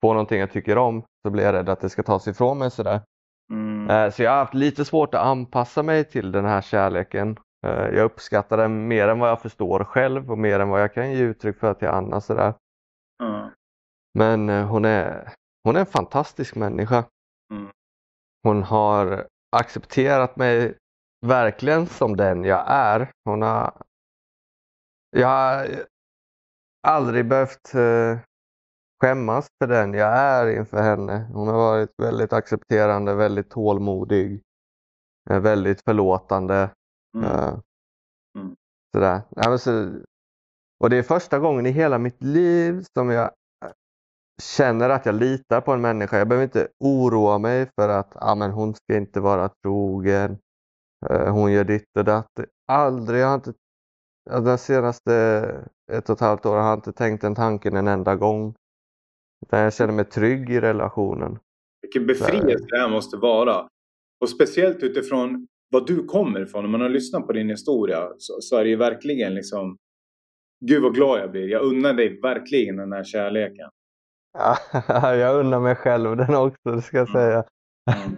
får 0.01 0.13
någonting 0.13 0.39
jag 0.39 0.51
tycker 0.51 0.77
om 0.77 1.03
så 1.25 1.31
blir 1.31 1.43
jag 1.43 1.53
rädd 1.53 1.69
att 1.69 1.79
det 1.79 1.89
ska 1.89 2.03
tas 2.03 2.27
ifrån 2.27 2.57
mig 2.57 2.71
sådär. 2.71 3.01
Mm. 3.51 3.89
Eh, 3.89 4.11
så 4.11 4.23
jag 4.23 4.31
har 4.31 4.37
haft 4.37 4.53
lite 4.53 4.85
svårt 4.85 5.13
att 5.13 5.21
anpassa 5.21 5.83
mig 5.83 6.03
till 6.03 6.31
den 6.31 6.45
här 6.45 6.61
kärleken. 6.61 7.39
Eh, 7.64 7.95
jag 7.95 8.05
uppskattar 8.05 8.57
den 8.57 8.88
mer 8.88 9.07
än 9.07 9.20
vad 9.20 9.30
jag 9.30 9.41
förstår 9.41 9.84
själv 9.84 10.32
och 10.32 10.38
mer 10.38 10.59
än 10.59 10.70
vad 10.70 10.82
jag 10.82 10.93
kan 10.93 11.11
ge 11.11 11.24
uttryck 11.24 11.57
för 11.57 11.74
till 11.74 11.88
Anna. 11.88 12.22
Sådär. 12.22 12.53
Mm. 13.24 13.49
Men 14.14 14.49
eh, 14.49 14.66
hon 14.68 14.86
är, 14.86 15.34
hon 15.64 15.76
är 15.76 15.80
en 15.80 15.86
fantastisk 15.86 16.55
människa. 16.55 17.03
Mm. 17.53 17.72
Hon 18.43 18.64
har 18.64 19.28
accepterat 19.55 20.36
mig 20.36 20.78
verkligen 21.26 21.88
som 21.88 22.18
den 22.18 22.43
jag 22.43 22.64
är. 22.68 23.11
Hon 23.26 23.41
har, 23.41 23.74
jag, 25.09 25.68
aldrig 26.88 27.28
behövt 27.28 27.74
eh, 27.76 28.18
skämmas 29.01 29.47
för 29.59 29.68
den 29.68 29.93
jag 29.93 30.18
är 30.18 30.57
inför 30.57 30.82
henne. 30.82 31.30
Hon 31.34 31.47
har 31.47 31.57
varit 31.57 31.91
väldigt 31.97 32.34
accepterande, 32.34 33.16
väldigt 33.16 33.49
tålmodig, 33.49 34.41
väldigt 35.30 35.82
förlåtande. 35.82 36.70
Mm. 37.18 37.30
Eh, 37.30 37.59
mm. 38.38 38.55
Sådär. 38.93 39.22
Ja, 39.30 39.57
så, 39.57 39.91
och 40.80 40.89
det 40.89 40.97
är 40.97 41.03
första 41.03 41.39
gången 41.39 41.66
i 41.66 41.72
hela 41.72 41.97
mitt 41.97 42.24
liv 42.24 42.86
som 42.93 43.09
jag 43.09 43.32
känner 44.41 44.89
att 44.89 45.05
jag 45.05 45.16
litar 45.16 45.61
på 45.61 45.72
en 45.72 45.82
människa. 45.82 46.18
Jag 46.18 46.28
behöver 46.28 46.43
inte 46.43 46.68
oroa 46.80 47.38
mig 47.38 47.70
för 47.76 47.89
att 47.89 48.14
ah, 48.16 48.36
men 48.36 48.51
hon 48.51 48.74
ska 48.76 48.97
inte 48.97 49.20
vara 49.20 49.49
trogen. 49.49 50.38
Hon 51.30 51.51
gör 51.51 51.64
ditt 51.64 51.97
och 51.97 52.05
datt. 52.05 52.39
Aldrig, 52.68 53.22
jag 53.22 53.28
har 53.28 53.36
inte 53.36 53.53
Ja, 54.30 54.39
de 54.39 54.57
senaste 54.57 55.14
ett 55.91 56.09
och 56.09 56.16
ett 56.16 56.20
halvt 56.20 56.45
åren 56.45 56.64
har 56.64 56.70
jag 56.70 56.78
inte 56.78 56.93
tänkt 56.93 57.22
den 57.22 57.36
tanken 57.36 57.76
en 57.76 57.88
enda 57.88 58.16
gång. 58.16 58.55
Utan 59.45 59.59
jag 59.59 59.74
känner 59.74 59.93
mig 59.93 60.05
trygg 60.05 60.49
i 60.49 60.61
relationen. 60.61 61.39
Vilken 61.82 62.07
befrielse 62.07 62.66
det 62.70 62.78
här 62.78 62.89
måste 62.89 63.18
vara. 63.18 63.68
Och 64.22 64.30
speciellt 64.30 64.84
utifrån 64.84 65.47
vad 65.74 65.88
du 65.88 66.05
kommer 66.05 66.41
ifrån. 66.41 66.63
När 66.63 66.69
man 66.69 66.82
har 66.82 66.89
lyssnat 66.89 67.28
på 67.28 67.34
din 67.34 67.49
historia 67.49 68.09
så, 68.17 68.41
så 68.41 68.57
är 68.57 68.63
det 68.63 68.69
ju 68.69 68.76
verkligen 68.76 69.36
liksom 69.36 69.78
Gud 70.65 70.84
vad 70.84 70.95
glad 70.95 71.19
jag 71.19 71.32
blir. 71.32 71.47
Jag 71.47 71.61
unnar 71.61 71.93
dig 71.93 72.19
verkligen 72.21 72.76
den 72.76 72.91
här 72.91 73.03
kärleken. 73.03 73.69
Ja, 74.34 74.57
jag 75.15 75.39
unnar 75.39 75.59
mig 75.59 75.76
själv 75.76 76.17
den 76.17 76.36
också, 76.36 76.71
det 76.71 76.82
ska 76.82 76.97
jag 76.97 77.09
mm. 77.09 77.21
säga. 77.21 77.43
Mm. 77.91 78.17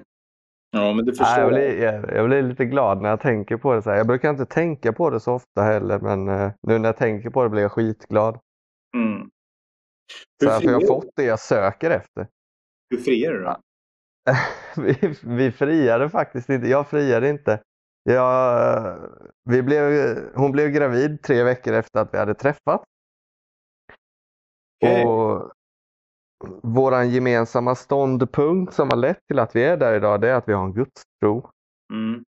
Ja, 0.71 0.93
men 0.93 1.05
det 1.05 1.13
förstår 1.15 1.39
jag. 1.39 1.49
Blir, 1.49 1.83
jag, 1.83 2.15
jag 2.15 2.27
blir 2.27 2.41
lite 2.41 2.65
glad 2.65 3.01
när 3.01 3.09
jag 3.09 3.21
tänker 3.21 3.57
på 3.57 3.73
det. 3.73 3.81
Så 3.81 3.89
här. 3.89 3.97
Jag 3.97 4.07
brukar 4.07 4.29
inte 4.29 4.45
tänka 4.45 4.93
på 4.93 5.09
det 5.09 5.19
så 5.19 5.33
ofta 5.33 5.61
heller, 5.61 5.99
men 5.99 6.29
uh, 6.29 6.51
nu 6.67 6.79
när 6.79 6.89
jag 6.89 6.97
tänker 6.97 7.29
på 7.29 7.43
det 7.43 7.49
blir 7.49 7.61
jag 7.61 7.71
skitglad. 7.71 8.39
Mm. 8.97 9.29
Så 10.43 10.49
här, 10.49 10.59
för 10.59 10.67
jag 10.67 10.73
har 10.73 10.87
fått 10.87 11.09
det 11.15 11.23
jag 11.23 11.39
söker 11.39 11.91
efter. 11.91 12.27
Hur 12.89 12.97
friade 12.97 13.37
du 13.37 13.43
då? 13.43 13.57
vi, 14.77 15.15
vi 15.23 15.51
friade 15.51 16.09
faktiskt 16.09 16.49
inte. 16.49 16.67
Jag 16.67 16.87
friade 16.87 17.29
inte. 17.29 17.61
Jag, 18.03 18.99
vi 19.49 19.61
blev, 19.61 20.17
hon 20.35 20.51
blev 20.51 20.69
gravid 20.69 21.21
tre 21.21 21.43
veckor 21.43 21.73
efter 21.73 21.99
att 21.99 22.13
vi 22.13 22.17
hade 22.17 22.33
träffat. 22.33 22.83
Okay. 24.83 25.05
Och 25.05 25.51
våran 26.63 27.09
gemensamma 27.09 27.75
ståndpunkt 27.75 28.73
som 28.73 28.89
har 28.89 28.97
lett 28.97 29.27
till 29.27 29.39
att 29.39 29.55
vi 29.55 29.63
är 29.63 29.77
där 29.77 29.95
idag, 29.95 30.21
det 30.21 30.29
är 30.29 30.35
att 30.35 30.47
vi 30.47 30.53
har 30.53 30.63
en 30.63 30.73
gudstro. 30.73 31.49
Mm. 31.93 32.23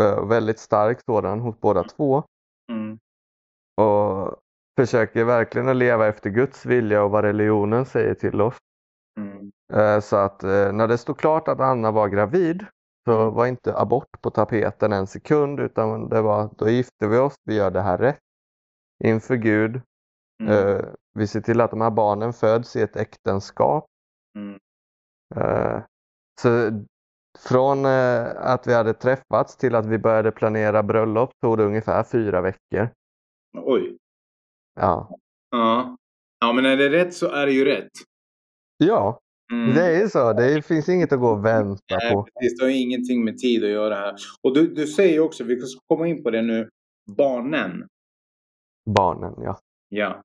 Eh, 0.00 0.26
väldigt 0.26 0.58
stark 0.58 1.00
sådan 1.04 1.40
hos 1.40 1.60
båda 1.60 1.84
två. 1.84 2.24
Mm. 2.72 2.98
Och 3.76 4.36
försöker 4.76 5.24
verkligen 5.24 5.68
att 5.68 5.76
leva 5.76 6.06
efter 6.06 6.30
Guds 6.30 6.66
vilja 6.66 7.02
och 7.02 7.10
vad 7.10 7.24
religionen 7.24 7.86
säger 7.86 8.14
till 8.14 8.40
oss. 8.40 8.58
Mm. 9.20 9.52
Eh, 9.72 10.00
så 10.00 10.16
att 10.16 10.42
eh, 10.42 10.72
när 10.72 10.88
det 10.88 10.98
stod 10.98 11.18
klart 11.18 11.48
att 11.48 11.60
Anna 11.60 11.90
var 11.90 12.08
gravid 12.08 12.66
så 13.04 13.22
mm. 13.22 13.34
var 13.34 13.46
inte 13.46 13.78
abort 13.78 14.20
på 14.20 14.30
tapeten 14.30 14.92
en 14.92 15.06
sekund 15.06 15.60
utan 15.60 16.08
det 16.08 16.22
var 16.22 16.50
då 16.58 16.68
gifte 16.68 17.06
vi 17.08 17.18
oss, 17.18 17.34
vi 17.44 17.54
gör 17.54 17.70
det 17.70 17.80
här 17.80 17.98
rätt 17.98 18.20
inför 19.04 19.36
Gud. 19.36 19.80
Mm. 20.42 20.84
Vi 21.14 21.26
ser 21.26 21.40
till 21.40 21.60
att 21.60 21.70
de 21.70 21.80
här 21.80 21.90
barnen 21.90 22.32
föds 22.32 22.76
i 22.76 22.82
ett 22.82 22.96
äktenskap. 22.96 23.86
Mm. 24.36 24.58
Eh, 25.34 25.82
så 26.40 26.70
från 27.38 27.84
eh, 27.84 28.26
att 28.36 28.66
vi 28.66 28.74
hade 28.74 28.94
träffats 28.94 29.56
till 29.56 29.74
att 29.74 29.86
vi 29.86 29.98
började 29.98 30.30
planera 30.30 30.82
bröllop 30.82 31.30
tog 31.42 31.58
det 31.58 31.64
ungefär 31.64 32.02
fyra 32.02 32.40
veckor. 32.40 32.88
Oj. 33.58 33.98
Ja. 34.80 35.18
Ja, 35.50 35.96
ja 36.40 36.52
men 36.52 36.66
är 36.66 36.76
det 36.76 36.90
rätt 36.90 37.14
så 37.14 37.28
är 37.28 37.46
det 37.46 37.52
ju 37.52 37.64
rätt. 37.64 37.90
Ja, 38.86 39.20
mm. 39.52 39.74
det 39.74 40.02
är 40.02 40.08
så. 40.08 40.32
Det 40.32 40.62
finns 40.62 40.88
inget 40.88 41.12
att 41.12 41.20
gå 41.20 41.28
och 41.28 41.44
vänta 41.44 41.96
Nej, 42.00 42.12
på. 42.12 42.26
Precis, 42.40 42.58
det 42.58 42.64
har 42.64 42.70
ingenting 42.70 43.24
med 43.24 43.38
tid 43.38 43.64
att 43.64 43.70
göra 43.70 43.94
här. 43.94 44.14
Och 44.42 44.54
du, 44.54 44.74
du 44.74 44.86
säger 44.86 45.20
också, 45.20 45.44
vi 45.44 45.60
ska 45.60 45.80
komma 45.86 46.06
in 46.08 46.22
på 46.22 46.30
det 46.30 46.42
nu, 46.42 46.68
barnen. 47.16 47.86
Barnen, 48.90 49.34
ja. 49.38 49.58
Ja. 49.88 50.22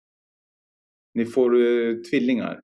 Ni 1.13 1.25
får 1.25 1.55
uh, 1.55 2.01
tvillingar. 2.01 2.59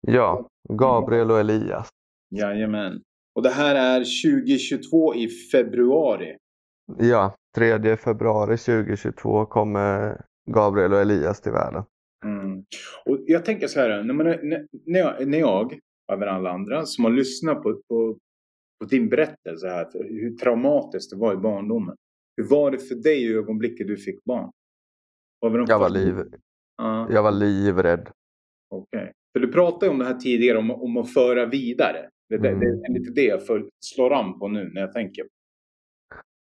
Ja, 0.00 0.48
Gabriel 0.68 1.30
och 1.30 1.40
Elias. 1.40 1.88
Jajamän. 2.30 3.02
Och 3.34 3.42
det 3.42 3.50
här 3.50 3.74
är 3.74 3.98
2022 3.98 5.14
i 5.14 5.28
februari. 5.28 6.36
Ja, 6.98 7.34
3 7.56 7.96
februari 7.96 8.56
2022 8.56 9.46
kommer 9.46 10.20
Gabriel 10.50 10.92
och 10.92 11.00
Elias 11.00 11.40
till 11.40 11.52
världen. 11.52 11.84
Mm. 12.24 12.64
Och 13.04 13.18
jag 13.26 13.44
tänker 13.44 13.66
så 13.66 13.80
här, 13.80 14.02
när, 14.02 14.14
man, 14.14 14.26
när, 14.86 14.98
jag, 14.98 15.28
när 15.28 15.38
jag, 15.38 15.78
över 16.12 16.26
alla 16.26 16.50
andra, 16.50 16.86
som 16.86 17.04
har 17.04 17.12
lyssnat 17.12 17.62
på, 17.62 17.74
på, 17.88 18.18
på 18.80 18.86
din 18.90 19.08
berättelse 19.08 19.68
här, 19.68 19.88
hur 19.94 20.36
traumatiskt 20.36 21.10
det 21.10 21.16
var 21.16 21.34
i 21.34 21.36
barndomen. 21.36 21.96
Hur 22.36 22.44
var 22.44 22.70
det 22.70 22.78
för 22.78 22.94
dig 22.94 23.24
i 23.24 23.34
ögonblicket 23.34 23.86
du 23.86 23.96
fick 23.96 24.24
barn? 24.24 24.50
Var 25.40 25.64
jag, 25.68 25.78
var 25.78 25.90
liv, 25.90 26.14
uh. 26.18 27.06
jag 27.10 27.22
var 27.22 27.32
livrädd. 27.32 28.10
Okej. 28.70 29.00
Okay. 29.00 29.12
För 29.32 29.40
du 29.40 29.52
pratade 29.52 29.92
om 29.92 29.98
det 29.98 30.04
här 30.04 30.14
tidigare, 30.14 30.58
om, 30.58 30.70
om 30.70 30.96
att 30.96 31.12
föra 31.12 31.46
vidare. 31.46 32.08
Det, 32.28 32.36
mm. 32.36 32.60
det, 32.60 32.66
det 32.66 32.86
är 32.86 32.92
lite 32.92 33.12
det 33.12 33.24
jag 33.24 33.46
för, 33.46 33.68
slår 33.80 34.12
an 34.12 34.38
på 34.38 34.48
nu 34.48 34.70
när 34.74 34.80
jag 34.80 34.92
tänker. 34.92 35.24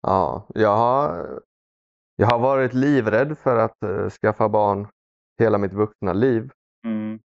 Ja, 0.01 0.47
jag 0.53 0.77
har, 0.77 1.25
jag 2.15 2.27
har 2.27 2.39
varit 2.39 2.73
livrädd 2.73 3.37
för 3.37 3.57
att 3.57 3.77
uh, 3.85 4.09
skaffa 4.09 4.49
barn 4.49 4.87
hela 5.37 5.57
mitt 5.57 5.73
vuxna 5.73 6.13
liv. 6.13 6.51
Mm. 6.85 7.19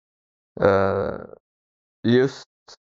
Uh, 0.60 1.20
just 2.06 2.48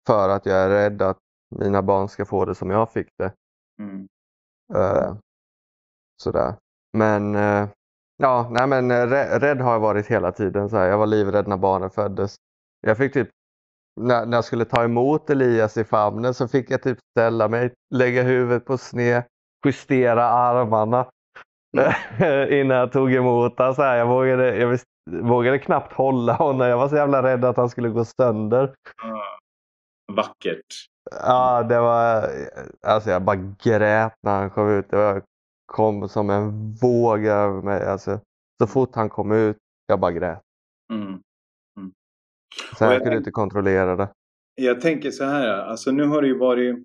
för 0.06 0.28
att 0.28 0.46
jag 0.46 0.56
är 0.56 0.68
rädd 0.68 1.02
att 1.02 1.18
mina 1.50 1.82
barn 1.82 2.08
ska 2.08 2.24
få 2.24 2.44
det 2.44 2.54
som 2.54 2.70
jag 2.70 2.92
fick 2.92 3.08
det. 3.18 3.32
Mm. 3.78 4.08
Uh, 4.74 5.16
sådär. 6.22 6.54
Men 6.92 7.34
uh, 7.34 7.68
ja, 8.16 8.48
nej 8.50 8.66
men 8.66 9.08
rädd 9.40 9.60
har 9.60 9.72
jag 9.72 9.80
varit 9.80 10.06
hela 10.06 10.32
tiden. 10.32 10.68
Så 10.68 10.76
här. 10.76 10.86
Jag 10.86 10.98
var 10.98 11.06
livrädd 11.06 11.48
när 11.48 11.56
barnen 11.56 11.90
föddes. 11.90 12.36
Jag 12.80 12.96
fick 12.96 13.12
typ 13.12 13.28
när, 13.98 14.26
när 14.26 14.36
jag 14.36 14.44
skulle 14.44 14.64
ta 14.64 14.84
emot 14.84 15.30
Elias 15.30 15.76
i 15.76 15.84
famnen 15.84 16.34
så 16.34 16.48
fick 16.48 16.70
jag 16.70 16.82
typ 16.82 16.98
ställa 17.10 17.48
mig, 17.48 17.72
lägga 17.94 18.22
huvudet 18.22 18.64
på 18.64 18.78
sned, 18.78 19.22
justera 19.66 20.24
armarna 20.24 21.06
mm. 21.76 22.52
innan 22.60 22.76
jag 22.76 22.92
tog 22.92 23.12
emot 23.14 23.58
honom. 23.58 23.74
Jag, 23.76 24.06
vågade, 24.06 24.56
jag 24.56 24.68
visst, 24.68 24.86
vågade 25.10 25.58
knappt 25.58 25.92
hålla 25.92 26.32
honom. 26.44 26.68
Jag 26.68 26.78
var 26.78 26.88
så 26.88 26.96
jävla 26.96 27.22
rädd 27.22 27.44
att 27.44 27.56
han 27.56 27.68
skulle 27.68 27.88
gå 27.88 28.04
sönder. 28.04 28.74
Mm. 29.04 29.18
Vackert. 30.12 30.66
Ja, 31.10 31.62
det 31.62 31.80
var... 31.80 32.28
Alltså 32.86 33.10
jag 33.10 33.22
bara 33.22 33.54
grät 33.64 34.14
när 34.22 34.38
han 34.38 34.50
kom 34.50 34.70
ut. 34.70 34.90
Det 34.90 34.96
var, 34.96 35.22
kom 35.66 36.08
som 36.08 36.30
en 36.30 36.72
våg 36.72 37.24
över 37.24 37.62
mig. 37.62 37.86
Alltså, 37.86 38.20
så 38.62 38.66
fort 38.66 38.94
han 38.94 39.08
kom 39.08 39.32
ut, 39.32 39.56
jag 39.86 40.00
bara 40.00 40.12
grät. 40.12 40.42
Mm. 40.92 41.22
Så 42.76 42.84
jag, 42.84 42.94
jag 42.94 43.02
kunde 43.02 43.16
inte 43.16 43.30
kontrollera 43.30 43.96
det. 43.96 44.08
Jag 44.54 44.80
tänker 44.80 45.10
så 45.10 45.24
här, 45.24 45.48
alltså 45.48 45.90
nu 45.90 46.04
har 46.04 46.22
du 46.22 46.28
ju 46.28 46.38
varit 46.38 46.76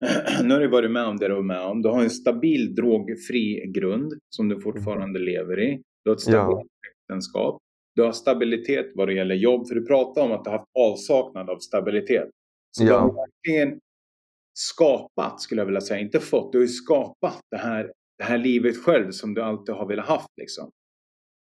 nu 0.42 0.54
har 0.54 0.60
du 0.60 0.68
varit 0.68 0.90
med 0.90 1.04
om 1.04 1.16
det 1.16 1.28
du 1.28 1.34
var 1.34 1.42
med 1.42 1.60
om. 1.60 1.82
Du 1.82 1.88
har 1.88 2.02
en 2.02 2.10
stabil 2.10 2.74
drogfri 2.74 3.72
grund 3.74 4.12
som 4.36 4.48
du 4.48 4.60
fortfarande 4.60 5.18
lever 5.18 5.60
i. 5.60 5.82
Du 6.04 6.10
har 6.10 6.14
ett 6.16 6.20
stabilt. 6.20 6.70
Äktenskap. 7.08 7.58
Du 7.94 8.02
har 8.02 8.12
stabilitet 8.12 8.86
vad 8.94 9.08
det 9.08 9.14
gäller 9.14 9.34
jobb. 9.34 9.68
För 9.68 9.74
du 9.74 9.86
pratar 9.86 10.22
om 10.22 10.32
att 10.32 10.44
du 10.44 10.50
har 10.50 10.58
haft 10.58 10.70
avsaknad 10.78 11.50
av 11.50 11.58
stabilitet. 11.58 12.30
Så 12.70 12.84
ja. 12.84 12.88
du 12.88 12.94
har 12.94 13.14
verkligen 13.14 13.80
skapat, 14.54 15.40
skulle 15.40 15.60
jag 15.60 15.66
vilja 15.66 15.80
säga. 15.80 16.00
Inte 16.00 16.20
fått, 16.20 16.52
du 16.52 16.58
har 16.58 16.62
ju 16.62 16.68
skapat 16.68 17.40
det 17.50 17.56
här, 17.56 17.92
det 18.18 18.24
här 18.24 18.38
livet 18.38 18.76
själv 18.76 19.10
som 19.10 19.34
du 19.34 19.42
alltid 19.42 19.74
har 19.74 19.88
velat 19.88 20.06
haft. 20.06 20.32
Liksom. 20.36 20.70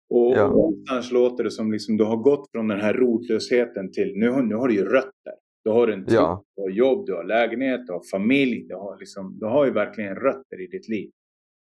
Och 0.09 0.33
ja. 0.37 0.47
någonstans 0.47 1.11
låter 1.11 1.43
det 1.43 1.51
som 1.51 1.71
liksom 1.71 1.97
du 1.97 2.03
har 2.03 2.17
gått 2.17 2.51
från 2.51 2.67
den 2.67 2.81
här 2.81 2.93
rotlösheten 2.93 3.91
till 3.91 4.13
nu, 4.15 4.41
nu 4.41 4.55
har 4.55 4.67
du 4.67 4.73
ju 4.73 4.85
rötter. 4.85 5.33
Du 5.63 5.69
har 5.69 5.87
en 5.87 6.05
tro, 6.05 6.15
ja. 6.15 6.43
du 6.55 6.61
har 6.61 6.69
jobb, 6.69 7.05
du 7.05 7.13
har 7.13 7.23
lägenhet, 7.23 7.87
du 7.87 7.93
har 7.93 8.01
familj. 8.11 8.67
Du 8.67 8.75
har, 8.75 8.99
liksom, 8.99 9.39
du 9.39 9.45
har 9.45 9.65
ju 9.65 9.71
verkligen 9.71 10.15
rötter 10.15 10.61
i 10.61 10.67
ditt 10.67 10.89
liv. 10.89 11.09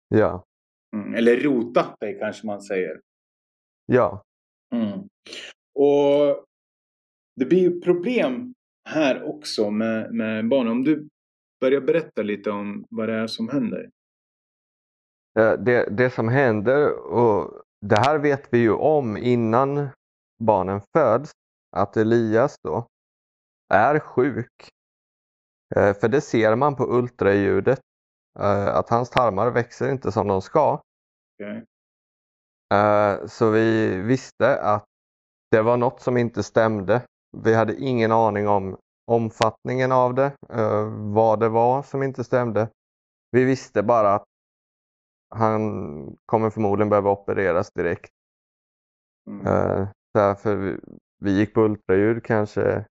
Ja. 0.08 0.44
Mm, 0.96 1.14
eller 1.14 1.36
rotat 1.36 2.00
dig 2.00 2.18
kanske 2.18 2.46
man 2.46 2.60
säger. 2.60 3.00
Ja. 3.90 4.22
Mm. 4.74 4.98
Och 5.74 6.44
det 7.36 7.46
blir 7.46 7.58
ju 7.58 7.80
problem 7.80 8.54
här 8.88 9.22
också 9.22 9.70
med, 9.70 10.14
med 10.14 10.48
barnen. 10.48 10.72
Om 10.72 10.84
du 10.84 11.08
börjar 11.60 11.80
berätta 11.80 12.22
lite 12.22 12.50
om 12.50 12.84
vad 12.90 13.08
det 13.08 13.14
är 13.14 13.26
som 13.26 13.48
händer. 13.48 13.90
Det, 15.34 15.96
det 15.96 16.10
som 16.10 16.28
händer 16.28 16.98
och 17.12 17.62
det 17.80 17.96
här 17.96 18.18
vet 18.18 18.52
vi 18.52 18.58
ju 18.58 18.72
om 18.72 19.16
innan 19.16 19.88
barnen 20.38 20.80
föds, 20.96 21.32
att 21.76 21.96
Elias 21.96 22.56
då 22.62 22.86
är 23.68 23.98
sjuk. 23.98 24.68
Eh, 25.76 25.94
för 25.94 26.08
det 26.08 26.20
ser 26.20 26.56
man 26.56 26.76
på 26.76 26.84
ultraljudet, 26.84 27.80
eh, 28.38 28.76
att 28.76 28.88
hans 28.90 29.10
tarmar 29.10 29.50
växer 29.50 29.92
inte 29.92 30.12
som 30.12 30.28
de 30.28 30.42
ska. 30.42 30.82
Okay. 31.38 31.62
Eh, 32.74 33.26
så 33.26 33.50
vi 33.50 33.96
visste 33.96 34.60
att 34.60 34.84
det 35.50 35.62
var 35.62 35.76
något 35.76 36.00
som 36.00 36.16
inte 36.16 36.42
stämde. 36.42 37.02
Vi 37.36 37.54
hade 37.54 37.76
ingen 37.76 38.12
aning 38.12 38.48
om 38.48 38.76
omfattningen 39.06 39.92
av 39.92 40.14
det, 40.14 40.32
vad 40.90 41.40
det 41.40 41.48
var 41.48 41.82
som 41.82 42.02
inte 42.02 42.24
stämde. 42.24 42.68
Vi 43.30 43.44
visste 43.44 43.82
bara 43.82 44.14
att 44.14 44.24
han 45.34 46.16
kommer 46.26 46.50
förmodligen 46.50 46.88
behöva 46.88 47.10
opereras 47.10 47.70
direkt. 47.74 48.10
Mm. 49.26 49.46
Uh, 49.46 49.88
därför 50.14 50.56
vi, 50.56 50.76
vi 51.18 51.38
gick 51.38 51.54
på 51.54 51.60
ultraljud 51.60 52.24
kanske 52.24 52.84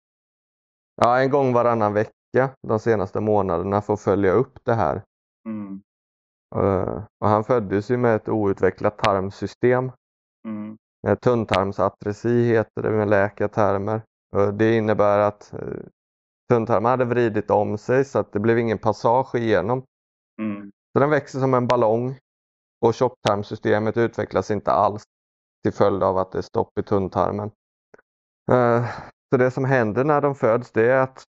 ja, 0.95 1.19
en 1.19 1.29
gång 1.29 1.53
varannan 1.53 1.93
vecka 1.93 2.49
de 2.67 2.79
senaste 2.79 3.19
månaderna 3.19 3.81
för 3.81 3.93
att 3.93 4.01
följa 4.01 4.31
upp 4.31 4.59
det 4.63 4.73
här. 4.73 5.03
Mm. 5.45 5.81
Uh, 6.55 7.03
och 7.19 7.29
han 7.29 7.43
föddes 7.43 7.91
ju 7.91 7.97
med 7.97 8.15
ett 8.15 8.29
outvecklat 8.29 8.97
tarmsystem. 8.97 9.91
Mm. 10.47 10.77
Tunntarmsatresi 11.21 12.43
heter 12.43 12.81
det 12.81 12.91
med 12.91 13.09
läkartermer. 13.09 14.01
Uh, 14.35 14.47
det 14.47 14.77
innebär 14.77 15.19
att 15.19 15.53
uh, 15.53 15.83
tunntarmen 16.49 16.89
hade 16.89 17.05
vridit 17.05 17.51
om 17.51 17.77
sig 17.77 18.05
så 18.05 18.19
att 18.19 18.31
det 18.31 18.39
blev 18.39 18.59
ingen 18.59 18.77
passage 18.77 19.35
igenom. 19.35 19.83
Mm. 20.41 20.71
Så 20.93 20.99
den 20.99 21.09
växer 21.09 21.39
som 21.39 21.53
en 21.53 21.67
ballong 21.67 22.17
och 22.85 22.93
tjocktarmsystemet 22.93 23.97
utvecklas 23.97 24.51
inte 24.51 24.71
alls 24.71 25.03
till 25.63 25.73
följd 25.73 26.03
av 26.03 26.17
att 26.17 26.31
det 26.31 26.37
är 26.37 26.41
stopp 26.41 26.79
i 26.79 26.83
tunntarmen. 26.83 27.51
Eh, 28.51 28.85
så 29.29 29.37
det 29.37 29.51
som 29.51 29.65
händer 29.65 30.03
när 30.03 30.21
de 30.21 30.35
föds 30.35 30.71
det 30.71 30.91
är 30.91 31.01
att 31.01 31.23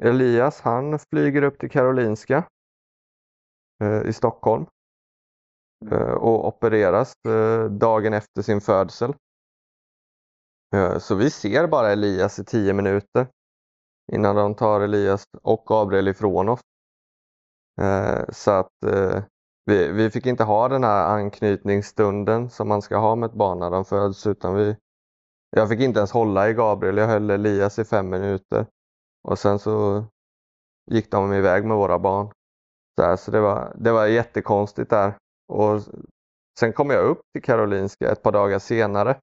Elias 0.00 0.60
han 0.60 0.98
flyger 0.98 1.42
upp 1.42 1.58
till 1.58 1.70
Karolinska 1.70 2.36
eh, 2.36 2.44
i 4.04 4.12
Stockholm 4.12 4.66
eh, 5.90 6.12
och 6.12 6.46
opereras 6.46 7.14
dagen 7.70 8.14
efter 8.14 8.42
sin 8.42 8.60
födsel. 8.60 9.14
Så 10.98 11.14
vi 11.14 11.30
ser 11.30 11.66
bara 11.66 11.92
Elias 11.92 12.38
i 12.38 12.44
tio 12.44 12.72
minuter 12.72 13.26
innan 14.12 14.36
de 14.36 14.54
tar 14.54 14.80
Elias 14.80 15.24
och 15.42 15.64
Gabriel 15.66 16.08
ifrån 16.08 16.48
oss. 16.48 16.60
Så 18.32 18.50
att 18.50 18.68
vi, 19.70 19.92
vi 19.92 20.10
fick 20.10 20.26
inte 20.26 20.44
ha 20.44 20.68
den 20.68 20.84
här 20.84 21.06
anknytningsstunden 21.06 22.50
som 22.50 22.68
man 22.68 22.82
ska 22.82 22.96
ha 22.96 23.14
med 23.14 23.26
ett 23.26 23.36
barn 23.36 23.58
när 23.58 23.70
de 23.70 23.84
föds 23.84 24.26
utan 24.26 24.54
vi, 24.54 24.76
jag 25.50 25.68
fick 25.68 25.80
inte 25.80 26.00
ens 26.00 26.12
hålla 26.12 26.48
i 26.48 26.54
Gabriel, 26.54 26.96
jag 26.96 27.06
höll 27.06 27.30
Elias 27.30 27.78
i 27.78 27.84
fem 27.84 28.10
minuter 28.10 28.66
och 29.28 29.38
sen 29.38 29.58
så 29.58 30.04
gick 30.90 31.10
de 31.10 31.32
iväg 31.32 31.64
med 31.64 31.76
våra 31.76 31.98
barn. 31.98 32.32
Så, 32.98 33.02
här, 33.02 33.16
så 33.16 33.30
det, 33.30 33.40
var, 33.40 33.72
det 33.74 33.92
var 33.92 34.06
jättekonstigt 34.06 34.90
där. 34.90 35.14
Och 35.48 35.80
sen 36.58 36.72
kom 36.72 36.90
jag 36.90 37.04
upp 37.04 37.20
till 37.32 37.42
Karolinska 37.42 38.10
ett 38.10 38.22
par 38.22 38.32
dagar 38.32 38.58
senare 38.58 39.16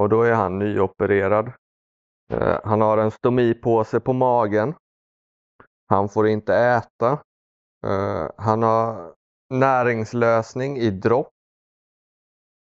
och 0.00 0.08
då 0.08 0.22
är 0.22 0.32
han 0.32 0.58
nyopererad. 0.58 1.52
Eh, 2.32 2.58
han 2.64 2.80
har 2.80 2.98
en 2.98 3.10
stomipåse 3.10 4.00
på 4.00 4.12
magen. 4.12 4.74
Han 5.86 6.08
får 6.08 6.28
inte 6.28 6.54
äta. 6.54 7.12
Eh, 7.86 8.28
han 8.36 8.62
har 8.62 9.14
näringslösning 9.50 10.78
i 10.78 10.90
dropp 10.90 11.30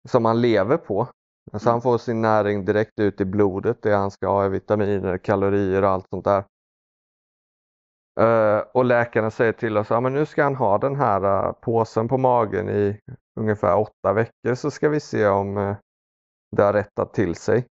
som 0.08 0.24
han 0.24 0.40
lever 0.40 0.76
på. 0.76 1.08
Så 1.52 1.68
han 1.68 1.74
mm. 1.74 1.80
får 1.80 1.98
sin 1.98 2.22
näring 2.22 2.64
direkt 2.64 3.00
ut 3.00 3.20
i 3.20 3.24
blodet, 3.24 3.82
det 3.82 3.94
han 3.94 4.10
ska 4.10 4.28
ha, 4.28 4.48
vitaminer, 4.48 5.18
kalorier 5.18 5.82
och 5.82 5.88
allt 5.88 6.08
sånt 6.08 6.24
där. 6.24 6.44
Uh, 8.20 8.58
och 8.58 8.84
läkarna 8.84 9.30
säger 9.30 9.52
till 9.52 9.76
oss 9.76 9.90
att 9.90 10.02
ja, 10.02 10.08
nu 10.08 10.26
ska 10.26 10.42
han 10.42 10.56
ha 10.56 10.78
den 10.78 10.96
här 10.96 11.46
uh, 11.46 11.52
påsen 11.52 12.08
på 12.08 12.18
magen 12.18 12.68
i 12.68 13.00
ungefär 13.40 13.78
åtta 13.78 14.12
veckor 14.12 14.54
så 14.54 14.70
ska 14.70 14.88
vi 14.88 15.00
se 15.00 15.26
om 15.26 15.56
uh, 15.56 15.76
det 16.56 16.62
har 16.62 16.72
rättat 16.72 17.14
till 17.14 17.34
sig. 17.34 17.66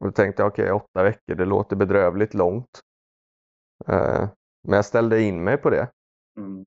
Och 0.00 0.06
då 0.06 0.12
tänkte 0.12 0.42
jag 0.42 0.48
okej, 0.52 0.72
okay, 0.72 0.72
åtta 0.72 1.02
veckor, 1.02 1.34
det 1.34 1.44
låter 1.44 1.76
bedrövligt 1.76 2.34
långt. 2.34 2.80
men 4.68 4.76
jag 4.76 4.84
ställde 4.84 5.22
in 5.22 5.44
mig 5.44 5.56
på 5.56 5.70
det. 5.70 5.90
Mm. 6.38 6.64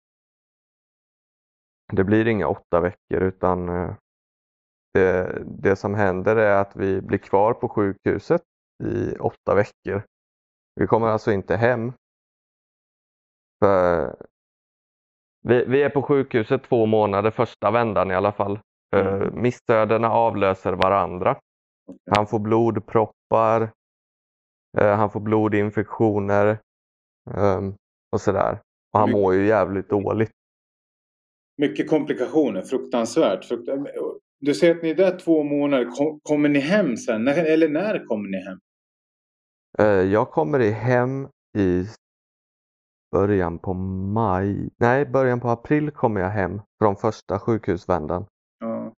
Det 1.93 2.03
blir 2.03 2.27
inga 2.27 2.47
åtta 2.47 2.79
veckor 2.81 3.21
utan 3.21 3.67
det, 4.93 5.43
det 5.45 5.75
som 5.75 5.93
händer 5.93 6.35
är 6.35 6.61
att 6.61 6.75
vi 6.75 7.01
blir 7.01 7.17
kvar 7.17 7.53
på 7.53 7.69
sjukhuset 7.69 8.43
i 8.83 9.17
åtta 9.17 9.55
veckor. 9.55 10.03
Vi 10.75 10.87
kommer 10.87 11.07
alltså 11.07 11.31
inte 11.31 11.55
hem. 11.55 11.93
För 13.65 14.15
Vi, 15.41 15.65
vi 15.65 15.83
är 15.83 15.89
på 15.89 16.01
sjukhuset 16.01 16.63
två 16.63 16.85
månader, 16.85 17.31
första 17.31 17.71
vändan 17.71 18.11
i 18.11 18.15
alla 18.15 18.31
fall. 18.31 18.59
Mm. 18.95 19.21
Uh, 19.21 19.33
missödena 19.33 20.09
avlöser 20.09 20.73
varandra. 20.73 21.39
Han 22.15 22.27
får 22.27 22.39
blodproppar, 22.39 23.61
uh, 24.77 24.87
han 24.87 25.09
får 25.09 25.19
blodinfektioner 25.19 26.57
um, 27.35 27.75
och 28.11 28.21
sådär. 28.21 28.61
Och 28.93 28.99
han 28.99 29.11
mår 29.11 29.33
ju 29.33 29.47
jävligt 29.47 29.89
dåligt. 29.89 30.31
Mycket 31.57 31.89
komplikationer, 31.89 32.61
fruktansvärt. 32.61 33.49
Du 34.39 34.53
säger 34.53 34.75
att 34.75 34.83
ni 34.83 34.89
är 34.89 34.95
där 34.95 35.19
två 35.19 35.43
månader. 35.43 35.87
Kommer 36.23 36.49
ni 36.49 36.59
hem 36.59 36.97
sen? 36.97 37.27
Eller 37.27 37.69
när 37.69 38.05
kommer 38.05 38.29
ni 38.29 38.37
hem? 38.37 38.59
Jag 40.11 40.31
kommer 40.31 40.71
hem 40.71 41.27
i 41.57 41.85
början 43.15 43.59
på 43.59 43.73
maj, 43.73 44.69
nej 44.77 45.05
början 45.05 45.39
på 45.39 45.49
april 45.49 45.91
kommer 45.91 46.21
jag 46.21 46.29
hem 46.29 46.61
från 46.81 46.95
första 46.95 47.39
sjukhusvändan. 47.39 48.25
Ja. 48.59 48.93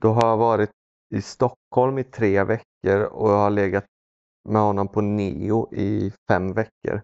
Då 0.00 0.08
har 0.12 0.28
jag 0.28 0.36
varit 0.36 0.70
i 1.14 1.22
Stockholm 1.22 1.98
i 1.98 2.04
tre 2.04 2.44
veckor 2.44 3.00
och 3.00 3.30
jag 3.30 3.36
har 3.36 3.50
legat 3.50 3.84
med 4.48 4.62
honom 4.62 4.88
på 4.88 5.00
Neo 5.00 5.74
i 5.74 6.12
fem 6.30 6.52
veckor 6.52 7.02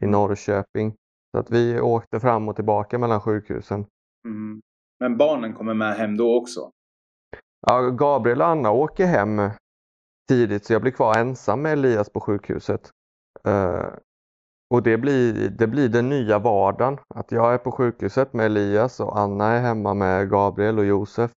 i 0.00 0.04
mm. 0.04 0.10
Norrköping. 0.10 0.94
Så 1.32 1.38
att 1.38 1.50
vi 1.50 1.80
åkte 1.80 2.20
fram 2.20 2.48
och 2.48 2.56
tillbaka 2.56 2.98
mellan 2.98 3.20
sjukhusen. 3.20 3.86
Mm. 4.28 4.60
Men 5.00 5.16
barnen 5.16 5.54
kommer 5.54 5.74
med 5.74 5.94
hem 5.94 6.16
då 6.16 6.36
också? 6.36 6.70
Ja, 7.66 7.90
Gabriel 7.90 8.40
och 8.40 8.48
Anna 8.48 8.70
åker 8.70 9.06
hem 9.06 9.50
tidigt 10.28 10.64
så 10.64 10.72
jag 10.72 10.82
blir 10.82 10.92
kvar 10.92 11.18
ensam 11.18 11.62
med 11.62 11.72
Elias 11.72 12.10
på 12.10 12.20
sjukhuset. 12.20 12.90
Uh, 13.48 13.86
och 14.72 14.82
det 14.82 14.98
blir, 14.98 15.50
det 15.50 15.66
blir 15.66 15.88
den 15.88 16.08
nya 16.08 16.38
vardagen. 16.38 16.98
Att 17.14 17.32
jag 17.32 17.54
är 17.54 17.58
på 17.58 17.72
sjukhuset 17.72 18.32
med 18.32 18.46
Elias 18.46 19.00
och 19.00 19.18
Anna 19.18 19.46
är 19.46 19.60
hemma 19.60 19.94
med 19.94 20.30
Gabriel 20.30 20.78
och 20.78 20.84
Josef. 20.84 21.30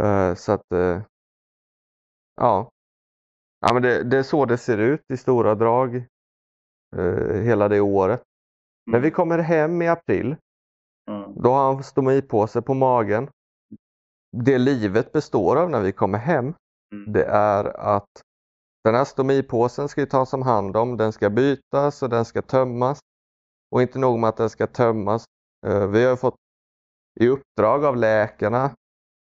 Uh, 0.00 0.34
så 0.34 0.52
att, 0.52 0.72
uh, 0.72 1.00
ja. 2.36 2.70
ja 3.60 3.74
men 3.74 3.82
det, 3.82 4.02
det, 4.02 4.18
är 4.18 4.22
så 4.22 4.44
det 4.44 4.58
ser 4.58 4.78
ut 4.78 5.00
i 5.12 5.16
stora 5.16 5.54
drag 5.54 6.04
uh, 6.96 7.42
hela 7.42 7.68
det 7.68 7.80
året. 7.80 8.22
Mm. 8.86 8.92
När 8.92 9.00
vi 9.00 9.10
kommer 9.10 9.38
hem 9.38 9.82
i 9.82 9.88
april, 9.88 10.36
mm. 11.10 11.42
då 11.42 11.50
har 11.50 11.74
han 11.74 11.82
stomipåse 11.82 12.62
på 12.62 12.74
magen. 12.74 13.28
Det 14.36 14.58
livet 14.58 15.12
består 15.12 15.56
av 15.56 15.70
när 15.70 15.80
vi 15.80 15.92
kommer 15.92 16.18
hem, 16.18 16.54
mm. 16.92 17.12
det 17.12 17.24
är 17.24 17.64
att 17.64 18.22
den 18.84 18.94
här 18.94 19.04
stomipåsen 19.04 19.88
ska 19.88 20.00
ju 20.00 20.06
tas 20.06 20.32
om 20.32 20.42
hand 20.42 20.76
om, 20.76 20.96
den 20.96 21.12
ska 21.12 21.30
bytas 21.30 22.02
och 22.02 22.08
den 22.08 22.24
ska 22.24 22.42
tömmas. 22.42 22.98
Och 23.70 23.82
inte 23.82 23.98
nog 23.98 24.18
med 24.18 24.28
att 24.28 24.36
den 24.36 24.50
ska 24.50 24.66
tömmas. 24.66 25.24
Eh, 25.66 25.86
vi 25.86 26.04
har 26.04 26.16
fått 26.16 26.36
i 27.20 27.28
uppdrag 27.28 27.84
av 27.84 27.96
läkarna 27.96 28.70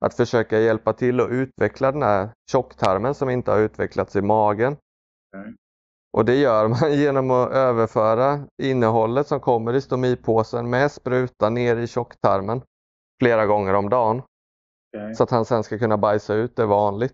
att 0.06 0.14
försöka 0.14 0.60
hjälpa 0.60 0.93
till 0.93 1.20
att 1.20 1.30
utveckla 1.30 1.91
den 1.91 2.03
här 2.03 2.30
tjocktarmen 2.51 3.14
som 3.14 3.30
inte 3.30 3.51
har 3.51 3.60
utvecklats 3.60 4.16
i 4.16 4.22
magen. 4.22 4.78
Mm. 5.36 5.56
Och 6.18 6.26
det 6.26 6.36
gör 6.36 6.68
man 6.68 6.93
genom 6.99 7.32
att 7.32 7.51
överföra 7.51 8.47
innehållet 8.62 9.28
som 9.28 9.39
kommer 9.39 9.74
i 9.74 9.82
stomipåsen 9.82 10.70
med 10.70 10.91
spruta 10.91 11.49
ner 11.49 11.76
i 11.76 11.88
tjocktarmen 11.88 12.62
flera 13.22 13.45
gånger 13.45 13.74
om 13.74 13.89
dagen. 13.89 14.22
Okay. 14.97 15.14
Så 15.16 15.24
att 15.24 15.32
han 15.32 15.45
sen 15.45 15.64
ska 15.64 15.78
kunna 15.78 15.97
bajsa 15.97 16.34
ut 16.34 16.56
det 16.56 16.66
vanligt. 16.66 17.14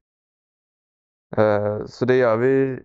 Eh, 1.37 1.85
så 1.85 2.05
det 2.05 2.15
gör 2.15 2.37
vi 2.37 2.83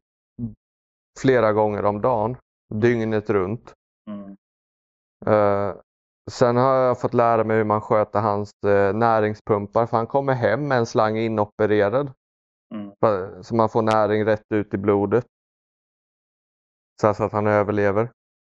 flera 1.20 1.52
gånger 1.52 1.84
om 1.84 2.00
dagen, 2.00 2.36
dygnet 2.74 3.30
runt. 3.30 3.74
Mm. 4.10 4.36
Eh, 5.26 5.76
sen 6.30 6.56
har 6.56 6.74
jag 6.74 7.00
fått 7.00 7.14
lära 7.14 7.44
mig 7.44 7.56
hur 7.56 7.64
man 7.64 7.80
sköter 7.80 8.20
hans 8.20 8.50
eh, 8.66 8.94
näringspumpar 8.94 9.86
för 9.86 9.96
han 9.96 10.06
kommer 10.06 10.32
hem 10.32 10.68
med 10.68 10.78
en 10.78 10.86
slang 10.86 11.18
inopererad. 11.18 12.12
Mm. 12.74 13.42
Så 13.42 13.54
man 13.54 13.68
får 13.68 13.82
näring 13.82 14.24
rätt 14.24 14.44
ut 14.54 14.74
i 14.74 14.78
blodet. 14.78 15.26
Så 17.00 17.06
att 17.06 17.32
han 17.32 17.46
överlever. 17.46 18.10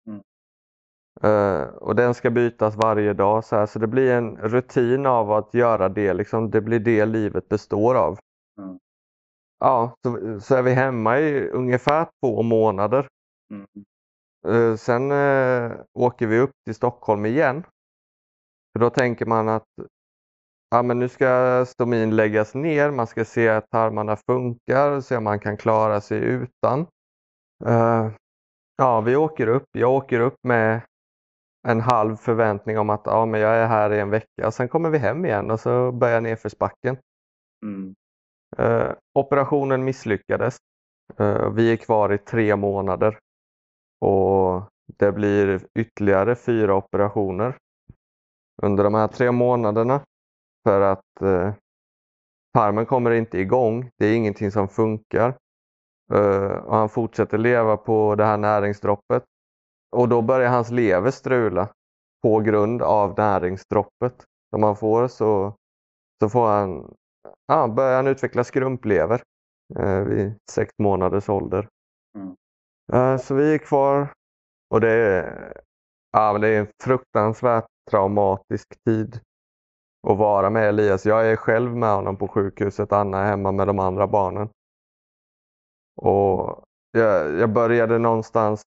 Mm. 0.08 1.68
och 1.74 1.96
den 1.96 2.14
ska 2.14 2.30
bytas 2.30 2.76
varje 2.76 3.12
dag 3.12 3.44
så, 3.44 3.56
här, 3.56 3.66
så 3.66 3.78
det 3.78 3.86
blir 3.86 4.12
en 4.12 4.36
rutin 4.36 5.06
av 5.06 5.32
att 5.32 5.54
göra 5.54 5.88
det. 5.88 6.14
Liksom, 6.14 6.50
det 6.50 6.60
blir 6.60 6.80
det 6.80 7.06
livet 7.06 7.48
består 7.48 7.94
av. 7.94 8.18
Ja, 9.58 9.94
så, 10.02 10.40
så 10.40 10.54
är 10.54 10.62
vi 10.62 10.72
hemma 10.72 11.18
i 11.18 11.48
ungefär 11.48 12.06
två 12.20 12.42
månader. 12.42 13.08
Mm. 13.50 13.66
Uh, 14.48 14.76
sen 14.76 15.12
uh, 15.12 15.72
åker 15.94 16.26
vi 16.26 16.38
upp 16.38 16.50
till 16.64 16.74
Stockholm 16.74 17.26
igen. 17.26 17.62
För 18.72 18.80
då 18.80 18.90
tänker 18.90 19.26
man 19.26 19.48
att 19.48 19.64
ja, 20.70 20.82
men 20.82 20.98
nu 20.98 21.08
ska 21.08 21.64
stomin 21.68 22.16
läggas 22.16 22.54
ner, 22.54 22.90
man 22.90 23.06
ska 23.06 23.24
se 23.24 23.48
att 23.48 23.70
tarmarna 23.70 24.16
funkar, 24.16 25.00
se 25.00 25.16
om 25.16 25.24
man 25.24 25.40
kan 25.40 25.56
klara 25.56 26.00
sig 26.00 26.18
utan. 26.18 26.80
Uh, 27.66 28.10
ja, 28.76 29.00
vi 29.00 29.16
åker 29.16 29.46
upp. 29.46 29.68
Jag 29.72 29.92
åker 29.92 30.20
upp 30.20 30.38
med 30.42 30.80
en 31.68 31.80
halv 31.80 32.16
förväntning 32.16 32.78
om 32.78 32.90
att 32.90 33.02
ja, 33.04 33.26
men 33.26 33.40
jag 33.40 33.56
är 33.56 33.66
här 33.66 33.92
i 33.92 34.00
en 34.00 34.10
vecka. 34.10 34.50
Sen 34.50 34.68
kommer 34.68 34.90
vi 34.90 34.98
hem 34.98 35.24
igen 35.24 35.50
och 35.50 35.60
så 35.60 35.92
börjar 35.92 36.20
nedförsbacken. 36.20 36.96
Mm. 37.62 37.94
Eh, 38.58 38.92
operationen 39.14 39.84
misslyckades. 39.84 40.56
Eh, 41.18 41.50
vi 41.50 41.72
är 41.72 41.76
kvar 41.76 42.12
i 42.12 42.18
tre 42.18 42.56
månader 42.56 43.18
och 44.00 44.62
det 44.98 45.12
blir 45.12 45.66
ytterligare 45.74 46.36
fyra 46.36 46.74
operationer 46.74 47.56
under 48.62 48.84
de 48.84 48.94
här 48.94 49.08
tre 49.08 49.32
månaderna 49.32 50.00
för 50.64 50.80
att 50.80 51.22
eh, 51.22 51.54
tarmen 52.54 52.86
kommer 52.86 53.10
inte 53.10 53.38
igång. 53.38 53.90
Det 53.98 54.06
är 54.06 54.16
ingenting 54.16 54.50
som 54.50 54.68
funkar. 54.68 55.36
Eh, 56.12 56.56
och 56.56 56.76
han 56.76 56.88
fortsätter 56.88 57.38
leva 57.38 57.76
på 57.76 58.14
det 58.14 58.24
här 58.24 58.36
näringsdroppet. 58.36 59.24
Och 59.90 60.08
då 60.08 60.22
börjar 60.22 60.50
hans 60.50 60.70
lever 60.70 61.10
strula 61.10 61.68
på 62.22 62.40
grund 62.40 62.82
av 62.82 63.14
näringsdroppet 63.16 64.24
som 64.50 64.62
han 64.62 64.76
får 64.76 65.08
så, 65.08 65.54
så 66.20 66.28
får 66.28 66.46
han 66.46 66.94
ja, 67.46 67.68
började 67.68 67.96
han 67.96 68.06
utveckla 68.06 68.44
skrumplever 68.44 69.22
eh, 69.78 70.00
vid 70.00 70.38
sex 70.50 70.72
månaders 70.78 71.28
ålder. 71.28 71.68
Mm. 72.14 72.36
Eh, 72.92 73.20
så 73.20 73.34
vi 73.34 73.54
är 73.54 73.58
kvar 73.58 74.12
och 74.70 74.80
det 74.80 74.92
är, 74.92 75.52
ja, 76.12 76.38
det 76.38 76.48
är 76.48 76.60
en 76.60 76.68
fruktansvärt 76.82 77.66
traumatisk 77.90 78.68
tid 78.84 79.20
att 80.08 80.18
vara 80.18 80.50
med 80.50 80.68
Elias. 80.68 81.06
Jag 81.06 81.30
är 81.30 81.36
själv 81.36 81.76
med 81.76 81.94
honom 81.94 82.16
på 82.16 82.28
sjukhuset, 82.28 82.92
Anna 82.92 83.18
är 83.18 83.26
hemma 83.26 83.52
med 83.52 83.66
de 83.66 83.78
andra 83.78 84.06
barnen. 84.06 84.48
Och 85.96 86.64
jag, 86.90 87.38
jag 87.38 87.52
började 87.52 87.98
någonstans 87.98 88.62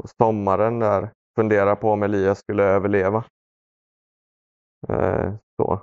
på 0.00 0.08
sommaren 0.08 0.78
där 0.78 1.10
fundera 1.36 1.76
på 1.76 1.90
om 1.90 2.02
Elias 2.02 2.38
skulle 2.38 2.62
överleva. 2.64 3.24
Eh, 4.88 5.34
så. 5.56 5.82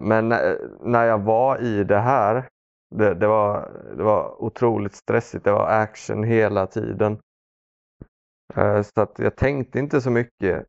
Men 0.00 0.28
när 0.80 1.04
jag 1.04 1.18
var 1.18 1.62
i 1.62 1.84
det 1.84 1.98
här, 1.98 2.48
det, 2.94 3.14
det, 3.14 3.26
var, 3.26 3.70
det 3.96 4.02
var 4.02 4.42
otroligt 4.42 4.94
stressigt. 4.94 5.44
Det 5.44 5.52
var 5.52 5.68
action 5.68 6.24
hela 6.24 6.66
tiden. 6.66 7.18
Eh, 8.54 8.82
så 8.82 9.00
att 9.00 9.18
jag 9.18 9.36
tänkte 9.36 9.78
inte 9.78 10.00
så 10.00 10.10
mycket 10.10 10.66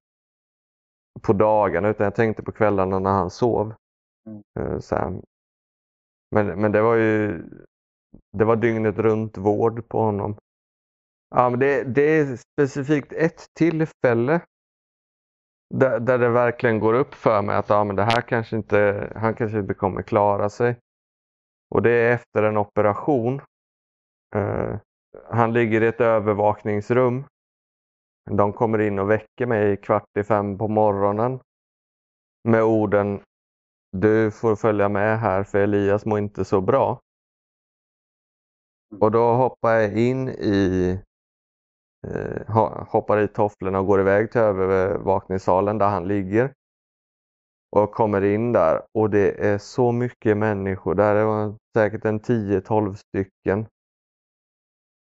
på 1.22 1.34
dagarna 1.34 1.90
utan 1.90 2.04
jag 2.04 2.16
tänkte 2.16 2.44
på 2.44 2.52
kvällarna 2.52 3.00
när 3.00 3.12
han 3.12 3.30
sov. 3.30 3.74
Mm. 4.30 4.44
Eh, 4.60 4.80
så 4.80 5.22
men, 6.36 6.62
men 6.62 6.72
det 6.72 6.82
var 6.82 6.96
ju 6.96 7.44
det 8.38 8.46
var 8.46 8.56
dygnet 8.56 8.98
runt 8.98 9.38
vård 9.38 9.88
på 9.88 10.00
honom. 10.00 10.36
Ja, 11.36 11.50
men 11.50 11.60
det, 11.60 11.84
det 11.84 12.20
är 12.20 12.36
specifikt 12.36 13.14
ett 13.14 13.46
tillfälle 13.54 14.42
där, 15.72 16.00
där 16.00 16.18
det 16.18 16.30
verkligen 16.30 16.80
går 16.80 16.94
upp 16.94 17.14
för 17.14 17.42
mig 17.42 17.56
att 17.56 17.70
ja, 17.70 17.84
men 17.84 17.96
det 17.96 18.04
här 18.04 18.22
kanske 18.22 18.56
inte, 18.56 19.12
han 19.16 19.34
kanske 19.34 19.60
inte 19.60 19.74
kommer 19.74 20.02
klara 20.02 20.50
sig. 20.50 20.76
Och 21.70 21.82
det 21.82 21.92
är 21.92 22.14
efter 22.14 22.44
en 22.44 22.58
operation. 22.58 23.42
Eh, 24.36 24.76
han 25.30 25.54
ligger 25.54 25.82
i 25.82 25.88
ett 25.88 26.02
övervakningsrum. 26.02 27.24
De 28.30 28.54
kommer 28.54 28.82
in 28.82 29.00
och 29.00 29.10
väcker 29.12 29.46
mig 29.46 29.78
kvart 29.78 30.18
i 30.20 30.24
fem 30.24 30.58
på 30.58 30.68
morgonen 30.68 31.40
med 32.44 32.64
orden 32.64 33.22
Du 33.98 34.32
får 34.32 34.56
följa 34.56 34.90
med 34.90 35.20
här 35.20 35.44
för 35.44 35.60
Elias 35.60 36.06
mår 36.06 36.20
inte 36.20 36.46
så 36.46 36.62
bra. 36.62 37.00
Och 39.00 39.12
då 39.12 39.34
hoppar 39.34 39.72
jag 39.72 39.98
in 39.98 40.30
i 40.30 41.00
hoppar 42.88 43.20
i 43.20 43.28
tofflorna 43.28 43.80
och 43.80 43.86
går 43.86 44.00
iväg 44.00 44.32
till 44.32 44.42
övervakningssalen 44.42 45.78
där 45.78 45.90
han 45.90 46.08
ligger. 46.08 46.54
Och 47.76 47.92
kommer 47.92 48.22
in 48.22 48.52
där 48.52 48.82
och 48.98 49.10
det 49.10 49.46
är 49.48 49.58
så 49.58 49.92
mycket 49.92 50.38
människor 50.38 50.96
där. 50.96 51.16
Det 51.16 51.26
var 51.26 51.56
säkert 51.78 52.06
en 52.06 52.20
10-12 52.20 52.94
stycken. 52.94 53.66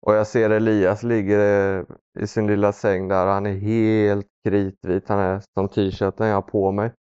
Och 0.06 0.14
jag 0.14 0.26
ser 0.26 0.50
Elias 0.50 1.02
ligger 1.02 1.84
i 2.18 2.26
sin 2.26 2.46
lilla 2.46 2.72
säng 2.72 3.08
där 3.08 3.26
han 3.26 3.46
är 3.46 3.58
helt 3.58 4.26
kritvit. 4.48 5.08
Han 5.08 5.18
är 5.18 5.42
som 5.54 5.68
t-shirten 5.68 6.26
jag 6.26 6.34
har 6.34 6.42
på 6.42 6.72
mig. 6.72 6.92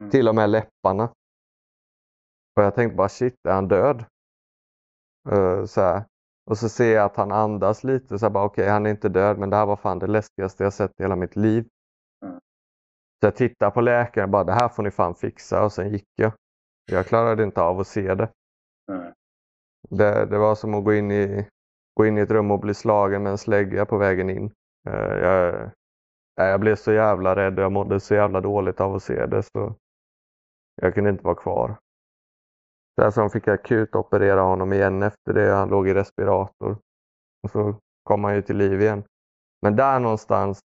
Mm. 0.00 0.10
Till 0.10 0.28
och 0.28 0.34
med 0.34 0.50
läpparna. 0.50 1.04
Och 2.56 2.62
jag 2.62 2.74
tänkte 2.74 2.96
bara 2.96 3.08
shit, 3.08 3.34
är 3.48 3.52
han 3.52 3.68
död? 3.68 4.04
Uh, 5.32 5.64
så 5.64 5.80
här. 5.80 6.04
Och 6.48 6.58
så 6.58 6.68
ser 6.68 6.94
jag 6.94 7.04
att 7.04 7.16
han 7.16 7.32
andas 7.32 7.84
lite. 7.84 8.18
Så 8.18 8.24
jag 8.24 8.32
bara 8.32 8.44
okej, 8.44 8.62
okay, 8.62 8.72
han 8.72 8.86
är 8.86 8.90
inte 8.90 9.08
död 9.08 9.38
men 9.38 9.50
det 9.50 9.56
här 9.56 9.66
var 9.66 9.76
fan 9.76 9.98
det 9.98 10.06
läskigaste 10.06 10.64
jag 10.64 10.72
sett 10.72 10.90
i 11.00 11.02
hela 11.02 11.16
mitt 11.16 11.36
liv. 11.36 11.68
Mm. 12.24 12.38
Så 13.20 13.26
jag 13.26 13.36
tittar 13.36 13.70
på 13.70 13.80
läkaren 13.80 14.24
och 14.24 14.30
bara 14.30 14.44
det 14.44 14.52
här 14.52 14.68
får 14.68 14.82
ni 14.82 14.90
fan 14.90 15.14
fixa 15.14 15.64
och 15.64 15.72
sen 15.72 15.90
gick 15.92 16.08
jag. 16.16 16.32
Jag 16.90 17.06
klarade 17.06 17.42
inte 17.44 17.62
av 17.62 17.80
att 17.80 17.86
se 17.86 18.14
det. 18.14 18.28
Mm. 18.92 19.12
Det, 19.90 20.26
det 20.26 20.38
var 20.38 20.54
som 20.54 20.74
att 20.74 20.84
gå 20.84 20.94
in, 20.94 21.10
i, 21.10 21.48
gå 21.94 22.06
in 22.06 22.18
i 22.18 22.20
ett 22.20 22.30
rum 22.30 22.50
och 22.50 22.60
bli 22.60 22.74
slagen 22.74 23.22
med 23.22 23.32
en 23.32 23.38
slägga 23.38 23.86
på 23.86 23.98
vägen 23.98 24.30
in. 24.30 24.52
Uh, 24.88 25.18
jag, 25.18 25.70
jag 26.36 26.60
blev 26.60 26.76
så 26.76 26.92
jävla 26.92 27.36
rädd 27.36 27.58
och 27.58 27.64
jag 27.64 27.72
mådde 27.72 28.00
så 28.00 28.14
jävla 28.14 28.40
dåligt 28.40 28.80
av 28.80 28.94
att 28.94 29.02
se 29.02 29.26
det 29.26 29.42
så 29.42 29.74
jag 30.82 30.94
kunde 30.94 31.10
inte 31.10 31.24
vara 31.24 31.34
kvar. 31.34 31.76
Så 32.98 33.20
de 33.20 33.30
fick 33.30 33.48
akut 33.48 33.94
operera 33.94 34.40
honom 34.40 34.72
igen 34.72 35.02
efter 35.02 35.32
det. 35.32 35.54
Han 35.54 35.68
låg 35.68 35.88
i 35.88 35.94
respirator. 35.94 36.78
Och 37.42 37.50
så 37.50 37.76
kom 38.02 38.24
han 38.24 38.34
ju 38.34 38.42
till 38.42 38.56
liv 38.56 38.80
igen. 38.80 39.04
Men 39.62 39.76
där 39.76 40.00
någonstans 40.00 40.60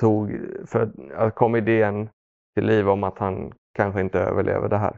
tog, 0.00 0.30
för, 0.66 1.30
kom 1.30 1.56
idén 1.56 2.08
till 2.54 2.66
liv 2.66 2.88
om 2.88 3.04
att 3.04 3.18
han 3.18 3.52
kanske 3.72 4.00
inte 4.00 4.20
överlever 4.20 4.68
det 4.68 4.78
här. 4.78 4.96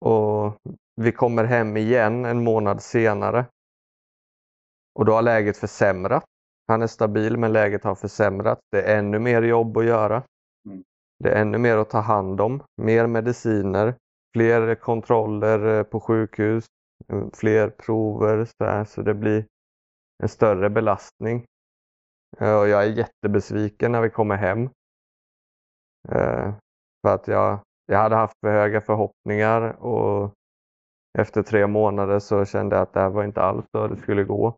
Och 0.00 0.56
vi 0.96 1.12
kommer 1.12 1.44
hem 1.44 1.76
igen 1.76 2.24
en 2.24 2.44
månad 2.44 2.82
senare. 2.82 3.46
Och 4.94 5.04
då 5.04 5.12
har 5.12 5.22
läget 5.22 5.56
försämrats. 5.56 6.26
Han 6.68 6.82
är 6.82 6.86
stabil 6.86 7.36
men 7.36 7.52
läget 7.52 7.84
har 7.84 7.94
försämrats. 7.94 8.60
Det 8.70 8.82
är 8.82 8.98
ännu 8.98 9.18
mer 9.18 9.42
jobb 9.42 9.76
att 9.76 9.84
göra. 9.84 10.22
Mm. 10.66 10.82
Det 11.18 11.30
är 11.30 11.40
ännu 11.40 11.58
mer 11.58 11.76
att 11.76 11.90
ta 11.90 12.00
hand 12.00 12.40
om. 12.40 12.62
Mer 12.82 13.06
mediciner, 13.06 13.94
fler 14.32 14.74
kontroller 14.74 15.78
eh, 15.78 15.82
på 15.82 16.00
sjukhus, 16.00 16.66
eh, 17.08 17.24
fler 17.34 17.70
prover. 17.70 18.44
Så, 18.44 18.64
här, 18.64 18.84
så 18.84 19.02
det 19.02 19.14
blir 19.14 19.46
en 20.22 20.28
större 20.28 20.70
belastning. 20.70 21.44
Eh, 22.38 22.58
och 22.58 22.68
jag 22.68 22.84
är 22.84 22.88
jättebesviken 22.88 23.92
när 23.92 24.00
vi 24.00 24.10
kommer 24.10 24.36
hem. 24.36 24.70
För 27.02 27.14
att 27.14 27.28
jag, 27.28 27.58
jag 27.86 27.98
hade 27.98 28.16
haft 28.16 28.34
för 28.40 28.52
höga 28.52 28.80
förhoppningar 28.80 29.60
och 29.82 30.32
efter 31.18 31.42
tre 31.42 31.66
månader 31.66 32.18
så 32.18 32.44
kände 32.44 32.76
jag 32.76 32.82
att 32.82 32.92
det 32.92 33.00
här 33.00 33.10
var 33.10 33.24
inte 33.24 33.42
alls 33.42 33.64
så 33.72 33.86
det 33.88 33.96
skulle 33.96 34.24
gå. 34.24 34.56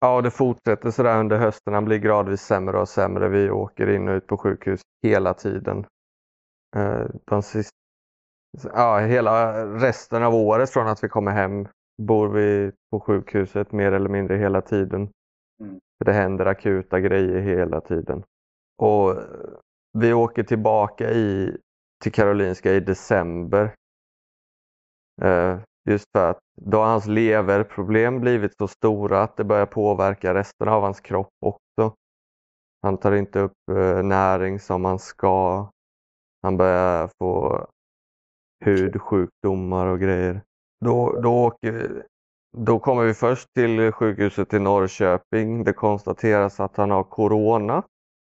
Ja, 0.00 0.16
och 0.16 0.22
det 0.22 0.30
fortsätter 0.30 0.90
sådär 0.90 1.20
under 1.20 1.38
hösten. 1.38 1.74
Han 1.74 1.84
blir 1.84 1.98
gradvis 1.98 2.40
sämre 2.40 2.80
och 2.80 2.88
sämre. 2.88 3.28
Vi 3.28 3.50
åker 3.50 3.90
in 3.90 4.08
och 4.08 4.14
ut 4.14 4.26
på 4.26 4.36
sjukhus 4.36 4.80
hela 5.02 5.34
tiden. 5.34 5.86
De 7.24 7.42
sista, 7.42 7.79
ja, 8.74 8.98
hela 8.98 9.64
resten 9.66 10.22
av 10.22 10.34
året 10.34 10.70
från 10.70 10.88
att 10.88 11.04
vi 11.04 11.08
kommer 11.08 11.32
hem 11.32 11.68
bor 12.02 12.28
vi 12.28 12.72
på 12.90 13.00
sjukhuset 13.00 13.72
mer 13.72 13.92
eller 13.92 14.08
mindre 14.08 14.36
hela 14.36 14.60
tiden. 14.60 15.10
Mm. 15.60 15.80
För 15.98 16.04
det 16.04 16.12
händer 16.12 16.46
akuta 16.46 17.00
grejer 17.00 17.40
hela 17.40 17.80
tiden. 17.80 18.22
Och 18.82 19.16
vi 19.98 20.12
åker 20.12 20.42
tillbaka 20.42 21.10
i, 21.10 21.56
till 22.02 22.12
Karolinska 22.12 22.72
i 22.72 22.80
december. 22.80 23.74
Eh, 25.22 25.58
just 25.88 26.04
för 26.12 26.30
att 26.30 26.38
då 26.60 26.78
har 26.78 26.86
hans 26.86 27.06
leverproblem 27.06 28.20
blivit 28.20 28.56
så 28.56 28.68
stora 28.68 29.22
att 29.22 29.36
det 29.36 29.44
börjar 29.44 29.66
påverka 29.66 30.34
resten 30.34 30.68
av 30.68 30.82
hans 30.82 31.00
kropp 31.00 31.32
också. 31.40 31.94
Han 32.82 32.98
tar 32.98 33.12
inte 33.12 33.40
upp 33.40 33.52
eh, 33.70 34.02
näring 34.02 34.60
som 34.60 34.84
han 34.84 34.98
ska. 34.98 35.70
Han 36.42 36.56
börjar 36.56 37.10
få 37.18 37.66
hudsjukdomar 38.64 39.86
och 39.86 40.00
grejer. 40.00 40.42
Då, 40.84 41.20
då, 41.20 41.44
åker, 41.44 42.02
då 42.56 42.78
kommer 42.78 43.04
vi 43.04 43.14
först 43.14 43.48
till 43.54 43.92
sjukhuset 43.92 44.54
i 44.54 44.58
Norrköping. 44.58 45.64
Det 45.64 45.72
konstateras 45.72 46.60
att 46.60 46.76
han 46.76 46.90
har 46.90 47.04
corona 47.04 47.82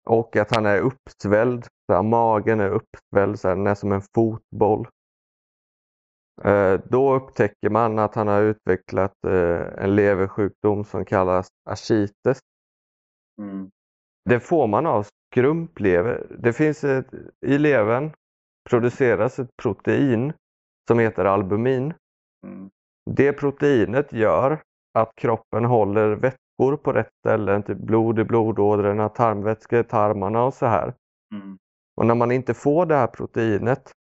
och 0.05 0.35
att 0.35 0.55
han 0.55 0.65
är 0.65 0.79
uppsvälld. 0.79 1.65
Så 1.91 2.03
magen 2.03 2.59
är 2.59 2.69
uppsvälld, 2.69 3.39
så 3.39 3.47
här, 3.47 3.55
den 3.55 3.67
är 3.67 3.75
som 3.75 3.91
en 3.91 4.01
fotboll. 4.15 4.87
Eh, 6.43 6.79
då 6.89 7.15
upptäcker 7.15 7.69
man 7.69 7.99
att 7.99 8.15
han 8.15 8.27
har 8.27 8.41
utvecklat 8.41 9.13
eh, 9.27 9.83
en 9.83 9.95
leversjukdom 9.95 10.83
som 10.83 11.05
kallas 11.05 11.47
ascites. 11.69 12.39
Mm. 13.41 13.69
Det 14.25 14.39
får 14.39 14.67
man 14.67 14.85
av 14.85 15.05
skrumplever. 15.31 16.27
Det 16.39 16.53
finns 16.53 16.83
ett, 16.83 17.07
i 17.45 17.57
levern 17.57 18.11
produceras 18.69 19.39
ett 19.39 19.57
protein 19.61 20.33
som 20.87 20.99
heter 20.99 21.25
albumin. 21.25 21.93
Mm. 22.47 22.69
Det 23.11 23.33
proteinet 23.33 24.13
gör 24.13 24.61
att 24.93 25.15
kroppen 25.15 25.65
håller 25.65 26.09
vätskor 26.09 26.77
på 26.77 26.93
rätt 26.93 27.09
ställen, 27.19 27.63
typ 27.63 27.77
blod 27.77 28.19
i 28.19 28.23
blodådrorna, 28.23 29.09
tarmvätska 29.09 29.79
i 29.79 29.83
tarmarna 29.83 30.43
och 30.43 30.53
så 30.53 30.65
här. 30.65 30.93
Mm. 31.33 31.57
Och 31.97 32.05
när 32.05 32.15
man 32.15 32.31
inte 32.31 32.53
får 32.53 32.85
det 32.85 32.95
här 32.95 33.07
proteinet, 33.07 33.91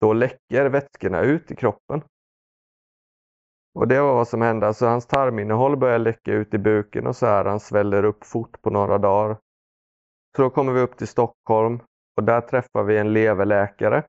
då 0.00 0.12
läcker 0.12 0.66
vätskorna 0.66 1.20
ut 1.20 1.50
i 1.50 1.56
kroppen. 1.56 2.02
Och 3.74 3.88
det 3.88 4.00
var 4.00 4.14
vad 4.14 4.28
som 4.28 4.42
hände. 4.42 4.66
Alltså 4.66 4.86
hans 4.86 5.06
tarminnehåll 5.06 5.76
börjar 5.76 5.98
läcka 5.98 6.32
ut 6.32 6.54
i 6.54 6.58
buken 6.58 7.06
och 7.06 7.16
så 7.16 7.26
här. 7.26 7.44
Han 7.44 7.60
sväller 7.60 8.04
upp 8.04 8.24
fort 8.24 8.62
på 8.62 8.70
några 8.70 8.98
dagar. 8.98 9.36
Så 10.36 10.42
då 10.42 10.50
kommer 10.50 10.72
vi 10.72 10.80
upp 10.80 10.96
till 10.96 11.08
Stockholm 11.08 11.80
och 12.18 12.24
där 12.24 12.40
träffar 12.40 12.82
vi 12.82 12.98
en 12.98 13.12
leverläkare 13.12 14.02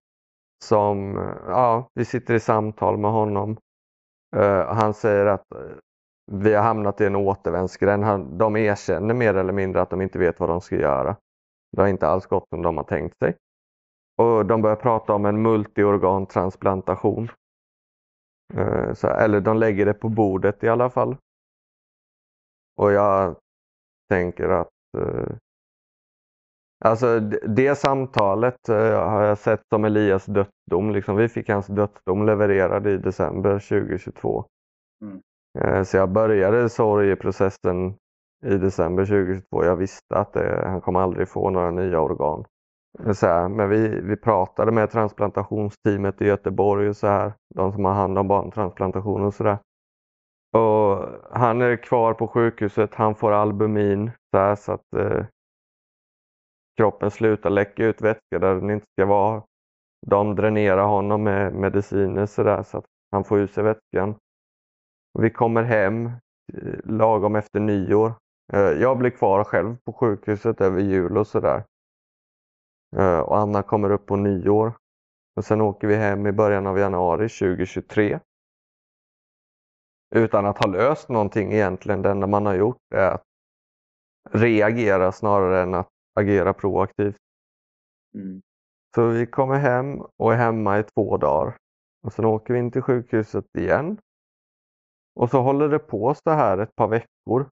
som, 0.64 1.16
ja, 1.48 1.90
vi 1.94 2.06
sitter 2.06 2.34
i 2.34 2.40
samtal 2.40 2.98
med 2.98 3.12
honom. 3.12 3.58
Uh, 4.36 4.66
han 4.66 4.94
säger 4.94 5.26
att 5.26 5.52
eh, 5.52 5.62
vi 6.32 6.54
har 6.54 6.64
hamnat 6.64 7.02
i 7.02 7.06
en 7.06 7.16
återvändsgränd. 7.16 8.04
Han, 8.04 8.38
de 8.38 8.56
erkänner 8.56 9.14
mer 9.14 9.34
eller 9.34 9.54
mindre 9.54 9.82
att 9.82 9.90
de 9.90 10.02
inte 10.02 10.20
vet 10.20 10.40
vad 10.40 10.50
de 10.50 10.62
ska 10.62 10.76
göra. 10.76 11.16
Det 11.72 11.82
har 11.82 11.88
inte 11.88 12.08
alls 12.08 12.26
gått 12.26 12.50
som 12.50 12.62
de 12.62 12.78
har 12.78 12.84
tänkt 12.84 13.18
sig. 13.18 13.36
Och 14.18 14.46
de 14.46 14.62
börjar 14.62 14.76
prata 14.76 15.14
om 15.14 15.26
en 15.26 15.42
multiorgantransplantation. 15.42 17.32
Uh, 18.58 18.94
så, 18.94 19.08
eller 19.08 19.42
de 19.42 19.58
lägger 19.58 19.86
det 19.86 19.94
på 19.94 20.10
bordet 20.10 20.64
i 20.64 20.70
alla 20.70 20.90
fall. 20.90 21.18
Och 22.78 22.92
jag 22.92 23.36
tänker 24.10 24.50
att 24.50 24.70
Alltså 26.86 27.20
det 27.48 27.76
samtalet 27.78 28.70
eh, 28.70 29.10
har 29.10 29.24
jag 29.24 29.38
sett 29.38 29.62
som 29.70 29.86
Elias 29.86 30.26
dödsdom. 30.26 30.92
Liksom, 30.92 31.16
vi 31.16 31.30
fick 31.30 31.50
hans 31.50 31.68
dödsdom 31.68 32.26
levererad 32.26 32.88
i 32.88 32.98
december 32.98 33.60
2022. 33.60 34.46
Mm. 35.02 35.22
Eh, 35.60 35.84
så 35.84 35.98
jag 35.98 36.10
började 36.10 36.70
sorgeprocessen 36.70 37.96
i 38.46 38.58
december 38.58 39.06
2022. 39.06 39.66
Jag 39.66 39.76
visste 39.76 40.18
att 40.18 40.34
det, 40.34 40.64
han 40.66 40.82
kommer 40.82 41.00
aldrig 41.00 41.30
få 41.30 41.50
några 41.50 41.72
nya 41.72 42.02
organ. 42.02 42.46
Så 43.14 43.28
här, 43.28 43.50
men 43.50 43.70
vi, 43.70 44.02
vi 44.02 44.16
pratade 44.16 44.72
med 44.72 44.92
transplantationsteamet 44.92 46.22
i 46.22 46.26
Göteborg 46.26 46.90
och 46.90 46.98
så 46.98 47.08
här. 47.08 47.34
De 47.56 47.72
som 47.72 47.86
har 47.86 47.94
hand 47.94 48.18
om 48.18 48.28
barntransplantation 48.28 49.24
och 49.26 49.34
sådär. 49.34 49.58
Och 50.54 51.06
han 51.32 51.62
är 51.62 51.76
kvar 51.76 52.14
på 52.14 52.28
sjukhuset. 52.28 52.96
Han 52.96 53.16
får 53.16 53.32
albumin 53.32 54.12
så, 54.32 54.38
här, 54.38 54.56
så 54.56 54.72
att 54.72 54.94
eh, 54.96 55.26
kroppen 56.80 57.12
slutar 57.12 57.50
läcka 57.50 57.86
ut 57.86 58.02
vätska 58.02 58.40
där 58.40 58.56
den 58.56 58.70
inte 58.70 58.86
ska 58.98 59.06
vara. 59.06 59.44
De 60.08 60.36
dränerar 60.36 60.88
honom 60.88 61.24
med 61.24 61.54
mediciner 61.54 62.26
sådär 62.26 62.64
så 62.64 62.78
att 62.78 62.86
han 63.12 63.24
får 63.24 63.40
ut 63.40 63.54
sig 63.54 63.64
vätskan. 63.64 64.16
Vi 65.20 65.30
kommer 65.30 65.64
hem 65.64 66.06
eh, 66.06 66.80
lagom 66.84 67.36
efter 67.36 67.60
nyår. 67.60 68.14
Eh, 68.54 68.60
jag 68.60 68.98
blir 68.98 69.10
kvar 69.10 69.44
själv 69.44 69.78
på 69.86 69.94
sjukhuset 69.94 70.62
över 70.62 70.82
jul 70.82 71.18
och 71.18 71.28
sådär. 71.28 71.64
Eh, 72.98 73.20
och 73.20 73.38
Anna 73.38 73.64
kommer 73.64 73.92
upp 73.92 74.06
på 74.06 74.16
nyår. 74.16 74.74
Och 75.36 75.46
sen 75.46 75.62
åker 75.62 75.88
vi 75.88 75.96
hem 75.96 76.28
i 76.28 76.32
början 76.32 76.68
av 76.68 76.80
januari 76.80 77.30
2023. 77.30 78.20
Utan 80.16 80.46
att 80.46 80.58
ha 80.58 80.72
löst 80.72 81.10
någonting 81.10 81.54
egentligen. 81.54 82.02
Det 82.02 82.10
enda 82.10 82.28
man 82.28 82.46
har 82.46 82.56
gjort 82.56 82.94
är 82.96 83.12
att 83.12 83.24
reagera 84.32 85.12
snarare 85.12 85.62
än 85.62 85.74
att 85.74 85.90
agera 86.20 86.54
proaktivt. 86.54 87.18
Mm. 88.16 88.42
Så 88.96 89.08
vi 89.08 89.26
kommer 89.26 89.56
hem 89.56 90.02
och 90.18 90.34
är 90.34 90.38
hemma 90.38 90.80
i 90.80 90.84
två 90.84 91.18
dagar. 91.18 91.58
Och 92.04 92.14
sen 92.14 92.26
åker 92.26 92.54
vi 92.54 92.60
in 92.60 92.72
till 92.72 92.82
sjukhuset 92.82 93.46
igen. 93.58 93.98
Och 95.16 95.30
så 95.30 95.42
håller 95.42 95.70
det 95.70 95.80
på 95.80 96.14
så 96.24 96.30
här 96.30 96.58
ett 96.58 96.76
par 96.76 96.88
veckor 96.88 97.50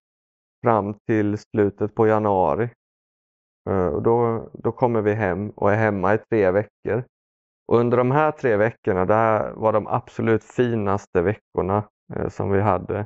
fram 0.63 0.93
till 0.93 1.37
slutet 1.37 1.95
på 1.95 2.07
januari. 2.07 2.69
Eh, 3.69 3.87
och 3.87 4.01
då, 4.01 4.49
då 4.53 4.71
kommer 4.71 5.01
vi 5.01 5.13
hem 5.13 5.49
och 5.49 5.71
är 5.71 5.75
hemma 5.75 6.13
i 6.13 6.17
tre 6.17 6.51
veckor. 6.51 7.03
Och 7.67 7.77
under 7.77 7.97
de 7.97 8.11
här 8.11 8.31
tre 8.31 8.57
veckorna, 8.57 9.05
det 9.05 9.13
här 9.13 9.51
var 9.51 9.73
de 9.73 9.87
absolut 9.87 10.43
finaste 10.43 11.21
veckorna 11.21 11.89
eh, 12.15 12.29
som 12.29 12.51
vi 12.51 12.61
hade. 12.61 12.99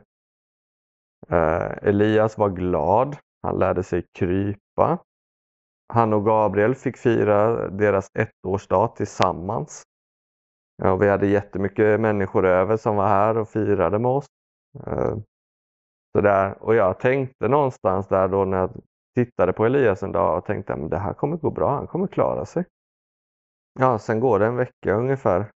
Eh, 1.27 1.71
Elias 1.81 2.37
var 2.37 2.49
glad. 2.49 3.17
Han 3.43 3.59
lärde 3.59 3.83
sig 3.83 4.05
krypa. 4.13 4.99
Han 5.93 6.13
och 6.13 6.25
Gabriel 6.25 6.75
fick 6.75 6.97
fira 6.97 7.69
deras 7.69 8.09
ettårsdag 8.13 8.87
tillsammans. 8.95 9.83
Ja, 10.83 10.95
vi 10.95 11.09
hade 11.09 11.27
jättemycket 11.27 11.99
människor 11.99 12.45
över 12.45 12.77
som 12.77 12.95
var 12.95 13.07
här 13.07 13.37
och 13.37 13.49
firade 13.49 13.99
med 13.99 14.11
oss. 14.11 14.25
Eh, 14.87 15.15
Så 16.13 16.21
där. 16.21 16.63
Och 16.63 16.75
jag 16.75 16.99
tänkte 16.99 17.47
någonstans 17.47 18.07
där 18.07 18.27
då 18.27 18.45
när 18.45 18.57
jag 18.57 18.71
tittade 19.15 19.53
på 19.53 19.65
Elias 19.65 20.03
en 20.03 20.11
dag 20.11 20.37
och 20.37 20.45
tänkte 20.45 20.73
att 20.73 20.89
det 20.89 20.97
här 20.97 21.13
kommer 21.13 21.37
gå 21.37 21.49
bra, 21.51 21.75
han 21.75 21.87
kommer 21.87 22.07
klara 22.07 22.45
sig. 22.45 22.65
Ja, 23.79 23.99
sen 23.99 24.19
går 24.19 24.39
det 24.39 24.45
en 24.45 24.55
vecka 24.55 24.93
ungefär. 24.93 25.51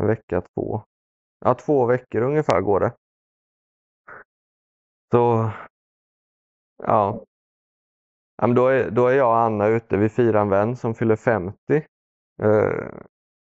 En 0.00 0.06
vecka, 0.06 0.40
två. 0.54 0.82
Ja, 1.44 1.54
två 1.54 1.86
veckor 1.86 2.22
ungefär 2.22 2.60
går 2.60 2.80
det. 2.80 2.92
Så, 5.12 5.50
ja 6.82 7.24
ja 8.36 8.46
men 8.46 8.56
då, 8.56 8.66
är, 8.66 8.90
då 8.90 9.06
är 9.06 9.14
jag 9.14 9.28
och 9.28 9.38
Anna 9.38 9.66
ute. 9.66 9.96
Vi 9.96 10.08
firar 10.08 10.40
en 10.40 10.48
vän 10.48 10.76
som 10.76 10.94
fyller 10.94 11.16
50. 11.16 11.56
Eh, 12.42 13.00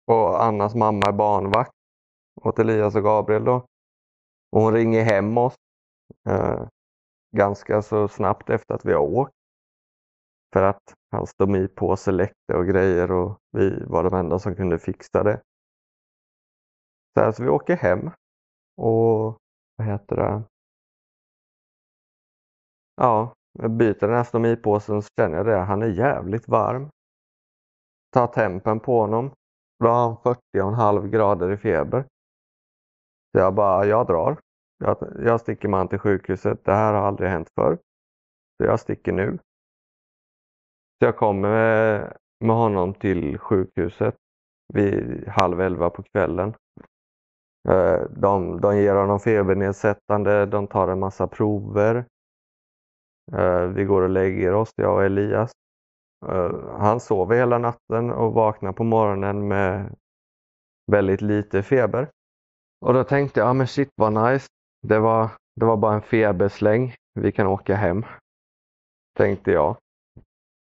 och 0.07 0.43
Annas 0.43 0.75
mamma 0.75 1.01
är 1.07 1.13
barnvakt 1.13 1.71
åt 2.41 2.59
Elias 2.59 2.95
och 2.95 3.03
Gabriel 3.03 3.43
då. 3.45 3.65
Och 4.51 4.61
hon 4.61 4.73
ringer 4.73 5.03
hem 5.03 5.37
oss 5.37 5.55
eh, 6.29 6.67
ganska 7.35 7.81
så 7.81 8.07
snabbt 8.07 8.49
efter 8.49 8.75
att 8.75 8.85
vi 8.85 8.93
har 8.93 9.01
åkt. 9.01 9.33
För 10.53 10.63
att 10.63 10.93
hans 11.11 11.29
stomipåse 11.29 12.11
läckte 12.11 12.53
och 12.53 12.67
grejer 12.67 13.11
och 13.11 13.37
vi 13.51 13.83
var 13.85 14.03
de 14.03 14.13
enda 14.13 14.39
som 14.39 14.55
kunde 14.55 14.79
fixa 14.79 15.23
det. 15.23 15.41
Så, 17.13 17.21
här, 17.23 17.31
så 17.31 17.43
vi 17.43 17.49
åker 17.49 17.75
hem 17.75 18.11
och 18.77 19.37
vad 19.75 19.87
heter 19.87 20.15
det? 20.15 20.43
Ja, 22.95 23.33
jag 23.59 23.71
byter 23.71 23.99
den 23.99 24.15
här 24.15 24.23
stomipåsen 24.23 25.01
så 25.01 25.07
känner 25.19 25.37
jag 25.37 25.45
det. 25.45 25.57
Han 25.57 25.81
är 25.81 25.87
jävligt 25.87 26.47
varm. 26.47 26.89
Tar 28.11 28.27
tempen 28.27 28.79
på 28.79 28.99
honom. 29.01 29.31
Då 29.79 29.87
har 29.87 30.03
han 30.03 30.17
40,5 30.17 31.07
grader 31.07 31.51
i 31.51 31.57
feber. 31.57 32.01
Så 33.31 33.39
jag 33.39 33.53
bara, 33.53 33.85
jag 33.85 34.07
drar. 34.07 34.37
Jag, 34.77 34.97
jag 35.19 35.41
sticker 35.41 35.67
man 35.67 35.87
till 35.87 35.99
sjukhuset. 35.99 36.65
Det 36.65 36.73
här 36.73 36.93
har 36.93 37.01
aldrig 37.01 37.29
hänt 37.29 37.49
förr. 37.55 37.77
Så 38.57 38.65
jag 38.65 38.79
sticker 38.79 39.11
nu. 39.11 39.37
Så 40.99 41.05
jag 41.05 41.17
kommer 41.17 41.49
med, 41.49 42.17
med 42.39 42.55
honom 42.55 42.93
till 42.93 43.37
sjukhuset 43.37 44.15
vid 44.73 45.27
halv 45.27 45.61
elva 45.61 45.89
på 45.89 46.03
kvällen. 46.03 46.53
Eh, 47.69 48.01
de, 48.09 48.61
de 48.61 48.77
ger 48.77 48.95
honom 48.95 49.19
febernedsättande, 49.19 50.45
de 50.45 50.67
tar 50.67 50.87
en 50.87 50.99
massa 50.99 51.27
prover. 51.27 52.05
Eh, 53.33 53.61
vi 53.61 53.83
går 53.83 54.01
och 54.01 54.09
lägger 54.09 54.53
oss, 54.53 54.73
jag 54.75 54.93
och 54.93 55.03
Elias. 55.03 55.51
Eh, 56.27 56.51
han 56.77 56.99
sover 56.99 57.35
hela 57.35 57.57
natten 57.57 58.11
och 58.11 58.33
vaknar 58.33 58.71
på 58.71 58.83
morgonen 58.83 59.47
med 59.47 59.95
väldigt 60.91 61.21
lite 61.21 61.63
feber. 61.63 62.09
Och 62.85 62.93
då 62.93 63.03
tänkte 63.03 63.39
jag, 63.39 63.49
ah, 63.49 63.53
men 63.53 63.67
shit 63.67 63.89
vad 63.95 64.13
nice. 64.13 64.47
Det 64.87 64.99
var, 64.99 65.29
det 65.55 65.65
var 65.65 65.77
bara 65.77 65.93
en 65.93 66.01
febersläng. 66.01 66.95
Vi 67.19 67.31
kan 67.31 67.47
åka 67.47 67.75
hem. 67.75 68.05
Tänkte 69.17 69.51
jag. 69.51 69.77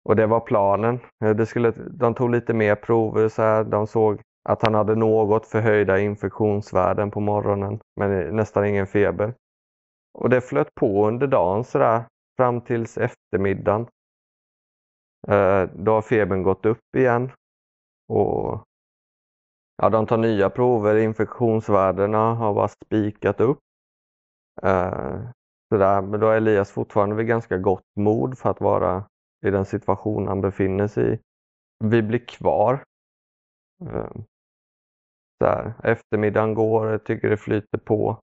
Och 0.09 0.15
det 0.15 0.25
var 0.25 0.39
planen. 0.39 0.99
Eh, 1.23 1.35
det 1.35 1.45
skulle, 1.45 1.71
de 1.71 2.13
tog 2.13 2.29
lite 2.29 2.53
mer 2.53 2.75
prover. 2.75 3.29
Så 3.29 3.41
här. 3.41 3.63
De 3.63 3.87
såg 3.87 4.21
att 4.49 4.61
han 4.61 4.73
hade 4.73 4.95
något 4.95 5.47
förhöjda 5.47 5.99
infektionsvärden 5.99 7.11
på 7.11 7.19
morgonen. 7.19 7.79
Men 7.95 8.35
nästan 8.35 8.65
ingen 8.65 8.87
feber. 8.87 9.33
Och 10.13 10.29
det 10.29 10.41
flöt 10.41 10.75
på 10.75 11.07
under 11.07 11.27
dagen 11.27 11.63
sådär. 11.63 12.03
Fram 12.37 12.61
tills 12.61 12.97
eftermiddagen. 12.97 13.87
Eh, 15.27 15.69
då 15.75 15.91
har 15.91 16.01
febern 16.01 16.43
gått 16.43 16.65
upp 16.65 16.95
igen. 16.97 17.31
Och 18.07 18.63
ja, 19.77 19.89
de 19.89 20.05
tar 20.07 20.17
nya 20.17 20.49
prover. 20.49 20.97
Infektionsvärdena 20.97 22.33
har 22.33 22.53
bara 22.53 22.67
spikat 22.67 23.41
upp. 23.41 23.59
Eh, 24.63 25.19
Så 25.69 25.77
där. 25.77 26.01
Men 26.01 26.19
då 26.19 26.29
är 26.29 26.37
Elias 26.37 26.71
fortfarande 26.71 27.15
vid 27.15 27.27
ganska 27.27 27.57
gott 27.57 27.85
mod 27.95 28.37
för 28.37 28.49
att 28.49 28.61
vara 28.61 29.05
i 29.45 29.49
den 29.49 29.65
situation 29.65 30.27
han 30.27 30.41
befinner 30.41 30.87
sig 30.87 31.13
i. 31.13 31.19
Vi 31.83 32.01
blir 32.01 32.25
kvar. 32.25 32.83
Eh, 33.85 34.11
Så. 35.43 35.73
Eftermiddagen 35.83 36.53
går, 36.53 36.87
jag 36.91 37.03
tycker 37.03 37.29
det 37.29 37.37
flyter 37.37 37.77
på. 37.77 38.19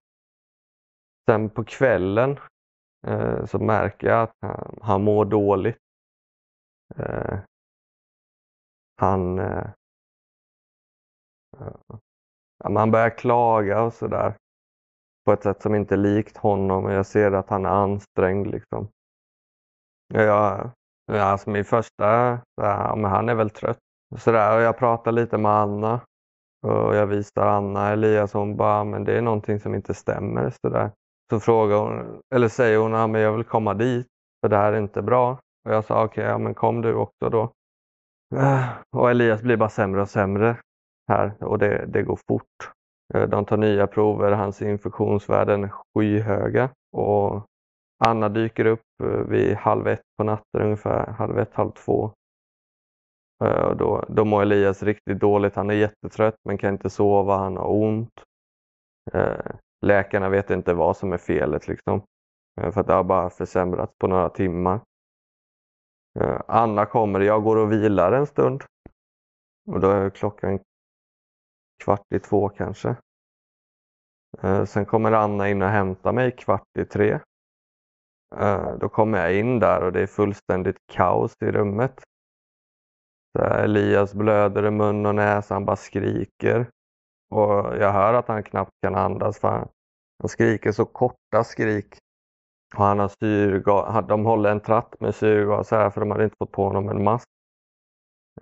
Sen 1.29 1.49
på 1.49 1.63
kvällen 1.63 2.39
Eh, 3.07 3.45
så 3.45 3.59
märker 3.59 4.07
jag 4.07 4.21
att 4.21 4.35
han, 4.41 4.79
han 4.81 5.03
mår 5.03 5.25
dåligt. 5.25 5.77
Eh, 6.95 7.39
han 8.97 9.39
eh, 9.39 9.67
börjar 12.91 13.17
klaga 13.17 13.81
och 13.81 13.93
sådär 13.93 14.37
på 15.25 15.31
ett 15.33 15.43
sätt 15.43 15.61
som 15.61 15.75
inte 15.75 15.95
är 15.95 15.97
likt 15.97 16.37
honom. 16.37 16.91
Jag 16.91 17.05
ser 17.05 17.31
att 17.31 17.49
han 17.49 17.65
är 17.65 17.69
ansträngd. 17.69 18.47
Liksom. 18.47 18.87
Jag, 20.13 20.71
alltså 21.11 21.49
min 21.49 21.65
första, 21.65 22.39
ja, 22.55 22.95
men 22.95 23.11
han 23.11 23.29
är 23.29 23.35
väl 23.35 23.49
trött. 23.49 23.79
Så 24.17 24.31
där, 24.31 24.57
och 24.57 24.63
jag 24.63 24.77
pratar 24.77 25.11
lite 25.11 25.37
med 25.37 25.51
Anna 25.51 26.01
och 26.67 26.95
jag 26.95 27.07
visar 27.07 27.47
Anna 27.47 27.91
Elias 27.91 28.33
hon 28.33 28.57
bara, 28.57 28.83
men 28.83 29.03
det 29.03 29.17
är 29.17 29.21
någonting 29.21 29.59
som 29.59 29.75
inte 29.75 29.93
stämmer. 29.93 30.49
Så, 30.49 30.69
där 30.69 30.91
så 31.29 31.39
frågar 31.39 31.77
hon, 31.77 32.21
eller 32.35 32.47
säger 32.47 32.77
hon, 32.77 32.91
ja, 32.91 33.07
men 33.07 33.21
jag 33.21 33.33
vill 33.33 33.43
komma 33.43 33.73
dit 33.73 34.07
för 34.41 34.49
det 34.49 34.57
här 34.57 34.73
är 34.73 34.77
inte 34.77 35.01
bra. 35.01 35.39
Och 35.65 35.73
jag 35.73 35.85
sa 35.85 36.03
okej, 36.03 36.21
okay, 36.21 36.31
ja, 36.31 36.37
men 36.37 36.53
kom 36.53 36.81
du 36.81 36.93
också 36.93 37.29
då. 37.29 37.51
Eh, 38.35 38.69
och 38.97 39.11
Elias 39.11 39.41
blir 39.41 39.57
bara 39.57 39.69
sämre 39.69 40.01
och 40.01 40.09
sämre 40.09 40.57
här 41.07 41.43
och 41.43 41.59
det, 41.59 41.85
det 41.85 42.03
går 42.03 42.19
fort. 42.27 42.71
Eh, 43.13 43.29
de 43.29 43.45
tar 43.45 43.57
nya 43.57 43.87
prover, 43.87 44.31
hans 44.31 44.61
infektionsvärden 44.61 45.63
är 45.63 45.69
skyhöga 45.69 46.69
och 46.91 47.45
Anna 48.05 48.29
dyker 48.29 48.65
upp 48.65 48.81
eh, 49.03 49.09
vid 49.09 49.55
halv 49.55 49.87
ett 49.87 50.01
på 50.17 50.23
natten 50.23 50.61
ungefär, 50.61 51.07
halv 51.07 51.39
ett, 51.39 51.53
halv 51.53 51.71
två. 51.71 52.11
Och 53.39 53.77
då, 53.77 54.05
då 54.07 54.25
mår 54.25 54.41
Elias 54.41 54.83
riktigt 54.83 55.19
dåligt. 55.19 55.55
Han 55.55 55.69
är 55.69 55.73
jättetrött 55.73 56.35
men 56.45 56.57
kan 56.57 56.73
inte 56.73 56.89
sova, 56.89 57.37
han 57.37 57.57
har 57.57 57.71
ont. 57.71 58.23
Läkarna 59.85 60.29
vet 60.29 60.49
inte 60.49 60.73
vad 60.73 60.97
som 60.97 61.13
är 61.13 61.17
felet 61.17 61.67
liksom. 61.67 62.01
Eh, 62.61 62.71
för 62.71 62.81
att 62.81 62.87
det 62.87 62.93
har 62.93 63.03
bara 63.03 63.29
försämrats 63.29 63.93
på 63.97 64.07
några 64.07 64.29
timmar. 64.29 64.79
Eh, 66.19 66.41
Anna 66.47 66.85
kommer, 66.85 67.19
jag 67.19 67.43
går 67.43 67.55
och 67.55 67.71
vilar 67.71 68.11
en 68.11 68.27
stund. 68.27 68.63
Och 69.67 69.79
då 69.79 69.89
är 69.89 70.09
klockan 70.09 70.59
kvart 71.83 72.13
i 72.15 72.19
två 72.19 72.49
kanske. 72.49 72.95
Eh, 74.41 74.65
sen 74.65 74.85
kommer 74.85 75.11
Anna 75.11 75.49
in 75.49 75.61
och 75.61 75.69
hämtar 75.69 76.13
mig 76.13 76.31
kvart 76.31 76.77
i 76.79 76.85
tre. 76.85 77.19
Då 78.79 78.89
kommer 78.89 79.17
jag 79.17 79.39
in 79.39 79.59
där 79.59 79.83
och 79.83 79.91
det 79.91 80.01
är 80.01 80.07
fullständigt 80.07 80.77
kaos 80.91 81.35
i 81.41 81.51
rummet. 81.51 82.03
Så 83.37 83.43
Elias 83.43 84.13
blöder 84.13 84.65
i 84.65 84.71
mun 84.71 85.05
och 85.05 85.15
näsa, 85.15 85.53
han 85.53 85.65
bara 85.65 85.75
skriker. 85.75 86.69
Och 87.29 87.77
jag 87.77 87.91
hör 87.91 88.13
att 88.13 88.27
han 88.27 88.43
knappt 88.43 88.71
kan 88.81 88.95
andas 88.95 89.39
för 89.39 89.67
han, 90.17 90.29
skriker 90.29 90.71
så 90.71 90.85
korta 90.85 91.43
skrik. 91.43 91.97
Och 92.75 92.83
han 92.83 92.99
har 92.99 93.11
syrgas, 93.19 94.07
de 94.07 94.25
håller 94.25 94.51
en 94.51 94.61
tratt 94.61 94.99
med 94.99 95.15
syrgas 95.15 95.71
här 95.71 95.89
för 95.89 96.01
de 96.01 96.11
hade 96.11 96.23
inte 96.23 96.35
fått 96.39 96.51
på 96.51 96.63
honom 96.63 96.89
en 96.89 97.03
mask. 97.03 97.27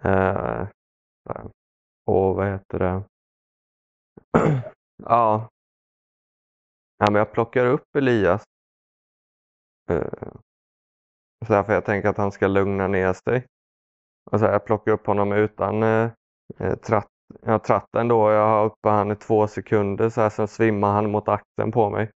Eh, 0.01 0.61
eh 1.30 1.45
och 2.05 2.36
vad 2.36 2.47
heter 2.47 2.80
det? 2.80 3.03
ja. 5.03 5.49
ja, 6.97 7.11
men 7.11 7.15
jag 7.15 7.32
plockar 7.32 7.65
upp 7.65 7.95
Elias. 7.97 8.43
Eh, 9.89 10.34
så 11.47 11.53
här, 11.53 11.63
för 11.63 11.74
jag 11.74 11.86
tänker 11.86 12.09
att 12.09 12.17
han 12.17 12.32
ska 12.32 12.47
lugna 12.47 12.88
ner 12.88 13.13
sig. 13.13 13.45
Och 14.32 14.39
så 14.39 14.45
här, 14.45 14.53
jag 14.53 14.65
plockar 14.65 14.91
upp 14.91 15.07
honom 15.07 15.32
utan 15.32 15.84
eh, 15.84 16.11
eh 16.59 16.76
tratt, 16.76 17.12
ja, 17.41 17.59
tratten 17.59 18.07
då. 18.07 18.31
Jag 18.31 18.47
har 18.47 18.65
uppe 18.65 18.89
han 18.89 19.11
i 19.11 19.15
två 19.15 19.47
sekunder 19.47 20.09
så 20.09 20.21
här, 20.21 20.29
sen 20.29 20.47
svimmar 20.47 20.93
han 20.93 21.11
mot 21.11 21.27
axeln 21.27 21.71
på 21.71 21.89
mig. 21.89 22.11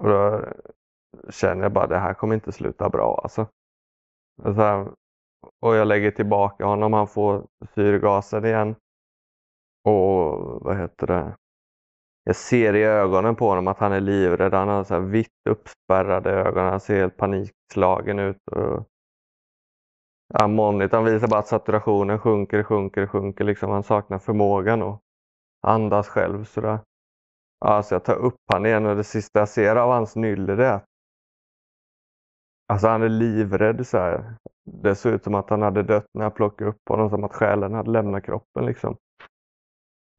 Och 0.00 0.08
då 0.08 0.44
känner 1.30 1.62
jag 1.62 1.72
bara 1.72 1.86
det 1.86 1.98
här 1.98 2.14
kommer 2.14 2.34
inte 2.34 2.52
sluta 2.52 2.88
bra 2.88 3.20
alltså. 3.22 3.46
Och, 4.42 4.54
så 4.54 4.60
här, 4.60 4.88
och 5.60 5.74
jag 5.76 5.88
lägger 5.88 6.10
tillbaka 6.10 6.64
honom, 6.64 6.92
han 6.92 7.08
får 7.08 7.46
syrgasen 7.74 8.44
igen. 8.44 8.74
Och 9.84 10.64
vad 10.64 10.76
heter 10.76 11.06
det? 11.06 11.36
Jag 12.24 12.36
ser 12.36 12.74
i 12.74 12.82
ögonen 12.82 13.36
på 13.36 13.48
honom 13.48 13.68
att 13.68 13.78
han 13.78 13.92
är 13.92 14.00
livrädd. 14.00 14.54
Han 14.54 14.68
har 14.68 14.84
så 14.84 14.94
här 14.94 15.00
vitt 15.00 15.28
uppspärrade 15.50 16.30
ögon. 16.30 16.64
Han 16.64 16.80
ser 16.80 17.00
helt 17.00 17.16
panikslagen 17.16 18.18
ut. 18.18 18.48
Och... 18.50 18.86
Ammonit, 20.34 20.92
monitorn 20.92 21.04
visar 21.04 21.28
bara 21.28 21.40
att 21.40 21.48
saturationen 21.48 22.18
sjunker, 22.18 22.62
sjunker, 22.62 23.06
sjunker. 23.06 23.44
Liksom 23.44 23.70
han 23.70 23.82
saknar 23.82 24.18
förmågan 24.18 24.82
att 24.82 25.00
andas 25.62 26.08
själv. 26.08 26.44
Sådär. 26.44 26.78
Alltså 27.60 27.94
jag 27.94 28.04
tar 28.04 28.16
upp 28.16 28.40
han 28.52 28.66
igen 28.66 28.86
och 28.86 28.96
det 28.96 29.04
sista 29.04 29.38
jag 29.38 29.48
ser 29.48 29.76
av 29.76 29.90
hans 29.90 30.16
nylle 30.16 30.54
det 30.54 30.66
är 30.66 30.72
att 30.72 30.84
Alltså 32.66 32.88
han 32.88 33.02
är 33.02 33.08
livrädd 33.08 33.86
så 33.86 33.98
här. 33.98 34.34
Det 34.64 34.94
såg 34.94 35.12
ut 35.12 35.24
som 35.24 35.34
att 35.34 35.50
han 35.50 35.62
hade 35.62 35.82
dött 35.82 36.06
när 36.14 36.24
jag 36.24 36.34
plockade 36.34 36.70
upp 36.70 36.88
honom, 36.88 37.10
som 37.10 37.24
att 37.24 37.34
själen 37.34 37.74
hade 37.74 37.90
lämnat 37.90 38.24
kroppen 38.24 38.66
liksom. 38.66 38.96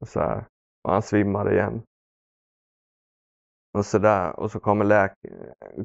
Så 0.06 0.20
här. 0.20 0.44
Och 0.82 0.92
han 0.92 1.02
svimmade 1.02 1.52
igen. 1.54 1.82
Och 3.72 3.86
så 3.86 3.98
där. 3.98 4.40
Och 4.40 4.50
så 4.50 4.60
kommer, 4.60 4.84
läk 4.84 5.12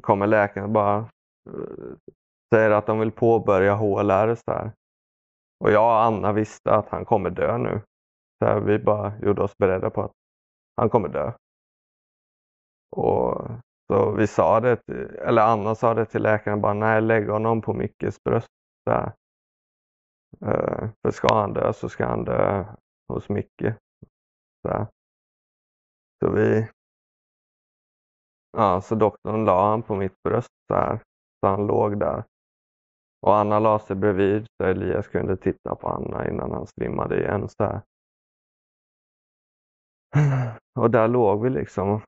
kommer 0.02 0.26
läkaren 0.26 0.66
och 0.66 0.72
bara 0.72 1.08
säger 2.52 2.70
att 2.70 2.86
de 2.86 2.98
vill 2.98 3.12
påbörja 3.12 3.74
HLR. 3.74 4.34
Så 4.34 4.52
här. 4.52 4.72
Och 5.64 5.70
jag 5.70 5.84
och 5.84 6.02
Anna 6.02 6.32
visste 6.32 6.74
att 6.74 6.88
han 6.88 7.04
kommer 7.04 7.30
dö 7.30 7.58
nu. 7.58 7.82
Så 8.38 8.46
här, 8.46 8.60
vi 8.60 8.78
bara 8.78 9.18
gjorde 9.18 9.42
oss 9.42 9.58
beredda 9.58 9.90
på 9.90 10.02
att 10.02 10.12
han 10.76 10.90
kommer 10.90 11.08
dö. 11.08 11.32
Och 12.96 13.50
så 13.92 14.10
vi 14.10 14.26
sa 14.26 14.60
det, 14.60 14.76
till, 14.76 15.16
eller 15.16 15.42
Anna 15.42 15.74
sa 15.74 15.94
det 15.94 16.04
till 16.04 16.22
läkaren 16.22 16.60
bara, 16.60 16.74
nej 16.74 17.00
lägg 17.02 17.28
honom 17.28 17.62
på 17.62 17.72
Mickes 17.72 18.24
bröst. 18.24 18.48
Där. 18.86 19.12
Uh, 20.42 20.48
eh, 20.50 20.90
för 21.02 21.10
ska 21.10 21.34
han 21.34 21.52
dö 21.52 21.72
så 21.72 21.88
ska 21.88 22.06
han 22.06 22.24
dö 22.24 22.64
hos 23.08 23.28
Micke. 23.28 23.74
Där. 24.62 24.86
Så 26.22 26.30
vi, 26.30 26.68
ja 28.56 28.80
så 28.80 28.94
doktorn 28.94 29.44
la 29.44 29.70
han 29.70 29.82
på 29.82 29.94
mitt 29.94 30.22
bröst 30.22 30.52
så 30.68 30.74
här. 30.74 31.00
Så 31.40 31.46
han 31.46 31.66
låg 31.66 32.00
där. 32.00 32.24
Och 33.22 33.36
Anna 33.36 33.58
la 33.58 33.78
sig 33.78 33.96
bredvid 33.96 34.46
så 34.56 34.64
Elias 34.64 35.08
kunde 35.08 35.36
titta 35.36 35.74
på 35.74 35.88
Anna 35.88 36.28
innan 36.28 36.50
han 36.50 36.66
svimmade 36.66 37.20
igen 37.20 37.48
så 37.48 37.64
här. 37.64 37.82
Och 40.80 40.90
där 40.90 41.08
låg 41.08 41.42
vi 41.42 41.50
liksom. 41.50 42.00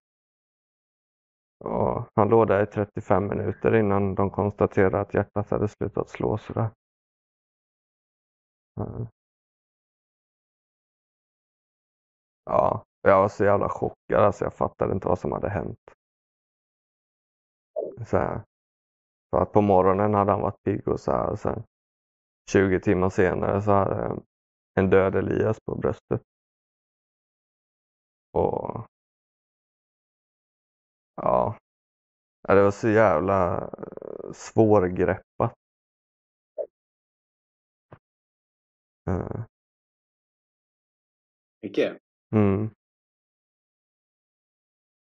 Och 1.65 2.09
han 2.15 2.29
låg 2.29 2.49
där 2.49 2.63
i 2.63 2.67
35 2.67 3.29
minuter 3.29 3.75
innan 3.75 4.15
de 4.15 4.31
konstaterade 4.31 5.01
att 5.01 5.15
hjärtat 5.15 5.51
hade 5.51 5.69
slutat 5.69 6.09
slå 6.09 6.39
sådär. 6.39 6.71
Ja, 12.45 12.85
jag 13.03 13.21
var 13.21 13.29
så 13.29 13.45
jävla 13.45 13.69
chockad 13.69 14.25
alltså. 14.25 14.45
Jag 14.45 14.55
fattade 14.55 14.93
inte 14.95 15.09
vad 15.09 15.19
som 15.19 15.33
hade 15.33 15.49
hänt. 15.49 15.79
Så 18.07 18.17
här. 18.17 18.43
För 19.35 19.43
att 19.43 19.53
på 19.53 19.61
morgonen 19.61 20.15
hade 20.15 20.31
han 20.33 20.41
varit 20.41 20.63
pigg 20.63 20.89
och 20.89 21.01
så 21.01 21.13
här. 21.13 21.31
Och 21.31 21.39
sen 21.39 21.63
20 22.51 22.81
timmar 22.81 23.11
senare 23.11 23.63
så 23.63 23.71
hade 23.71 24.23
en 24.75 24.91
död 24.91 25.17
Elias 25.17 25.59
på 25.61 25.75
bröstet. 25.77 26.23
Och 28.33 28.87
ja, 31.17 31.59
det 32.43 32.63
var 32.63 32.71
så 32.71 32.89
jävla 32.89 33.61
eh, 33.61 34.33
svårgreppat. 34.33 35.55
Uh. 39.11 39.45
Micke? 41.63 41.99
Mm. 42.35 42.71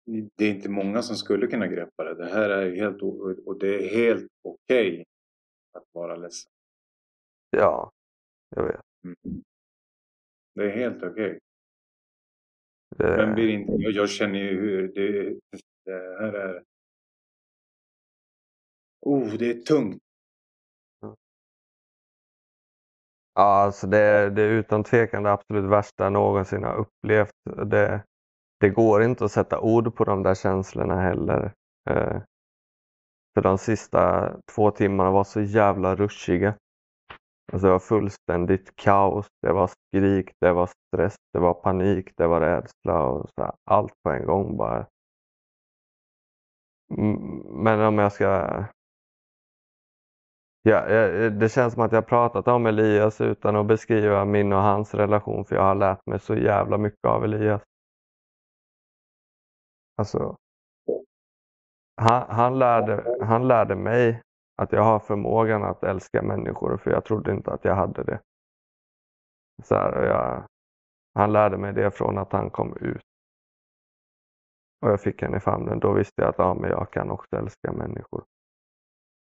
Det 0.04 0.44
är 0.44 0.50
inte 0.50 0.68
många 0.68 1.02
som 1.02 1.16
skulle 1.16 1.46
kunna 1.46 1.66
greppa 1.66 2.04
det. 2.04 2.14
Det 2.14 2.28
här 2.28 2.50
är 2.50 2.76
helt, 2.76 3.02
och 3.46 3.58
det 3.58 3.74
är 3.74 3.88
helt 3.88 4.28
okej 4.42 4.92
okay 4.92 5.04
att 5.72 5.84
vara 5.92 6.16
ledsen. 6.16 6.52
Ja, 7.50 7.92
jag 8.56 8.64
vet. 8.64 8.80
Mm. 9.04 9.42
Det 10.54 10.64
är 10.64 10.70
helt 10.76 11.02
okej. 11.02 11.10
Okay. 11.10 11.38
Det... 12.96 13.16
Men 13.16 13.34
blir 13.34 13.48
inte, 13.48 13.72
jag, 13.72 13.92
jag 13.92 14.10
känner 14.10 14.38
ju 14.38 14.60
hur 14.60 14.88
det, 14.88 15.40
det 15.84 16.16
här 16.20 16.32
är... 16.32 16.62
Oh, 19.00 19.34
det 19.38 19.50
är 19.50 19.54
tungt. 19.54 20.02
Ja, 23.34 23.42
alltså 23.42 23.86
det, 23.86 24.30
det 24.30 24.42
är 24.42 24.48
utan 24.48 24.84
tvekan 24.84 25.22
det 25.22 25.32
absolut 25.32 25.70
värsta 25.70 26.04
jag 26.04 26.12
någonsin 26.12 26.64
har 26.64 26.76
upplevt. 26.76 27.34
Det, 27.70 28.04
det 28.62 28.70
går 28.70 29.02
inte 29.02 29.24
att 29.24 29.32
sätta 29.32 29.60
ord 29.60 29.94
på 29.94 30.04
de 30.04 30.22
där 30.22 30.34
känslorna 30.34 31.00
heller. 31.00 31.52
Eh, 31.90 32.22
för 33.34 33.42
de 33.42 33.58
sista 33.58 34.32
två 34.54 34.70
timmarna 34.70 35.10
var 35.10 35.24
så 35.24 35.40
jävla 35.40 35.94
ruschiga. 35.94 36.54
Alltså 37.52 37.66
det 37.66 37.72
var 37.72 37.78
fullständigt 37.78 38.76
kaos. 38.76 39.26
Det 39.42 39.52
var 39.52 39.66
skrik, 39.66 40.30
det 40.40 40.52
var 40.52 40.66
stress, 40.66 41.14
det 41.32 41.38
var 41.38 41.54
panik, 41.54 42.10
det 42.16 42.26
var 42.26 42.40
rädsla 42.40 43.02
och 43.02 43.30
så 43.34 43.42
här, 43.42 43.52
allt 43.70 43.92
på 44.04 44.10
en 44.10 44.26
gång 44.26 44.56
bara. 44.56 44.86
Men 47.50 47.80
om 47.80 47.98
jag 47.98 48.12
ska... 48.12 48.64
Ja, 50.62 50.80
det 51.30 51.52
känns 51.52 51.74
som 51.74 51.82
att 51.82 51.92
jag 51.92 52.06
pratat 52.06 52.48
om 52.48 52.66
Elias 52.66 53.20
utan 53.20 53.56
att 53.56 53.66
beskriva 53.66 54.24
min 54.24 54.52
och 54.52 54.62
hans 54.62 54.94
relation 54.94 55.44
för 55.44 55.56
jag 55.56 55.62
har 55.62 55.74
lärt 55.74 56.06
mig 56.06 56.20
så 56.20 56.34
jävla 56.34 56.78
mycket 56.78 57.04
av 57.04 57.24
Elias. 57.24 57.62
Alltså, 59.96 60.36
han, 61.96 62.30
han, 62.30 62.58
lärde, 62.58 63.16
han 63.20 63.48
lärde 63.48 63.76
mig 63.76 64.22
att 64.56 64.72
jag 64.72 64.82
har 64.82 64.98
förmågan 64.98 65.64
att 65.64 65.82
älska 65.82 66.22
människor 66.22 66.76
för 66.76 66.90
jag 66.90 67.04
trodde 67.04 67.32
inte 67.32 67.52
att 67.52 67.64
jag 67.64 67.74
hade 67.74 68.02
det. 68.04 68.20
Så 69.62 69.74
här, 69.74 70.02
jag, 70.02 70.46
han 71.14 71.32
lärde 71.32 71.56
mig 71.56 71.72
det 71.72 71.90
från 71.90 72.18
att 72.18 72.32
han 72.32 72.50
kom 72.50 72.76
ut. 72.76 73.02
Och 74.80 74.90
jag 74.90 75.00
fick 75.00 75.22
henne 75.22 75.36
i 75.36 75.40
famnen. 75.40 75.80
Då 75.80 75.92
visste 75.92 76.22
jag 76.22 76.28
att 76.28 76.38
ja, 76.38 76.54
men 76.54 76.70
jag 76.70 76.92
kan 76.92 77.10
också 77.10 77.36
älska 77.36 77.72
människor. 77.72 78.24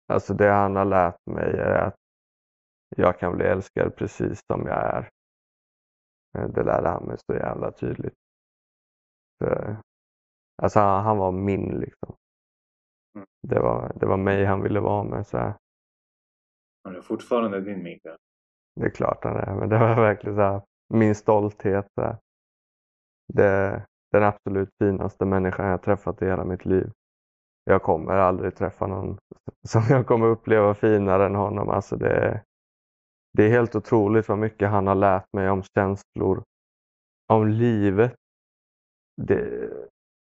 Alltså 0.08 0.34
det 0.34 0.50
han 0.50 0.76
har 0.76 0.86
lärt 0.86 1.26
mig 1.26 1.58
är 1.58 1.76
att 1.88 1.96
jag 2.98 3.20
kan 3.20 3.36
bli 3.36 3.46
älskad 3.46 3.96
precis 3.96 4.42
som 4.52 4.68
jag 4.68 4.78
är. 4.78 5.10
Eh, 6.38 6.48
det 6.48 6.64
lärde 6.64 6.90
han 6.90 7.04
mig 7.04 7.18
så 7.18 7.34
jävla 7.34 7.72
tydligt. 7.72 8.14
Så, 9.42 9.76
alltså 10.62 10.80
han, 10.80 11.18
var 11.18 11.32
min 11.32 11.80
liksom. 11.80 12.16
Mm. 13.16 13.28
Det, 13.48 13.60
var, 13.60 13.92
det 13.96 14.06
var 14.06 14.18
mig 14.18 14.46
han 14.46 14.62
ville 14.62 14.80
vara 14.80 15.04
med. 15.04 15.28
Så 15.28 15.38
här. 15.38 15.54
Han 16.84 16.96
är 16.96 17.02
fortfarande 17.02 17.62
din 17.62 17.84
Mikael. 17.84 18.18
Det 18.76 18.86
är 18.86 18.90
klart 18.90 19.24
han 19.24 19.36
är, 19.36 19.56
men 19.56 19.70
det 19.70 19.78
var 19.78 19.96
verkligen 19.96 20.36
så 20.36 20.42
här, 20.42 20.62
min 20.94 21.16
stolthet. 21.16 21.88
Så 21.96 22.02
här. 22.02 22.18
Det, 23.34 23.86
den 24.12 24.24
absolut 24.24 24.70
finaste 24.80 25.26
människan 25.26 25.68
jag 25.68 25.82
träffat 25.82 26.22
i 26.22 26.26
hela 26.26 26.46
mitt 26.46 26.66
liv. 26.66 26.92
Jag 27.64 27.84
kommer 27.84 28.14
aldrig 28.14 28.56
träffa 28.56 28.88
någon 28.88 29.18
som 29.68 29.82
jag 29.90 30.08
kommer 30.08 30.28
uppleva 30.28 30.74
finare 30.74 31.26
än 31.26 31.36
honom. 31.36 31.70
Alltså 31.70 31.96
det, 31.96 32.44
det 33.34 33.44
är 33.44 33.50
helt 33.50 33.76
otroligt 33.76 34.30
vad 34.30 34.38
mycket 34.38 34.70
han 34.70 34.88
har 34.88 34.96
lärt 34.96 35.34
mig 35.34 35.50
om 35.50 35.64
känslor, 35.64 36.44
om 37.28 37.48
livet. 37.48 38.16
Det, 39.22 39.70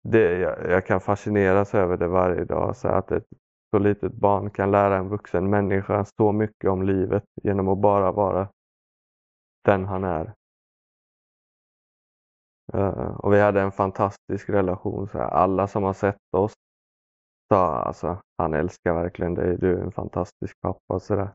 det, 0.04 0.40
jag, 0.40 0.72
jag 0.72 0.86
kan 0.86 1.02
fascineras 1.02 1.76
över 1.76 1.98
det 1.98 2.08
varje 2.08 2.46
dag. 2.46 2.76
Så 2.76 2.88
att 2.88 3.12
ett 3.12 3.28
så 3.76 3.80
litet 3.80 4.14
barn 4.14 4.50
kan 4.50 4.72
lära 4.72 4.98
en 4.98 5.10
vuxen 5.10 5.50
människa 5.50 6.06
så 6.06 6.32
mycket 6.32 6.70
om 6.70 6.84
livet 6.84 7.24
genom 7.44 7.68
att 7.68 7.78
bara 7.78 8.12
vara 8.12 8.50
den 9.66 9.86
han 9.86 10.04
är. 10.04 10.34
Uh, 12.76 13.16
och 13.20 13.34
vi 13.34 13.40
hade 13.40 13.62
en 13.62 13.72
fantastisk 13.72 14.50
relation. 14.50 15.08
Så 15.08 15.20
alla 15.20 15.68
som 15.68 15.84
har 15.84 15.94
sett 15.94 16.18
oss 16.32 16.54
sa 17.50 17.76
alltså, 17.76 18.22
han 18.38 18.54
älskar 18.54 18.94
verkligen 18.94 19.34
dig, 19.34 19.58
du 19.58 19.78
är 19.78 19.84
en 19.84 19.92
fantastisk 19.92 20.62
pappa 20.62 21.00
Så 21.00 21.16
där. 21.16 21.34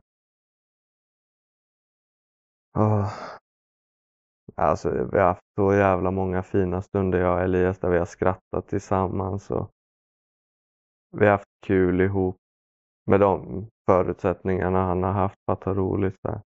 Uh, 2.77 3.07
alltså, 4.57 4.89
vi 5.11 5.19
har 5.19 5.25
haft 5.25 5.41
så 5.55 5.73
jävla 5.73 6.11
många 6.11 6.43
fina 6.43 6.81
stunder 6.81 7.19
jag 7.19 7.33
och 7.33 7.41
Elias 7.41 7.79
där 7.79 7.89
vi 7.89 7.97
har 7.97 8.05
skrattat 8.05 8.67
tillsammans 8.67 9.51
och 9.51 9.71
vi 11.11 11.25
har 11.25 11.31
haft 11.31 11.49
kul 11.65 12.01
ihop 12.01 12.37
med 13.05 13.19
de 13.19 13.67
förutsättningarna 13.89 14.85
han 14.85 15.03
har 15.03 15.11
haft 15.11 15.35
för 15.45 15.53
att 15.53 15.63
ha 15.63 15.73
roligt. 15.73 16.15
Där. 16.23 16.41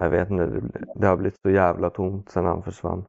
Jag 0.00 0.10
vet 0.10 0.30
inte, 0.30 0.62
det 0.94 1.06
har 1.06 1.16
blivit 1.16 1.40
så 1.42 1.50
jävla 1.50 1.90
tomt 1.90 2.30
sedan 2.30 2.46
han 2.46 2.62
försvann. 2.62 3.04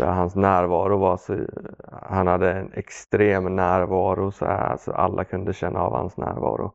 Så 0.00 0.06
hans 0.06 0.34
närvaro 0.34 0.98
var 0.98 1.16
så, 1.16 1.46
han 1.92 2.26
hade 2.26 2.52
en 2.52 2.72
extrem 2.72 3.56
närvaro 3.56 4.32
så 4.32 4.44
alltså 4.44 4.92
alla 4.92 5.24
kunde 5.24 5.52
känna 5.52 5.80
av 5.80 5.92
hans 5.92 6.16
närvaro. 6.16 6.72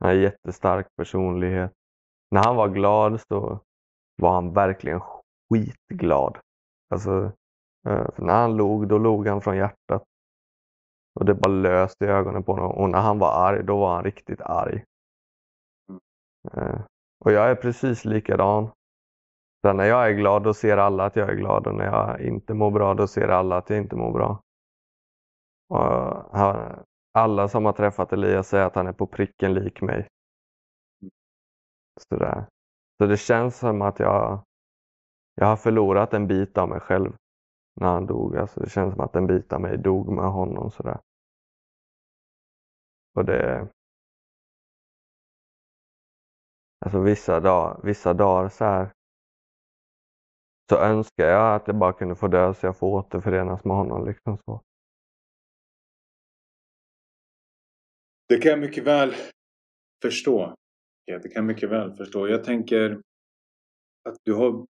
Han 0.00 0.08
har 0.08 0.16
en 0.16 0.22
jättestark 0.22 0.86
personlighet. 0.96 1.72
När 2.30 2.44
han 2.44 2.56
var 2.56 2.68
glad 2.68 3.20
så 3.20 3.60
var 4.22 4.32
han 4.32 4.52
verkligen 4.52 5.00
skitglad. 5.50 6.38
Alltså, 6.94 7.32
eh, 7.88 8.08
när 8.16 8.34
han 8.34 8.56
log, 8.56 8.88
då 8.88 8.98
log 8.98 9.26
han 9.26 9.40
från 9.40 9.56
hjärtat. 9.56 10.04
Och 11.14 11.24
det 11.24 11.34
bara 11.34 11.52
löste 11.52 12.04
i 12.04 12.08
ögonen 12.08 12.42
på 12.42 12.52
honom. 12.52 12.70
Och 12.70 12.90
när 12.90 13.00
han 13.00 13.18
var 13.18 13.48
arg, 13.48 13.62
då 13.64 13.78
var 13.78 13.94
han 13.94 14.04
riktigt 14.04 14.40
arg. 14.40 14.84
Mm. 15.88 16.00
Eh, 16.52 16.80
och 17.24 17.32
jag 17.32 17.50
är 17.50 17.54
precis 17.54 18.04
likadan. 18.04 18.70
Så 19.66 19.72
när 19.72 19.84
jag 19.84 20.08
är 20.08 20.12
glad 20.12 20.42
då 20.42 20.54
ser 20.54 20.76
alla 20.76 21.04
att 21.04 21.16
jag 21.16 21.30
är 21.30 21.34
glad 21.34 21.66
och 21.66 21.74
när 21.74 21.84
jag 21.84 22.20
inte 22.20 22.54
mår 22.54 22.70
bra 22.70 22.94
då 22.94 23.06
ser 23.06 23.28
alla 23.28 23.56
att 23.56 23.70
jag 23.70 23.78
inte 23.78 23.96
mår 23.96 24.12
bra. 24.12 24.40
Och 25.68 26.38
alla 27.12 27.48
som 27.48 27.64
har 27.64 27.72
träffat 27.72 28.12
Elias 28.12 28.48
säger 28.48 28.64
att 28.64 28.74
han 28.74 28.86
är 28.86 28.92
på 28.92 29.06
pricken 29.06 29.54
lik 29.54 29.80
mig. 29.80 30.08
Sådär. 32.08 32.46
Så 33.02 33.06
det 33.06 33.16
känns 33.16 33.58
som 33.58 33.82
att 33.82 33.98
jag, 33.98 34.44
jag 35.34 35.46
har 35.46 35.56
förlorat 35.56 36.14
en 36.14 36.26
bit 36.26 36.58
av 36.58 36.68
mig 36.68 36.80
själv 36.80 37.16
när 37.80 37.86
han 37.86 38.06
dog. 38.06 38.36
Alltså 38.36 38.60
det 38.60 38.70
känns 38.70 38.92
som 38.94 39.00
att 39.00 39.16
en 39.16 39.26
bit 39.26 39.52
av 39.52 39.60
mig 39.60 39.78
dog 39.78 40.12
med 40.12 40.24
honom. 40.24 40.70
Sådär. 40.70 41.00
Och 43.14 43.24
det... 43.24 43.68
Alltså 46.84 47.00
vissa, 47.00 47.40
dag, 47.40 47.80
vissa 47.84 48.14
dagar 48.14 48.48
så 48.48 48.64
här 48.64 48.92
så 50.70 50.76
önskar 50.76 51.26
jag 51.26 51.54
att 51.54 51.66
jag 51.66 51.78
bara 51.78 51.92
kunde 51.92 52.14
få 52.14 52.28
dö 52.28 52.54
så 52.54 52.66
jag 52.66 52.76
får 52.76 52.88
återförenas 52.88 53.64
med 53.64 53.76
honom. 53.76 54.06
Liksom 54.06 54.38
så. 54.44 54.62
Det 58.28 58.38
kan 58.38 58.50
jag 58.50 58.60
mycket 58.60 58.84
väl 58.84 59.14
förstå. 60.02 60.54
Det 61.18 61.28
kan 61.28 61.40
jag 61.40 61.44
mycket 61.44 61.70
väl 61.70 61.92
förstå. 61.92 62.28
Jag 62.28 62.44
tänker 62.44 63.00
att 64.08 64.16
du 64.24 64.32
har 64.32 64.66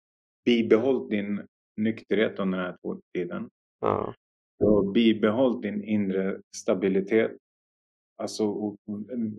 bibehållit 0.45 1.09
din 1.09 1.45
nykterhet 1.77 2.39
under 2.39 2.57
den 2.57 2.67
här 2.67 2.99
tiden. 3.13 3.49
Ja. 3.81 4.13
Du 4.59 4.65
har 4.65 4.91
bibehållit 4.91 5.61
din 5.61 5.83
inre 5.83 6.41
stabilitet. 6.55 7.31
Alltså 8.21 8.75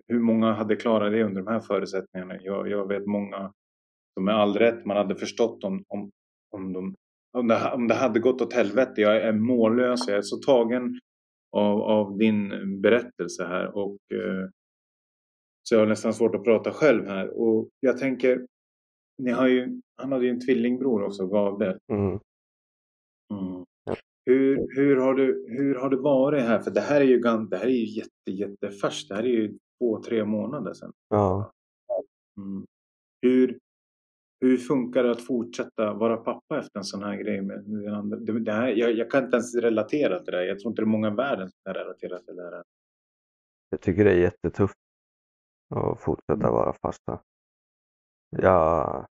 hur 0.07 0.19
många 0.19 0.53
hade 0.53 0.75
klarat 0.75 1.11
det 1.11 1.23
under 1.23 1.41
de 1.41 1.51
här 1.51 1.59
förutsättningarna? 1.59 2.37
Jag, 2.41 2.69
jag 2.69 2.87
vet 2.87 3.05
många 3.05 3.53
som 4.13 4.25
med 4.25 4.35
all 4.35 4.53
rätt 4.53 4.85
man 4.85 4.97
hade 4.97 5.15
förstått 5.15 5.63
om, 5.63 5.83
om, 5.87 6.11
om, 6.51 6.73
de, 6.73 6.95
om, 7.37 7.47
det, 7.47 7.71
om 7.73 7.87
det 7.87 7.95
hade 7.95 8.19
gått 8.19 8.41
åt 8.41 8.53
helvete. 8.53 9.01
Jag 9.01 9.17
är 9.17 9.33
mållös, 9.33 10.07
jag 10.07 10.17
är 10.17 10.21
så 10.21 10.37
tagen 10.37 10.99
av, 11.51 11.81
av 11.81 12.17
din 12.17 12.49
berättelse 12.81 13.45
här. 13.45 13.77
Och, 13.77 13.97
eh, 14.13 14.49
så 15.71 15.75
jag 15.75 15.79
har 15.79 15.87
nästan 15.87 16.13
svårt 16.13 16.35
att 16.35 16.43
prata 16.43 16.71
själv 16.71 17.07
här. 17.07 17.29
Och 17.29 17.69
jag 17.79 17.97
tänker, 17.97 18.47
ni 19.17 19.31
har 19.31 19.47
ju, 19.47 19.81
han 19.95 20.11
hade 20.11 20.25
ju 20.25 20.31
en 20.31 20.45
tvillingbror 20.45 21.03
också, 21.03 21.27
Gabriel. 21.27 21.77
Mm. 21.91 22.19
Mm. 23.33 23.65
Hur, 24.25 24.67
hur, 24.75 24.97
har 24.97 25.13
du, 25.13 25.45
hur 25.49 25.75
har 25.75 25.89
det 25.89 25.97
varit 25.97 26.43
här? 26.43 26.59
För 26.59 26.71
det 26.71 26.81
här 26.81 27.01
är 27.01 27.05
ju, 27.05 27.19
det 27.19 27.57
här 27.57 27.65
är 27.65 27.69
ju 27.69 27.85
jätte, 27.85 28.31
jättefärskt. 28.31 29.09
Det 29.09 29.15
här 29.15 29.23
är 29.23 29.27
ju 29.27 29.57
två, 29.79 30.03
tre 30.03 30.25
månader 30.25 30.73
sedan. 30.73 30.91
Ja. 31.09 31.51
Mm. 32.37 32.65
Hur, 33.21 33.59
hur 34.41 34.57
funkar 34.57 35.03
det 35.03 35.11
att 35.11 35.21
fortsätta 35.21 35.93
vara 35.93 36.17
pappa 36.17 36.59
efter 36.59 36.79
en 36.79 36.83
sån 36.83 37.03
här 37.03 37.15
grej? 37.15 37.41
Med 37.41 37.63
det, 38.19 38.39
det 38.39 38.53
här, 38.53 38.67
jag, 38.67 38.91
jag, 38.91 39.11
kan 39.11 39.23
inte 39.23 39.35
ens 39.35 39.55
relatera 39.55 40.19
till 40.19 40.33
det. 40.33 40.45
Jag 40.45 40.59
tror 40.59 40.71
inte 40.71 40.81
det 40.81 40.85
är 40.85 40.87
många 40.87 41.11
i 41.11 41.15
världen 41.15 41.49
som 41.49 41.59
kan 41.65 41.73
relatera 41.73 42.19
till 42.19 42.35
det 42.35 42.43
här. 42.43 42.63
Jag 43.69 43.81
tycker 43.81 44.05
det 44.05 44.11
är 44.11 44.17
jättetufft 44.17 44.80
att 45.71 45.99
fortsätta 45.99 46.33
mm. 46.33 46.51
vara 46.51 46.73
farsa. 46.73 47.21
Ja. 48.29 49.07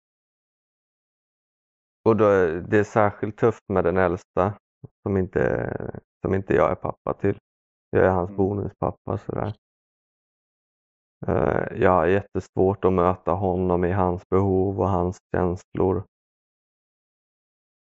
Och 2.05 2.17
då, 2.17 2.25
det 2.61 2.79
är 2.79 2.85
särskilt 2.85 3.37
tufft 3.37 3.69
med 3.69 3.85
den 3.85 3.97
äldsta 3.97 4.55
som 5.03 5.17
inte, 5.17 5.73
som 6.23 6.35
inte 6.35 6.55
jag 6.55 6.71
är 6.71 6.75
pappa 6.75 7.15
till. 7.15 7.39
Jag 7.91 8.05
är 8.05 8.11
hans 8.11 8.29
mm. 8.31 8.37
bonuspappa. 8.37 9.19
Sådär. 9.19 9.55
Eh, 11.27 11.83
jag 11.83 11.91
har 11.91 12.07
jättesvårt 12.07 12.85
att 12.85 12.93
möta 12.93 13.31
honom 13.33 13.85
i 13.85 13.93
hans 13.93 14.29
behov 14.29 14.81
och 14.81 14.89
hans 14.89 15.19
känslor. 15.35 16.05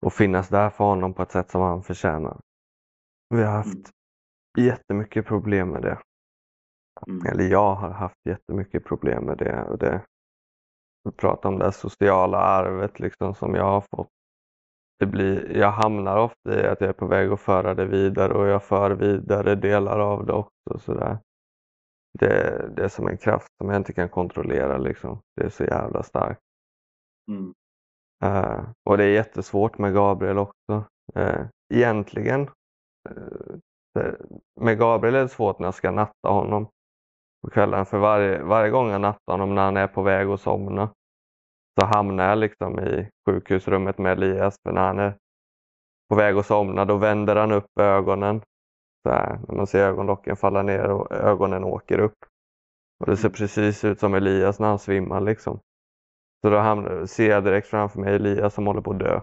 Och 0.05 0.13
finnas 0.13 0.49
där 0.49 0.69
för 0.69 0.83
honom 0.83 1.13
på 1.13 1.21
ett 1.23 1.31
sätt 1.31 1.49
som 1.49 1.61
han 1.61 1.83
förtjänar. 1.83 2.39
Vi 3.29 3.43
har 3.43 3.51
haft 3.51 3.91
mm. 4.57 4.67
jättemycket 4.67 5.25
problem 5.25 5.69
med 5.69 5.81
det. 5.81 5.99
Mm. 7.07 7.25
Eller 7.25 7.43
jag 7.43 7.75
har 7.75 7.89
haft 7.89 8.25
jättemycket 8.25 8.85
problem 8.85 9.23
med 9.23 9.37
det. 9.37 9.63
Och 9.63 9.77
det 9.77 10.01
vi 11.03 11.11
pratar 11.11 11.49
om 11.49 11.59
det 11.59 11.71
sociala 11.71 12.37
arvet 12.37 12.99
liksom 12.99 13.35
som 13.35 13.55
jag 13.55 13.63
har 13.63 13.81
fått. 13.81 14.09
Det 14.99 15.05
blir, 15.05 15.57
jag 15.57 15.71
hamnar 15.71 16.17
ofta 16.17 16.61
i 16.61 16.67
att 16.67 16.81
jag 16.81 16.89
är 16.89 16.93
på 16.93 17.07
väg 17.07 17.31
att 17.31 17.39
föra 17.39 17.73
det 17.73 17.85
vidare 17.85 18.33
och 18.33 18.47
jag 18.47 18.63
för 18.63 18.91
vidare 18.91 19.55
delar 19.55 19.99
av 19.99 20.25
det 20.25 20.33
också. 20.33 20.79
Sådär 20.79 21.17
det, 22.19 22.69
det 22.75 22.83
är 22.83 22.89
som 22.89 23.07
en 23.07 23.17
kraft 23.17 23.47
som 23.57 23.69
jag 23.69 23.77
inte 23.77 23.93
kan 23.93 24.09
kontrollera. 24.09 24.77
Liksom. 24.77 25.21
Det 25.35 25.43
är 25.43 25.49
så 25.49 25.63
jävla 25.63 26.03
starkt. 26.03 26.41
Mm. 27.31 27.53
Uh, 28.25 28.69
och 28.89 28.97
det 28.97 29.03
är 29.03 29.13
jättesvårt 29.13 29.77
med 29.77 29.93
Gabriel 29.93 30.37
också. 30.37 30.83
Uh, 31.17 31.45
egentligen, 31.73 32.49
uh, 33.09 34.13
med 34.61 34.79
Gabriel 34.79 35.15
är 35.15 35.21
det 35.21 35.29
svårt 35.29 35.59
när 35.59 35.67
jag 35.67 35.75
ska 35.75 35.91
natta 35.91 36.29
honom 36.29 36.67
på 37.45 37.51
kvällen. 37.51 37.85
För 37.85 37.97
varje, 37.97 38.43
varje 38.43 38.71
gång 38.71 38.89
jag 38.89 39.01
nattar 39.01 39.33
honom 39.33 39.55
när 39.55 39.65
han 39.65 39.77
är 39.77 39.87
på 39.87 40.01
väg 40.01 40.27
att 40.27 40.41
somna 40.41 40.89
så 41.79 41.85
hamnar 41.85 42.29
jag 42.29 42.37
liksom 42.37 42.79
i 42.79 43.09
sjukhusrummet 43.25 43.97
med 43.97 44.11
Elias. 44.11 44.55
För 44.63 44.71
när 44.71 44.87
han 44.87 44.99
är 44.99 45.17
på 46.09 46.15
väg 46.15 46.37
att 46.37 46.45
somna 46.45 46.85
då 46.85 46.97
vänder 46.97 47.35
han 47.35 47.51
upp 47.51 47.79
ögonen 47.79 48.41
så 49.07 49.13
här, 49.13 49.39
när 49.47 49.55
man 49.55 49.67
ser 49.67 49.87
ögonlocken 49.87 50.35
falla 50.35 50.61
ner 50.63 50.91
och 50.91 51.11
ögonen 51.11 51.63
åker 51.63 51.99
upp. 51.99 52.17
Och 52.99 53.05
Det 53.05 53.17
ser 53.17 53.27
mm. 53.27 53.33
precis 53.33 53.83
ut 53.83 53.99
som 53.99 54.13
Elias 54.13 54.59
när 54.59 54.67
han 54.67 54.79
svimmar. 54.79 55.21
Liksom. 55.21 55.59
Så 56.41 56.49
då 56.49 56.57
hamnar, 56.57 57.05
ser 57.05 57.29
jag 57.29 57.43
direkt 57.43 57.67
framför 57.67 57.99
mig 57.99 58.15
Elias 58.15 58.53
som 58.53 58.67
håller 58.67 58.81
på 58.81 58.91
att 58.91 58.99
dö. 58.99 59.21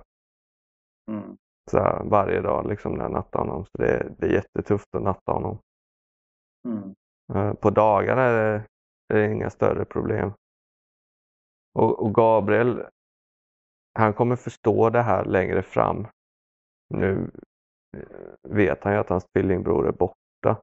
Mm. 1.11 1.37
Så 1.71 1.79
här, 1.79 2.05
varje 2.05 2.41
dag 2.41 2.69
liksom, 2.69 2.95
när 2.95 3.03
jag 3.03 3.13
nattar 3.13 3.41
honom. 3.41 3.65
Så 3.65 3.83
det, 3.83 4.13
det 4.19 4.27
är 4.27 4.33
jättetufft 4.33 4.95
att 4.97 5.03
natta 5.03 5.33
honom. 5.33 5.59
Mm. 6.69 6.95
Eh, 7.35 7.55
på 7.55 7.71
dagarna 7.71 8.23
är 8.23 8.67
det, 9.09 9.33
inga 9.33 9.51
större 9.51 9.85
problem. 9.85 10.33
Och, 11.75 12.15
Gabriel, 12.15 12.87
han 13.95 14.13
kommer 14.13 14.37
förstå 14.37 14.91
det 14.91 15.03
här 15.03 15.25
längre 15.25 15.63
fram. 15.63 16.07
Nu 16.95 17.31
vet 18.49 18.85
han 18.85 18.93
ju 18.93 18.99
att 18.99 19.09
hans 19.09 19.25
tvillingbror 19.25 19.89
är 19.89 19.93
borta. 19.93 20.63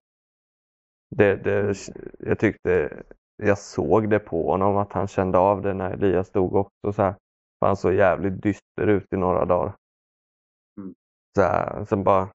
Det, 1.16 1.36
det, 1.36 1.76
jag 2.20 2.40
tyckte, 2.40 3.04
jag 3.36 3.58
såg 3.58 4.10
det 4.10 4.20
på 4.20 4.52
honom 4.52 4.78
att 4.78 4.94
han 4.94 5.08
kände 5.08 5.38
av 5.38 5.62
det 5.62 5.74
när 5.74 5.92
Elias 5.92 6.32
dog 6.32 6.56
också. 6.56 6.94
Så 6.94 7.02
här. 7.02 7.16
Han 7.62 7.78
såg 7.78 7.94
jävligt 7.94 8.42
dyster 8.44 8.88
ut 8.88 9.14
i 9.14 9.18
några 9.18 9.46
dagar. 9.46 9.76
Mm. 10.78 10.94
Så 11.36 11.42
här, 11.42 11.86
sen 11.86 12.04
bara 12.04 12.30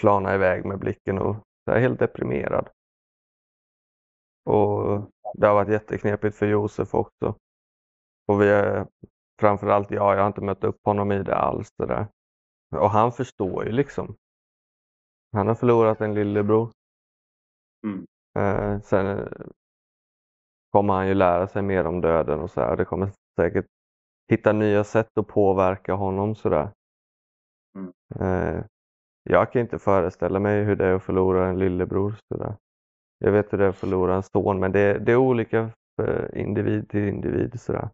plana 0.00 0.34
iväg 0.34 0.64
med 0.64 0.78
blicken 0.78 1.18
och 1.18 1.36
så 1.64 1.72
här, 1.72 1.80
helt 1.80 1.98
deprimerad. 1.98 2.68
Och 4.44 5.10
det 5.34 5.46
har 5.46 5.54
varit 5.54 5.68
jätteknepigt 5.68 6.36
för 6.36 6.46
Josef 6.46 6.94
också. 6.94 7.34
Och 8.26 8.42
vi 8.42 8.48
är, 8.48 8.86
framförallt 9.40 9.90
jag, 9.90 10.16
jag 10.16 10.20
har 10.20 10.26
inte 10.26 10.40
mött 10.40 10.64
upp 10.64 10.78
honom 10.84 11.12
i 11.12 11.22
det 11.22 11.36
alls. 11.36 11.68
Det 11.78 11.86
där. 11.86 12.06
Och 12.76 12.90
han 12.90 13.12
förstår 13.12 13.64
ju 13.66 13.72
liksom. 13.72 14.16
Han 15.32 15.46
har 15.46 15.54
förlorat 15.54 16.00
en 16.00 16.14
lillebror. 16.14 16.70
Mm. 17.86 18.06
Eh, 18.38 18.80
sen 18.80 19.06
eh, 19.06 19.26
kommer 20.70 20.94
han 20.94 21.08
ju 21.08 21.14
lära 21.14 21.46
sig 21.46 21.62
mer 21.62 21.86
om 21.86 22.00
döden 22.00 22.40
och 22.40 22.50
så 22.50 22.60
här. 22.60 22.76
Det 22.76 22.84
kommer 22.84 23.10
säkert 23.40 23.66
hitta 24.30 24.52
nya 24.52 24.84
sätt 24.84 25.18
att 25.18 25.26
påverka 25.26 25.94
honom 25.94 26.34
sådär. 26.34 26.72
Mm. 27.74 27.92
Eh, 28.20 28.64
jag 29.22 29.52
kan 29.52 29.62
inte 29.62 29.78
föreställa 29.78 30.40
mig 30.40 30.64
hur 30.64 30.76
det 30.76 30.86
är 30.86 30.94
att 30.94 31.02
förlora 31.02 31.48
en 31.48 31.58
lillebror. 31.58 32.14
Sådär. 32.28 32.56
Jag 33.24 33.32
vet 33.32 33.52
hur 33.52 33.58
det 33.58 33.64
är 33.64 33.68
att 33.68 33.78
förlora 33.78 34.16
en 34.16 34.22
son 34.22 34.60
men 34.60 34.72
det, 34.72 34.98
det 34.98 35.12
är 35.12 35.16
olika 35.16 35.70
för 35.96 36.38
individ 36.38 36.88
till 36.88 37.08
individ. 37.08 37.60
Sådär. 37.60 37.88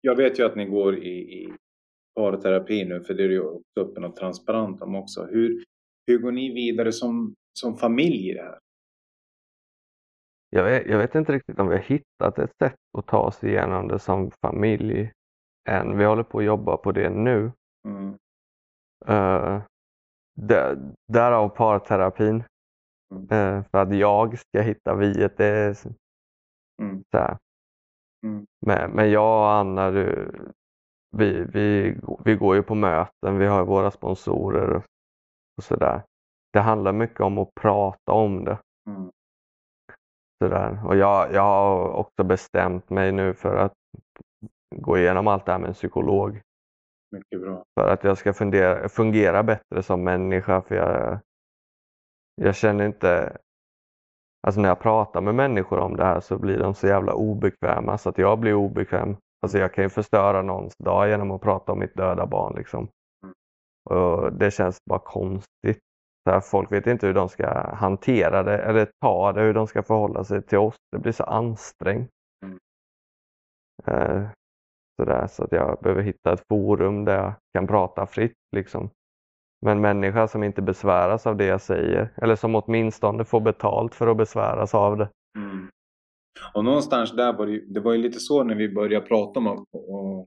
Jag 0.00 0.16
vet 0.16 0.38
ju 0.38 0.44
att 0.44 0.56
ni 0.56 0.64
går 0.64 0.96
i, 0.96 1.42
i 1.42 1.52
parterapi 2.14 2.84
nu 2.84 3.00
för 3.00 3.14
det 3.14 3.24
är 3.24 3.28
ju 3.28 3.40
också 3.40 3.80
öppen 3.80 4.04
och 4.04 4.16
transparent 4.16 4.82
om 4.82 4.94
också. 4.94 5.24
Hur, 5.24 5.64
hur 6.06 6.18
går 6.18 6.32
ni 6.32 6.52
vidare 6.52 6.92
som, 6.92 7.34
som 7.52 7.76
familj 7.76 8.30
i 8.30 8.34
det 8.34 8.42
här? 8.42 8.58
Jag 10.50 10.64
vet, 10.64 10.86
jag 10.86 10.98
vet 10.98 11.14
inte 11.14 11.32
riktigt 11.32 11.58
om 11.58 11.68
vi 11.68 11.74
har 11.74 11.82
hittat 11.82 12.38
ett 12.38 12.56
sätt 12.62 12.76
att 12.98 13.06
ta 13.06 13.18
oss 13.18 13.44
igenom 13.44 13.88
det 13.88 13.98
som 13.98 14.30
familj 14.30 15.12
än. 15.68 15.98
Vi 15.98 16.04
håller 16.04 16.22
på 16.22 16.38
att 16.38 16.44
jobba 16.44 16.76
på 16.76 16.92
det 16.92 17.10
nu. 17.10 17.52
Mm. 17.88 18.08
Uh, 19.08 19.62
där, 20.36 20.92
därav 21.12 21.48
parterapin. 21.48 22.44
Mm. 23.14 23.22
Uh, 23.22 23.64
för 23.70 23.78
att 23.78 23.96
jag 23.96 24.38
ska 24.38 24.60
hitta 24.60 24.94
viet. 24.94 25.36
Det 25.36 25.46
är 25.46 25.76
mm. 26.82 27.04
så 27.10 27.18
här. 27.18 27.38
Mm. 28.26 28.46
Men, 28.66 28.90
men 28.90 29.10
jag 29.10 29.40
och 29.40 29.52
Anna, 29.52 29.90
du, 29.90 30.32
vi, 31.16 31.44
vi, 31.44 31.96
vi 32.24 32.34
går 32.34 32.56
ju 32.56 32.62
på 32.62 32.74
möten. 32.74 33.38
Vi 33.38 33.46
har 33.46 33.64
våra 33.64 33.90
sponsorer 33.90 34.82
och 35.56 35.64
sådär. 35.64 36.02
Det 36.52 36.60
handlar 36.60 36.92
mycket 36.92 37.20
om 37.20 37.38
att 37.38 37.54
prata 37.54 38.12
om 38.12 38.44
det. 38.44 38.58
Mm. 38.90 39.10
Sådär. 40.44 40.86
Och 40.86 40.96
jag, 40.96 41.32
jag 41.32 41.42
har 41.42 41.88
också 41.88 42.24
bestämt 42.24 42.90
mig 42.90 43.12
nu 43.12 43.34
för 43.34 43.56
att 43.56 43.72
gå 44.76 44.98
igenom 44.98 45.26
allt 45.26 45.46
det 45.46 45.52
här 45.52 45.58
med 45.58 45.68
en 45.68 45.74
psykolog. 45.74 46.40
Mycket 47.10 47.40
bra. 47.40 47.64
För 47.80 47.88
att 47.88 48.04
jag 48.04 48.18
ska 48.18 48.32
fundera, 48.32 48.88
fungera 48.88 49.42
bättre 49.42 49.82
som 49.82 50.04
människa. 50.04 50.62
För 50.62 50.74
jag, 50.74 51.18
jag 52.42 52.56
känner 52.56 52.86
inte... 52.86 53.36
Alltså 54.46 54.60
när 54.60 54.68
jag 54.68 54.80
pratar 54.80 55.20
med 55.20 55.34
människor 55.34 55.78
om 55.78 55.96
det 55.96 56.04
här 56.04 56.20
så 56.20 56.38
blir 56.38 56.58
de 56.58 56.74
så 56.74 56.86
jävla 56.86 57.14
obekväma 57.14 57.98
så 57.98 58.08
att 58.08 58.18
jag 58.18 58.38
blir 58.38 58.54
obekväm. 58.54 59.16
Alltså 59.42 59.58
jag 59.58 59.74
kan 59.74 59.84
ju 59.84 59.90
förstöra 59.90 60.42
någons 60.42 60.76
dag 60.76 61.08
genom 61.08 61.30
att 61.30 61.40
prata 61.40 61.72
om 61.72 61.78
mitt 61.78 61.94
döda 61.94 62.26
barn. 62.26 62.54
Liksom. 62.56 62.88
Mm. 63.22 63.34
Och 63.90 64.32
Det 64.32 64.50
känns 64.50 64.78
bara 64.84 64.98
konstigt. 64.98 65.80
Så 66.24 66.30
här, 66.30 66.40
folk 66.40 66.72
vet 66.72 66.86
inte 66.86 67.06
hur 67.06 67.14
de 67.14 67.28
ska 67.28 67.74
hantera 67.74 68.42
det 68.42 68.58
eller 68.58 68.88
ta 69.00 69.32
det, 69.32 69.40
hur 69.40 69.54
de 69.54 69.66
ska 69.66 69.82
förhålla 69.82 70.24
sig 70.24 70.42
till 70.42 70.58
oss. 70.58 70.76
Det 70.92 70.98
blir 70.98 71.12
så 71.12 71.24
ansträngt. 71.24 72.10
Mm. 72.44 72.58
Eh, 73.86 74.28
sådär, 75.02 75.26
så 75.26 75.44
att 75.44 75.52
jag 75.52 75.78
behöver 75.82 76.02
hitta 76.02 76.32
ett 76.32 76.42
forum 76.48 77.04
där 77.04 77.16
jag 77.16 77.34
kan 77.54 77.66
prata 77.66 78.06
fritt. 78.06 78.38
Liksom. 78.56 78.90
Men 79.62 79.76
en 79.76 79.80
människa 79.80 80.28
som 80.28 80.42
inte 80.42 80.62
besväras 80.62 81.26
av 81.26 81.36
det 81.36 81.46
jag 81.46 81.60
säger 81.60 82.12
eller 82.22 82.36
som 82.36 82.54
åtminstone 82.54 83.24
får 83.24 83.40
betalt 83.40 83.94
för 83.94 84.06
att 84.06 84.16
besväras 84.16 84.74
av 84.74 84.96
det. 84.96 85.08
Mm. 85.38 85.70
Och 86.54 86.64
någonstans 86.64 87.12
där 87.12 87.32
var 87.32 87.46
det, 87.46 87.64
det 87.66 87.80
var 87.80 87.92
ju 87.92 87.98
lite 87.98 88.20
så 88.20 88.44
när 88.44 88.54
vi 88.54 88.74
började 88.74 89.06
prata 89.06 89.40
om 89.40 89.46
och, 89.72 90.18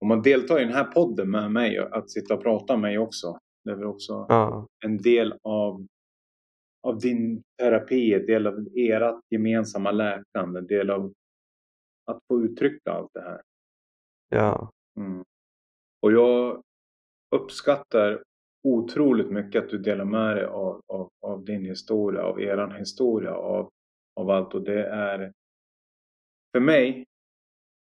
om 0.00 0.08
man 0.08 0.22
deltar 0.22 0.60
i 0.60 0.64
den 0.64 0.74
här 0.74 0.84
podden 0.84 1.30
med 1.30 1.52
mig, 1.52 1.78
att 1.78 2.10
sitta 2.10 2.34
och 2.34 2.42
prata 2.42 2.72
med 2.72 2.80
mig 2.80 2.98
också. 2.98 3.38
Det 3.64 3.70
är 3.70 3.74
väl 3.74 3.86
också 3.86 4.26
Ja, 4.28 4.66
en 4.84 4.96
del 4.98 5.34
av, 5.42 5.86
av 6.82 6.98
din 6.98 7.42
terapi, 7.58 8.14
en 8.14 8.26
del 8.26 8.46
av 8.46 8.66
ert 8.76 9.20
gemensamma 9.30 9.90
läkande, 9.90 10.58
en 10.58 10.66
del 10.66 10.90
av 10.90 11.12
att 12.10 12.18
få 12.28 12.40
uttrycka 12.40 12.92
allt 12.92 13.10
det 13.14 13.20
här. 13.22 13.40
ja, 14.28 14.70
Mm. 14.96 15.24
Och 16.02 16.12
jag 16.12 16.62
uppskattar 17.36 18.22
otroligt 18.66 19.30
mycket 19.30 19.64
att 19.64 19.70
du 19.70 19.78
delar 19.78 20.04
med 20.04 20.36
dig 20.36 20.44
av, 20.44 20.82
av, 20.86 21.10
av 21.22 21.44
din 21.44 21.64
historia, 21.64 22.22
av 22.22 22.40
eran 22.40 22.74
historia, 22.74 23.34
av, 23.34 23.70
av 24.20 24.30
allt. 24.30 24.54
Och 24.54 24.62
det 24.62 24.86
är... 24.86 25.32
För 26.52 26.60
mig 26.60 27.04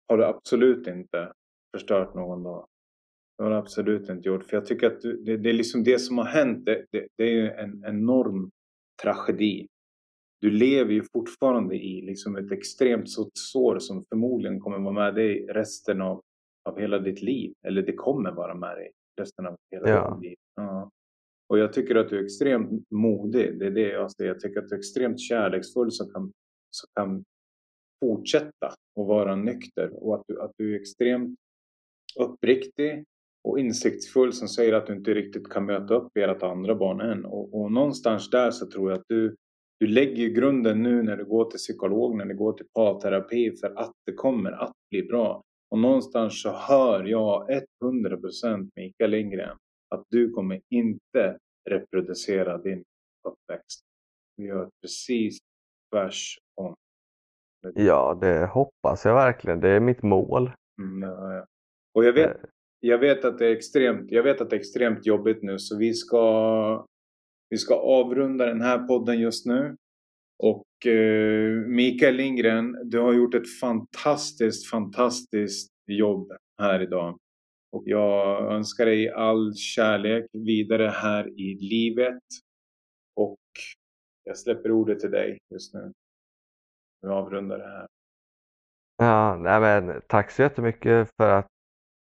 har 0.09 0.19
du 0.19 0.25
absolut 0.25 0.87
inte 0.87 1.33
förstört 1.77 2.15
någon 2.15 2.43
dag. 2.43 2.67
Det 3.39 3.45
har 3.45 3.51
du 3.51 3.57
absolut 3.57 4.09
inte 4.09 4.29
gjort. 4.29 4.45
För 4.45 4.57
jag 4.57 4.67
tycker 4.67 4.87
att 4.87 5.01
du, 5.01 5.23
det, 5.23 5.37
det 5.37 5.49
är 5.49 5.55
liksom 5.55 5.85
det 5.85 5.99
som 5.99 6.19
har 6.19 6.25
hänt. 6.25 6.65
Det, 6.65 6.85
det, 6.91 7.07
det 7.17 7.25
är 7.25 7.33
ju 7.33 7.51
en 7.51 7.85
enorm 7.85 8.51
tragedi. 9.03 9.67
Du 10.41 10.51
lever 10.51 10.93
ju 10.93 11.03
fortfarande 11.13 11.75
i 11.75 12.03
liksom 12.03 12.37
ett 12.37 12.53
extremt 12.53 13.11
stort 13.11 13.33
sår 13.35 13.79
som 13.79 14.05
förmodligen 14.09 14.61
kommer 14.61 14.79
vara 14.79 14.93
med 14.93 15.15
dig 15.15 15.47
resten 15.47 16.03
av, 16.03 16.21
av 16.69 16.81
hela 16.81 16.99
ditt 16.99 17.23
liv. 17.23 17.53
Eller 17.67 17.83
det 17.83 17.95
kommer 17.95 18.33
vara 18.33 18.55
med 18.55 18.77
dig 18.77 18.91
resten 19.21 19.47
av 19.47 19.57
hela 19.71 19.89
Ja. 19.89 20.15
ditt 20.15 20.31
liv. 20.31 20.37
Ja. 20.57 20.91
Och 21.49 21.59
jag 21.59 21.73
tycker 21.73 21.95
att 21.95 22.09
du 22.09 22.19
är 22.19 22.25
extremt 22.25 22.91
modig. 22.91 23.59
Det 23.59 23.67
är 23.67 23.71
det 23.71 23.89
jag 23.89 24.13
säger. 24.13 24.31
Jag 24.31 24.41
tycker 24.41 24.61
att 24.61 24.69
du 24.69 24.75
är 24.75 24.79
extremt 24.79 25.21
kärleksfull 25.21 25.93
som 25.93 26.11
kan, 26.11 26.33
som 26.71 26.89
kan 26.95 27.25
fortsätta 28.05 28.67
att 28.67 28.77
vara 28.95 29.37
nykter. 29.37 30.05
Och 30.05 30.15
att 30.15 30.23
du, 30.29 30.41
att 30.41 30.53
du 30.57 30.75
är 30.77 30.81
extremt 30.81 31.39
uppriktig 32.21 33.05
och 33.45 33.59
insiktsfull 33.59 34.33
som 34.33 34.49
säger 34.49 34.73
att 34.73 34.87
du 34.87 34.93
inte 34.93 35.15
riktigt 35.15 35.49
kan 35.49 35.67
möta 35.67 35.95
upp 35.95 36.17
ert 36.17 36.43
andra 36.43 36.75
barn 36.75 37.01
än. 37.01 37.25
Och, 37.25 37.61
och 37.61 37.73
någonstans 37.73 38.31
där 38.31 38.51
så 38.51 38.67
tror 38.67 38.91
jag 38.91 38.99
att 38.99 39.05
du, 39.09 39.37
du 39.81 39.87
lägger 39.87 40.29
grunden 40.29 40.83
nu 40.83 41.03
när 41.03 41.17
du 41.17 41.25
går 41.25 41.45
till 41.51 41.59
psykolog, 41.59 42.17
när 42.17 42.25
du 42.25 42.35
går 42.37 42.53
till 42.53 42.67
parterapi 42.75 43.57
för 43.57 43.79
att 43.79 43.93
det 44.07 44.13
kommer 44.13 44.53
att 44.53 44.73
bli 44.91 45.03
bra. 45.03 45.43
Och 45.73 45.79
någonstans 45.79 46.43
så 46.43 46.51
hör 46.51 47.05
jag 47.05 47.49
100% 47.85 48.71
Mikael 48.77 49.11
Lindgren 49.11 49.57
att 49.95 50.05
du 50.09 50.31
kommer 50.31 50.61
inte 50.69 51.39
reproducera 51.71 52.59
din 52.59 52.85
uppväxt. 53.29 53.81
Du 54.37 54.47
gör 54.47 54.69
precis 54.83 55.39
tvärsom. 55.93 56.75
ja, 57.75 58.19
det 58.21 58.47
hoppas 58.47 59.05
jag 59.05 59.15
verkligen. 59.15 59.61
Det 59.61 59.69
är 59.69 59.81
mitt 59.81 60.03
mål. 60.03 60.51
Mm, 60.83 61.09
ja, 61.09 61.35
ja. 61.35 61.47
Och 61.95 62.05
jag 62.05 62.13
vet, 62.13 62.37
jag 62.81 62.99
vet 62.99 63.25
att 63.25 63.39
det 63.39 63.47
är 63.47 63.57
extremt, 63.57 64.11
jag 64.11 64.23
vet 64.23 64.41
att 64.41 64.51
det 64.51 64.57
är 64.57 64.61
extremt 64.61 65.07
jobbigt 65.07 65.43
nu 65.43 65.59
så 65.59 65.79
vi 65.79 65.95
ska, 65.95 66.87
vi 67.49 67.57
ska 67.57 67.75
avrunda 67.75 68.47
den 68.47 68.61
här 68.61 68.79
podden 68.79 69.21
just 69.21 69.47
nu. 69.47 69.77
Och 70.43 70.87
eh, 70.87 71.67
Mikael 71.67 72.15
Lindgren, 72.15 72.91
du 72.91 73.01
har 73.01 73.13
gjort 73.13 73.35
ett 73.35 73.59
fantastiskt, 73.61 74.71
fantastiskt 74.71 75.73
jobb 75.87 76.33
här 76.63 76.83
idag. 76.83 77.19
Och 77.73 77.83
jag 77.87 78.53
önskar 78.53 78.87
dig 78.87 79.11
all 79.11 79.55
kärlek 79.55 80.27
vidare 80.33 80.89
här 80.89 81.41
i 81.41 81.55
livet. 81.55 82.23
Och 83.17 83.39
jag 84.25 84.39
släpper 84.39 84.71
ordet 84.71 85.01
till 85.01 85.11
dig 85.11 85.39
just 85.55 85.75
nu. 85.75 85.93
Vi 87.03 87.09
avrundar 87.09 87.59
det 87.59 87.69
här. 87.69 87.87
Ja, 88.97 89.37
nej 89.37 89.61
men, 89.61 90.03
tack 90.07 90.31
så 90.31 90.43
jättemycket 90.43 91.09
för 91.17 91.31
att 91.39 91.47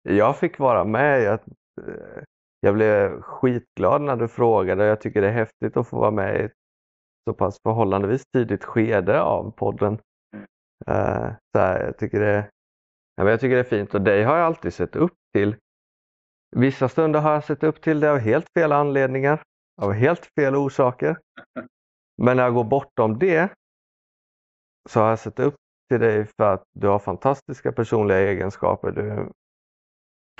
jag 0.02 0.38
fick 0.38 0.58
vara 0.58 0.84
med. 0.84 1.22
Jag, 1.22 1.40
eh, 1.88 2.22
jag 2.60 2.74
blev 2.74 3.20
skitglad 3.20 4.02
när 4.02 4.16
du 4.16 4.28
frågade. 4.28 4.84
Jag 4.84 5.00
tycker 5.00 5.22
det 5.22 5.28
är 5.28 5.32
häftigt 5.32 5.76
att 5.76 5.88
få 5.88 6.00
vara 6.00 6.10
med 6.10 6.40
i 6.40 6.44
ett 6.44 6.52
så 7.28 7.35
pass 7.35 7.61
förhållandevis 7.62 8.23
tidigt 8.32 8.65
skede 8.65 9.23
av 9.23 9.51
podden. 9.51 9.98
Eh, 10.86 11.31
så 11.53 11.59
här, 11.59 11.85
jag, 11.85 11.98
tycker 11.98 12.20
det, 12.20 12.51
ja, 13.16 13.31
jag 13.31 13.40
tycker 13.40 13.55
det 13.55 13.61
är 13.61 13.65
fint 13.65 13.94
och 13.94 14.01
dig 14.01 14.24
har 14.24 14.36
jag 14.36 14.47
alltid 14.47 14.74
sett 14.74 14.97
upp 14.97 15.15
till. 15.35 15.57
Vissa 16.57 16.89
stunder 16.89 17.20
har 17.20 17.32
jag 17.32 17.44
sett 17.44 17.62
upp 17.62 17.82
till 17.82 18.01
det 18.01 18.11
av 18.11 18.19
helt 18.19 18.47
fel 18.59 18.73
anledningar, 18.73 19.43
av 19.82 19.93
helt 19.93 20.27
fel 20.39 20.57
orsaker. 20.57 21.19
Men 22.23 22.36
när 22.36 22.44
jag 22.44 22.55
går 22.55 22.65
bortom 22.65 23.19
det 23.19 23.53
så 24.89 25.01
har 25.01 25.09
jag 25.09 25.19
sett 25.19 25.39
upp 25.39 25.55
till 25.89 26.01
dig 26.01 26.27
för 26.36 26.55
att 26.55 26.62
du 26.74 26.89
har 26.89 26.98
fantastiska 26.98 27.73
personliga 27.73 28.19
egenskaper. 28.19 28.90
Du 28.90 29.11
är 29.11 29.16
en 29.16 29.32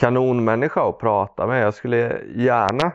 kanonmänniska 0.01 0.89
att 0.89 0.99
prata 0.99 1.47
med. 1.47 1.63
Jag 1.63 1.75
skulle 1.75 2.25
gärna 2.27 2.93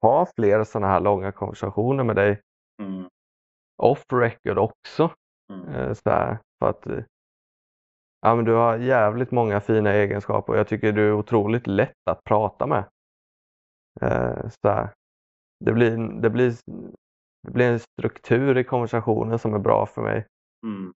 ha 0.00 0.26
fler 0.36 0.64
sådana 0.64 0.86
här 0.86 1.00
långa 1.00 1.32
konversationer 1.32 2.04
med 2.04 2.16
dig 2.16 2.40
Mm, 2.82 3.08
off 3.82 4.04
record 4.12 4.58
också. 4.58 5.10
mm, 5.52 5.68
Eh, 5.74 5.94
Så 5.94 6.10
här, 6.10 6.38
för 6.58 6.70
att 6.70 6.86
eh, 6.86 7.04
ja, 8.20 8.34
men 8.36 8.44
du 8.44 8.52
har 8.52 8.76
jävligt 8.78 9.30
många 9.30 9.60
fina 9.60 9.92
egenskaper 9.92 10.52
och 10.52 10.58
jag 10.58 10.68
tycker 10.68 10.92
du 10.92 11.08
är 11.08 11.12
otroligt 11.12 11.66
lätt 11.66 12.08
att 12.10 12.24
prata 12.24 12.66
med. 12.66 12.84
Eh, 14.00 14.48
Så 14.62 14.68
här, 14.68 14.92
det, 15.64 15.72
blir, 15.72 16.20
det, 16.20 16.30
blir, 16.30 16.54
det 17.42 17.50
blir 17.50 17.72
en 17.72 17.80
struktur 17.80 18.58
i 18.58 18.64
konversationen 18.64 19.38
som 19.38 19.54
är 19.54 19.58
bra 19.58 19.86
för 19.86 20.02
mig. 20.02 20.26
mm. 20.66 20.92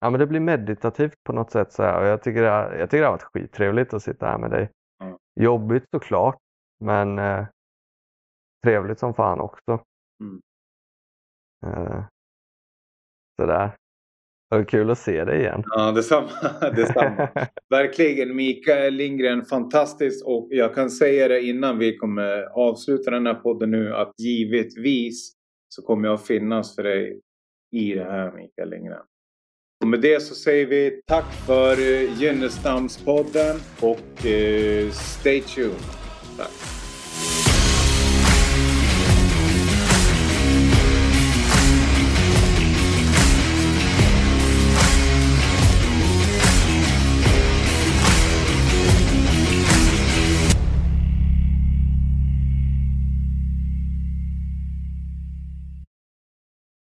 Ja, 0.00 0.10
men 0.10 0.20
det 0.20 0.26
blir 0.26 0.40
meditativt 0.40 1.14
på 1.24 1.32
något 1.32 1.50
sätt. 1.50 1.72
Så 1.72 1.82
här. 1.82 2.00
Och 2.00 2.06
jag, 2.06 2.22
tycker 2.22 2.42
det 2.42 2.48
har, 2.48 2.72
jag 2.72 2.90
tycker 2.90 3.00
det 3.00 3.06
har 3.06 3.12
varit 3.12 3.22
skittrevligt 3.22 3.94
att 3.94 4.02
sitta 4.02 4.26
här 4.26 4.38
med 4.38 4.50
dig. 4.50 4.70
Mm. 5.02 5.16
Jobbigt 5.40 5.84
såklart, 5.90 6.38
men 6.84 7.18
eh, 7.18 7.46
trevligt 8.64 8.98
som 8.98 9.14
fan 9.14 9.40
också. 9.40 9.84
Mm. 10.20 10.40
Eh, 11.66 12.04
sådär. 13.40 13.76
Det 14.50 14.56
var 14.56 14.64
kul 14.64 14.90
att 14.90 14.98
se 14.98 15.24
dig 15.24 15.40
igen. 15.40 15.62
Ja, 15.66 15.92
detsamma. 15.92 16.30
detsamma. 16.60 17.28
Verkligen 17.70 18.36
Mikael 18.36 18.94
Lindgren, 18.94 19.44
fantastiskt. 19.44 20.26
Och 20.26 20.48
jag 20.50 20.74
kan 20.74 20.90
säga 20.90 21.28
det 21.28 21.42
innan 21.42 21.78
vi 21.78 21.96
kommer 21.96 22.42
avsluta 22.42 23.10
den 23.10 23.26
här 23.26 23.34
podden 23.34 23.70
nu 23.70 23.94
att 23.94 24.14
givetvis 24.18 25.32
så 25.68 25.82
kommer 25.82 26.08
jag 26.08 26.26
finnas 26.26 26.74
för 26.74 26.82
dig 26.82 27.20
i 27.72 27.94
det 27.94 28.04
här 28.04 28.32
Mikael 28.32 28.70
Lindgren. 28.70 29.02
Och 29.80 29.88
med 29.88 30.00
det 30.00 30.20
så 30.20 30.34
säger 30.34 30.66
vi 30.66 31.00
tack 31.06 31.34
för 31.46 31.76
Gynnestamspodden 32.20 33.56
och 33.80 34.26
eh, 34.26 34.90
stay 34.90 35.40
tuned. 35.40 35.76
Tack. 36.36 36.85